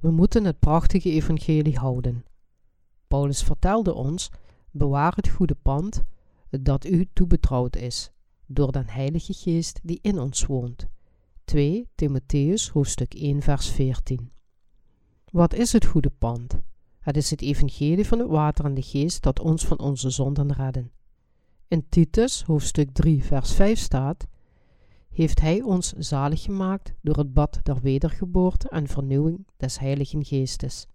We 0.00 0.10
moeten 0.10 0.44
het 0.44 0.58
prachtige 0.58 1.10
evangelie 1.10 1.78
houden. 1.78 2.24
Paulus 3.06 3.42
vertelde 3.42 3.94
ons: 3.94 4.30
bewaar 4.70 5.12
het 5.16 5.28
goede 5.28 5.54
pand 5.54 6.02
dat 6.50 6.84
u 6.84 7.08
toebetrouwd 7.12 7.76
is, 7.76 8.10
door 8.46 8.72
den 8.72 8.86
Heilige 8.88 9.32
Geest 9.32 9.80
die 9.82 9.98
in 10.02 10.18
ons 10.18 10.46
woont. 10.46 10.86
2 11.44 11.88
Timotheus 11.94 12.68
hoofdstuk 12.68 13.14
1 13.14 13.42
vers 13.42 13.68
14 13.70 14.30
Wat 15.30 15.54
is 15.54 15.72
het 15.72 15.84
goede 15.84 16.10
pand? 16.18 16.58
Het 17.00 17.16
is 17.16 17.30
het 17.30 17.40
evangelie 17.40 18.06
van 18.06 18.18
het 18.18 18.28
water 18.28 18.64
en 18.64 18.74
de 18.74 18.82
geest 18.82 19.22
dat 19.22 19.40
ons 19.40 19.66
van 19.66 19.78
onze 19.78 20.10
zonden 20.10 20.52
redden. 20.52 20.92
In 21.66 21.88
Titus 21.88 22.42
hoofdstuk 22.42 22.90
3 22.92 23.24
vers 23.24 23.52
5 23.52 23.78
staat 23.78 24.26
heeft 25.18 25.40
Hij 25.40 25.62
ons 25.62 25.92
zalig 25.92 26.42
gemaakt 26.42 26.94
door 27.00 27.16
het 27.16 27.34
bad 27.34 27.60
der 27.62 27.80
wedergeboorte 27.80 28.68
en 28.68 28.86
vernieuwing 28.86 29.46
des 29.56 29.78
Heiligen 29.78 30.24
Geestes. 30.24 30.86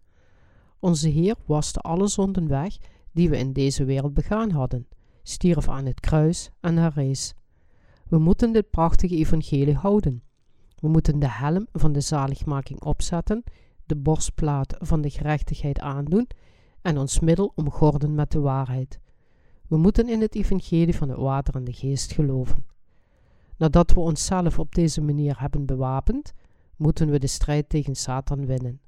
Onze 0.79 1.09
Heer 1.09 1.35
waste 1.45 1.79
alle 1.79 2.07
zonden 2.07 2.47
weg 2.47 2.77
die 3.11 3.29
we 3.29 3.37
in 3.37 3.53
deze 3.53 3.85
wereld 3.85 4.13
begaan 4.13 4.49
hadden, 4.49 4.87
stierf 5.23 5.67
aan 5.69 5.85
het 5.85 5.99
kruis 5.99 6.49
en 6.59 6.77
herrees. 6.77 7.33
We 8.07 8.17
moeten 8.17 8.51
dit 8.51 8.69
prachtige 8.69 9.15
evangelie 9.15 9.75
houden. 9.75 10.23
We 10.75 10.87
moeten 10.87 11.19
de 11.19 11.29
helm 11.29 11.67
van 11.71 11.91
de 11.91 12.01
zaligmaking 12.01 12.81
opzetten, 12.81 13.43
de 13.85 13.95
borstplaat 13.95 14.75
van 14.79 15.01
de 15.01 15.09
gerechtigheid 15.09 15.79
aandoen 15.79 16.27
en 16.81 16.97
ons 16.97 17.19
middel 17.19 17.51
omgorden 17.55 18.15
met 18.15 18.31
de 18.31 18.39
waarheid. 18.39 18.99
We 19.67 19.77
moeten 19.77 20.09
in 20.09 20.21
het 20.21 20.35
evangelie 20.35 20.95
van 20.95 21.09
het 21.09 21.19
water 21.19 21.55
en 21.55 21.63
de 21.63 21.73
geest 21.73 22.11
geloven. 22.11 22.72
Nadat 23.57 23.91
we 23.91 23.99
onszelf 23.99 24.59
op 24.59 24.75
deze 24.75 25.01
manier 25.01 25.39
hebben 25.39 25.65
bewapend, 25.65 26.33
moeten 26.75 27.09
we 27.09 27.19
de 27.19 27.27
strijd 27.27 27.69
tegen 27.69 27.95
Satan 27.95 28.45
winnen. 28.45 28.79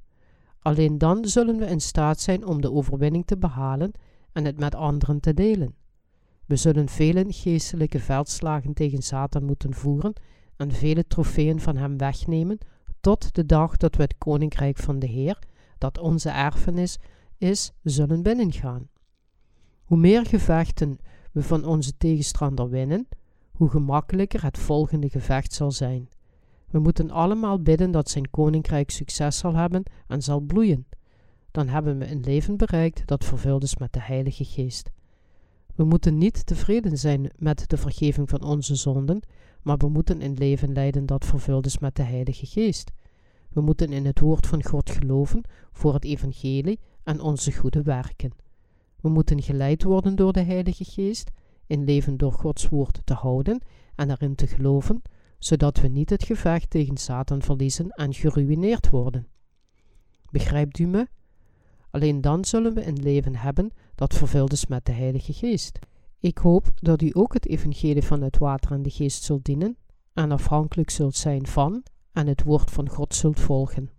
Alleen 0.59 0.97
dan 0.97 1.25
zullen 1.25 1.57
we 1.57 1.65
in 1.65 1.81
staat 1.81 2.19
zijn 2.19 2.45
om 2.45 2.61
de 2.61 2.71
overwinning 2.71 3.25
te 3.25 3.37
behalen 3.37 3.91
en 4.31 4.45
het 4.45 4.59
met 4.59 4.75
anderen 4.75 5.19
te 5.19 5.33
delen. 5.33 5.75
We 6.45 6.55
zullen 6.55 6.89
vele 6.89 7.25
geestelijke 7.27 7.99
veldslagen 7.99 8.73
tegen 8.73 9.01
Satan 9.01 9.43
moeten 9.43 9.73
voeren 9.73 10.13
en 10.55 10.71
vele 10.71 11.07
trofeeën 11.07 11.59
van 11.59 11.77
hem 11.77 11.97
wegnemen, 11.97 12.57
tot 12.99 13.35
de 13.35 13.45
dag 13.45 13.77
dat 13.77 13.95
we 13.95 14.01
het 14.01 14.17
koninkrijk 14.17 14.77
van 14.77 14.99
de 14.99 15.07
Heer, 15.07 15.39
dat 15.77 15.97
onze 15.97 16.29
erfenis 16.29 16.97
is, 17.37 17.71
zullen 17.83 18.23
binnengaan. 18.23 18.89
Hoe 19.83 19.97
meer 19.97 20.25
gevechten 20.25 20.97
we 21.31 21.43
van 21.43 21.65
onze 21.65 21.97
tegenstander 21.97 22.69
winnen, 22.69 23.07
hoe 23.55 23.69
gemakkelijker 23.69 24.43
het 24.43 24.57
volgende 24.57 25.09
gevecht 25.09 25.53
zal 25.53 25.71
zijn. 25.71 26.09
We 26.69 26.79
moeten 26.79 27.11
allemaal 27.11 27.61
bidden 27.61 27.91
dat 27.91 28.09
zijn 28.09 28.29
koninkrijk 28.29 28.89
succes 28.89 29.37
zal 29.37 29.55
hebben 29.55 29.83
en 30.07 30.21
zal 30.21 30.39
bloeien. 30.39 30.87
Dan 31.51 31.67
hebben 31.67 31.97
we 31.97 32.11
een 32.11 32.19
leven 32.19 32.57
bereikt 32.57 33.07
dat 33.07 33.23
vervuld 33.23 33.63
is 33.63 33.77
met 33.77 33.93
de 33.93 34.01
Heilige 34.01 34.45
Geest. 34.45 34.91
We 35.75 35.83
moeten 35.83 36.17
niet 36.17 36.45
tevreden 36.45 36.97
zijn 36.97 37.31
met 37.37 37.69
de 37.69 37.77
vergeving 37.77 38.29
van 38.29 38.43
onze 38.43 38.75
zonden, 38.75 39.21
maar 39.61 39.77
we 39.77 39.89
moeten 39.89 40.21
een 40.21 40.33
leven 40.33 40.73
leiden 40.73 41.05
dat 41.05 41.25
vervuld 41.25 41.65
is 41.65 41.77
met 41.79 41.95
de 41.95 42.03
Heilige 42.03 42.45
Geest. 42.45 42.91
We 43.49 43.61
moeten 43.61 43.91
in 43.91 44.05
het 44.05 44.19
woord 44.19 44.47
van 44.47 44.63
God 44.63 44.89
geloven 44.89 45.43
voor 45.71 45.93
het 45.93 46.03
evangelie 46.03 46.79
en 47.03 47.21
onze 47.21 47.51
goede 47.51 47.81
werken. 47.81 48.31
We 49.01 49.09
moeten 49.09 49.41
geleid 49.41 49.83
worden 49.83 50.15
door 50.15 50.33
de 50.33 50.43
Heilige 50.43 50.83
Geest 50.83 51.31
in 51.67 51.83
leven 51.83 52.17
door 52.17 52.33
Gods 52.33 52.69
woord 52.69 53.01
te 53.03 53.13
houden 53.13 53.61
en 53.95 54.09
erin 54.09 54.35
te 54.35 54.47
geloven, 54.47 55.01
zodat 55.39 55.79
we 55.79 55.87
niet 55.87 56.09
het 56.09 56.23
gevecht 56.23 56.69
tegen 56.69 56.97
Satan 56.97 57.41
verliezen 57.41 57.89
en 57.89 58.13
geruineerd 58.13 58.89
worden. 58.89 59.27
Begrijpt 60.29 60.79
u 60.79 60.85
me? 60.87 61.07
Alleen 61.89 62.21
dan 62.21 62.45
zullen 62.45 62.73
we 62.73 62.87
een 62.87 63.01
leven 63.01 63.35
hebben 63.35 63.71
dat 63.95 64.13
vervuld 64.13 64.51
is 64.51 64.67
met 64.67 64.85
de 64.85 64.91
Heilige 64.91 65.33
Geest. 65.33 65.79
Ik 66.19 66.37
hoop 66.37 66.71
dat 66.75 67.01
u 67.01 67.09
ook 67.13 67.33
het 67.33 67.47
evangelie 67.47 68.03
van 68.03 68.21
het 68.21 68.37
water 68.37 68.71
en 68.71 68.81
de 68.81 68.89
geest 68.89 69.23
zult 69.23 69.45
dienen 69.45 69.77
en 70.13 70.31
afhankelijk 70.31 70.89
zult 70.89 71.15
zijn 71.15 71.47
van 71.47 71.83
en 72.11 72.27
het 72.27 72.43
woord 72.43 72.71
van 72.71 72.89
God 72.89 73.15
zult 73.15 73.39
volgen. 73.39 73.89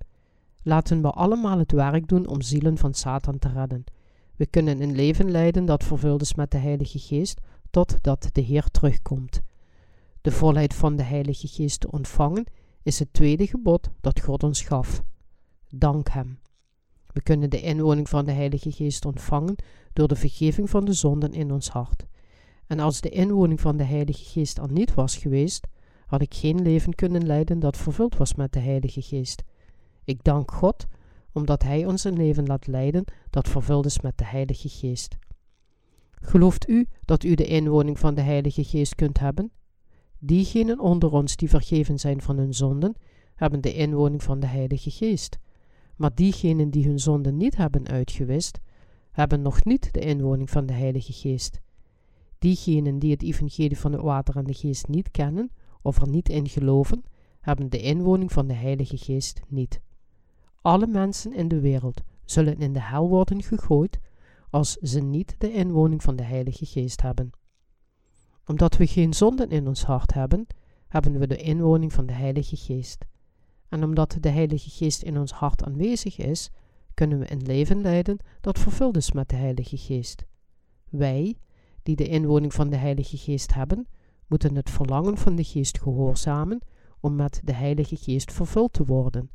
Laten 0.62 1.02
we 1.02 1.10
allemaal 1.10 1.58
het 1.58 1.72
werk 1.72 2.08
doen 2.08 2.26
om 2.26 2.42
zielen 2.42 2.78
van 2.78 2.94
Satan 2.94 3.38
te 3.38 3.48
redden. 3.48 3.84
We 4.36 4.46
kunnen 4.46 4.82
een 4.82 4.94
leven 4.94 5.30
leiden 5.30 5.64
dat 5.64 5.84
vervuld 5.84 6.22
is 6.22 6.34
met 6.34 6.50
de 6.50 6.58
Heilige 6.58 6.98
Geest, 6.98 7.40
totdat 7.70 8.28
de 8.32 8.40
Heer 8.40 8.70
terugkomt. 8.70 9.40
De 10.20 10.30
volheid 10.30 10.74
van 10.74 10.96
de 10.96 11.02
Heilige 11.02 11.48
Geest 11.48 11.80
te 11.80 11.90
ontvangen 11.90 12.44
is 12.82 12.98
het 12.98 13.12
tweede 13.12 13.46
gebod 13.46 13.90
dat 14.00 14.20
God 14.20 14.42
ons 14.42 14.60
gaf. 14.60 15.02
Dank 15.68 16.08
Hem. 16.08 16.38
We 17.12 17.22
kunnen 17.22 17.50
de 17.50 17.60
inwoning 17.60 18.08
van 18.08 18.24
de 18.24 18.32
Heilige 18.32 18.72
Geest 18.72 19.04
ontvangen 19.04 19.56
door 19.92 20.08
de 20.08 20.16
vergeving 20.16 20.70
van 20.70 20.84
de 20.84 20.92
zonden 20.92 21.32
in 21.32 21.52
ons 21.52 21.68
hart. 21.68 22.06
En 22.66 22.80
als 22.80 23.00
de 23.00 23.08
inwoning 23.08 23.60
van 23.60 23.76
de 23.76 23.84
Heilige 23.84 24.24
Geest 24.24 24.58
er 24.58 24.72
niet 24.72 24.94
was 24.94 25.16
geweest, 25.16 25.66
had 26.06 26.20
ik 26.20 26.34
geen 26.34 26.62
leven 26.62 26.94
kunnen 26.94 27.26
leiden 27.26 27.58
dat 27.58 27.76
vervuld 27.76 28.16
was 28.16 28.34
met 28.34 28.52
de 28.52 28.60
Heilige 28.60 29.02
Geest. 29.02 29.42
Ik 30.04 30.24
dank 30.24 30.50
God 30.50 30.86
omdat 31.32 31.62
Hij 31.62 31.86
ons 31.86 32.04
een 32.04 32.16
leven 32.16 32.46
laat 32.46 32.66
leiden 32.66 33.04
dat 33.30 33.48
vervuld 33.48 33.86
is 33.86 34.00
met 34.00 34.18
de 34.18 34.24
Heilige 34.24 34.68
Geest. 34.68 35.16
Gelooft 36.26 36.68
u 36.68 36.86
dat 37.04 37.24
u 37.24 37.34
de 37.34 37.44
inwoning 37.44 37.98
van 37.98 38.14
de 38.14 38.20
Heilige 38.20 38.64
Geest 38.64 38.94
kunt 38.94 39.18
hebben? 39.18 39.50
Diegenen 40.18 40.80
onder 40.80 41.12
ons 41.12 41.36
die 41.36 41.48
vergeven 41.48 41.98
zijn 41.98 42.20
van 42.20 42.38
hun 42.38 42.54
zonden, 42.54 42.94
hebben 43.34 43.60
de 43.60 43.74
inwoning 43.74 44.22
van 44.22 44.40
de 44.40 44.46
Heilige 44.46 44.90
Geest. 44.90 45.38
Maar 45.96 46.14
diegenen 46.14 46.70
die 46.70 46.86
hun 46.86 46.98
zonden 46.98 47.36
niet 47.36 47.56
hebben 47.56 47.88
uitgewist, 47.88 48.58
hebben 49.10 49.42
nog 49.42 49.64
niet 49.64 49.92
de 49.92 50.00
inwoning 50.00 50.50
van 50.50 50.66
de 50.66 50.72
Heilige 50.72 51.12
Geest. 51.12 51.60
Diegenen 52.38 52.98
die 52.98 53.10
het 53.10 53.22
evangelie 53.22 53.78
van 53.78 53.92
het 53.92 54.02
water 54.02 54.36
en 54.36 54.44
de 54.44 54.54
geest 54.54 54.88
niet 54.88 55.10
kennen 55.10 55.50
of 55.82 56.00
er 56.00 56.08
niet 56.08 56.28
in 56.28 56.48
geloven, 56.48 57.02
hebben 57.40 57.70
de 57.70 57.80
inwoning 57.80 58.32
van 58.32 58.46
de 58.46 58.54
Heilige 58.54 58.96
Geest 58.96 59.40
niet. 59.48 59.80
Alle 60.60 60.86
mensen 60.86 61.34
in 61.34 61.48
de 61.48 61.60
wereld 61.60 62.02
zullen 62.24 62.58
in 62.58 62.72
de 62.72 62.82
hel 62.82 63.08
worden 63.08 63.42
gegooid 63.42 63.98
als 64.50 64.72
ze 64.72 65.00
niet 65.00 65.34
de 65.38 65.52
inwoning 65.52 66.02
van 66.02 66.16
de 66.16 66.22
Heilige 66.22 66.66
Geest 66.66 67.02
hebben. 67.02 67.30
Omdat 68.46 68.76
we 68.76 68.86
geen 68.86 69.14
zonden 69.14 69.50
in 69.50 69.66
ons 69.66 69.84
hart 69.84 70.14
hebben, 70.14 70.46
hebben 70.88 71.18
we 71.18 71.26
de 71.26 71.36
inwoning 71.36 71.92
van 71.92 72.06
de 72.06 72.12
Heilige 72.12 72.56
Geest. 72.56 73.04
En 73.68 73.84
omdat 73.84 74.16
de 74.20 74.28
Heilige 74.28 74.70
Geest 74.70 75.02
in 75.02 75.18
ons 75.18 75.32
hart 75.32 75.64
aanwezig 75.64 76.18
is, 76.18 76.50
kunnen 76.94 77.18
we 77.18 77.32
een 77.32 77.42
leven 77.42 77.80
leiden 77.80 78.18
dat 78.40 78.58
vervuld 78.58 78.96
is 78.96 79.12
met 79.12 79.28
de 79.28 79.36
Heilige 79.36 79.76
Geest. 79.76 80.24
Wij, 80.90 81.38
die 81.82 81.96
de 81.96 82.08
inwoning 82.08 82.54
van 82.54 82.70
de 82.70 82.76
Heilige 82.76 83.16
Geest 83.16 83.54
hebben, 83.54 83.88
moeten 84.26 84.56
het 84.56 84.70
verlangen 84.70 85.18
van 85.18 85.36
de 85.36 85.44
Geest 85.44 85.80
gehoorzamen 85.80 86.60
om 87.00 87.14
met 87.14 87.40
de 87.44 87.52
Heilige 87.52 87.96
Geest 87.96 88.32
vervuld 88.32 88.72
te 88.72 88.84
worden. 88.84 89.30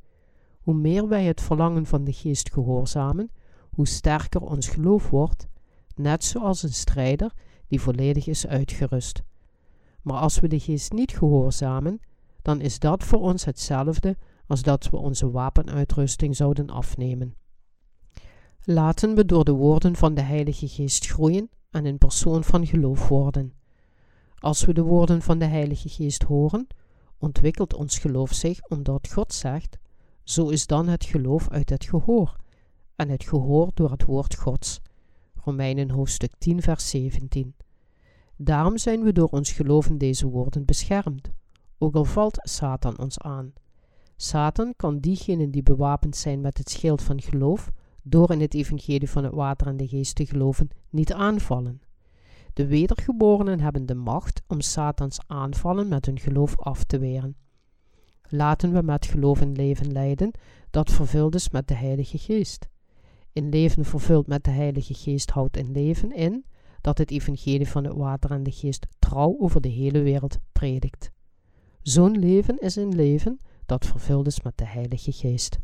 hoe 0.62 0.74
meer 0.74 1.08
wij 1.08 1.24
het 1.24 1.42
verlangen 1.42 1.86
van 1.86 2.04
de 2.04 2.14
geest 2.14 2.52
gehoorzamen, 2.54 3.32
hoe 3.76 3.88
sterker 3.88 4.42
ons 4.42 4.68
geloof 4.68 5.10
wordt, 5.10 5.48
net 5.96 6.24
zoals 6.24 6.64
een 6.64 6.74
strijder 6.74 7.32
die 7.68 7.82
volledig 7.82 8.28
is 8.28 8.48
uitgerust. 8.48 9.24
Maar 10.02 10.18
als 10.18 10.40
we 10.40 10.48
de 10.48 10.60
geest 10.60 10.92
niet 10.92 11.12
gehoorzamen, 11.12 12.00
dan 12.42 12.62
is 12.62 12.80
dat 12.80 13.04
voor 13.04 13.20
ons 13.20 13.46
hetzelfde 13.46 14.18
als 14.48 14.62
dat 14.62 14.90
we 14.90 14.98
onze 14.98 15.32
wapenuitrusting 15.32 16.36
zouden 16.36 16.70
afnemen. 16.70 17.36
Laten 18.64 19.16
we 19.16 19.26
door 19.26 19.46
de 19.46 19.52
woorden 19.52 19.96
van 19.96 20.14
de 20.14 20.22
Heilige 20.22 20.68
Geest 20.68 21.06
groeien 21.06 21.50
en 21.70 21.86
een 21.86 21.98
persoon 21.98 22.44
van 22.44 22.68
geloof 22.68 23.08
worden. 23.08 23.54
Als 24.36 24.66
we 24.66 24.74
de 24.74 24.82
woorden 24.82 25.22
van 25.22 25.40
de 25.40 25.46
Heilige 25.46 25.90
Geest 25.90 26.24
horen, 26.24 26.68
ontwikkelt 27.18 27.74
ons 27.74 28.00
geloof 28.00 28.34
zich 28.34 28.68
omdat 28.68 29.12
God 29.12 29.34
zegt: 29.34 29.78
Zo 30.24 30.50
is 30.50 30.68
dan 30.68 30.88
het 30.88 31.06
geloof 31.06 31.50
uit 31.50 31.70
het 31.70 31.86
gehoor, 31.86 32.36
en 33.02 33.10
het 33.10 33.24
gehoor 33.24 33.72
door 33.74 33.92
het 33.92 34.06
woord 34.06 34.36
Gods. 34.36 34.82
Romeinen 35.44 35.90
hoofdstuk 35.90 36.32
10, 36.38 36.62
vers 36.62 36.90
17. 36.90 37.56
Daarom 38.36 38.78
zijn 38.78 39.04
we 39.04 39.14
door 39.14 39.28
ons 39.28 39.52
geloof 39.52 39.88
in 39.88 39.98
deze 39.98 40.28
woorden 40.28 40.66
beschermd, 40.66 41.32
ook 41.78 41.96
al 41.96 42.06
valt 42.06 42.38
Satan 42.42 43.00
ons 43.00 43.20
aan. 43.20 43.54
Satan 44.16 44.74
kan 44.76 45.00
diegenen 45.00 45.52
die 45.52 45.64
bewapend 45.64 46.16
zijn 46.16 46.42
met 46.42 46.58
het 46.58 46.70
schild 46.70 47.02
van 47.02 47.22
geloof, 47.22 47.72
door 48.02 48.32
in 48.32 48.42
het 48.42 48.54
evangelie 48.54 49.10
van 49.10 49.24
het 49.24 49.34
water 49.34 49.68
en 49.68 49.78
de 49.78 49.88
geest 49.88 50.16
te 50.16 50.26
geloven, 50.26 50.70
niet 50.90 51.14
aanvallen. 51.14 51.82
De 52.54 52.68
wedergeborenen 52.68 53.60
hebben 53.60 53.86
de 53.86 53.96
macht 53.96 54.42
om 54.48 54.62
Satans 54.62 55.20
aanvallen 55.28 55.88
met 55.88 56.06
hun 56.06 56.20
geloof 56.20 56.60
af 56.60 56.84
te 56.84 57.00
weren. 57.00 57.36
Laten 58.28 58.74
we 58.74 58.82
met 58.82 59.06
geloof 59.06 59.42
een 59.42 59.56
leven 59.56 59.92
leiden 59.92 60.32
dat 60.70 60.92
vervuld 60.92 61.36
is 61.36 61.50
met 61.50 61.68
de 61.68 61.76
Heilige 61.76 62.18
Geest. 62.18 62.70
Een 63.34 63.50
leven 63.50 63.86
vervuld 63.86 64.28
met 64.28 64.44
de 64.44 64.52
Heilige 64.52 64.94
Geest 64.94 65.30
houdt 65.30 65.58
een 65.58 65.72
leven 65.72 66.16
in 66.16 66.46
dat 66.82 66.98
het 66.98 67.12
evangelie 67.12 67.68
van 67.68 67.84
het 67.84 67.94
water 67.94 68.32
en 68.32 68.44
de 68.44 68.52
geest 68.52 68.88
trouw 69.00 69.36
over 69.40 69.62
de 69.62 69.70
hele 69.70 70.02
wereld 70.02 70.38
predikt. 70.52 71.12
Zo'n 71.82 72.20
leven 72.20 72.58
is 72.58 72.76
een 72.76 72.96
leven 72.96 73.40
dat 73.66 73.86
vervuld 73.86 74.28
is 74.28 74.42
met 74.42 74.58
de 74.58 74.66
Heilige 74.66 75.12
Geest. 75.12 75.60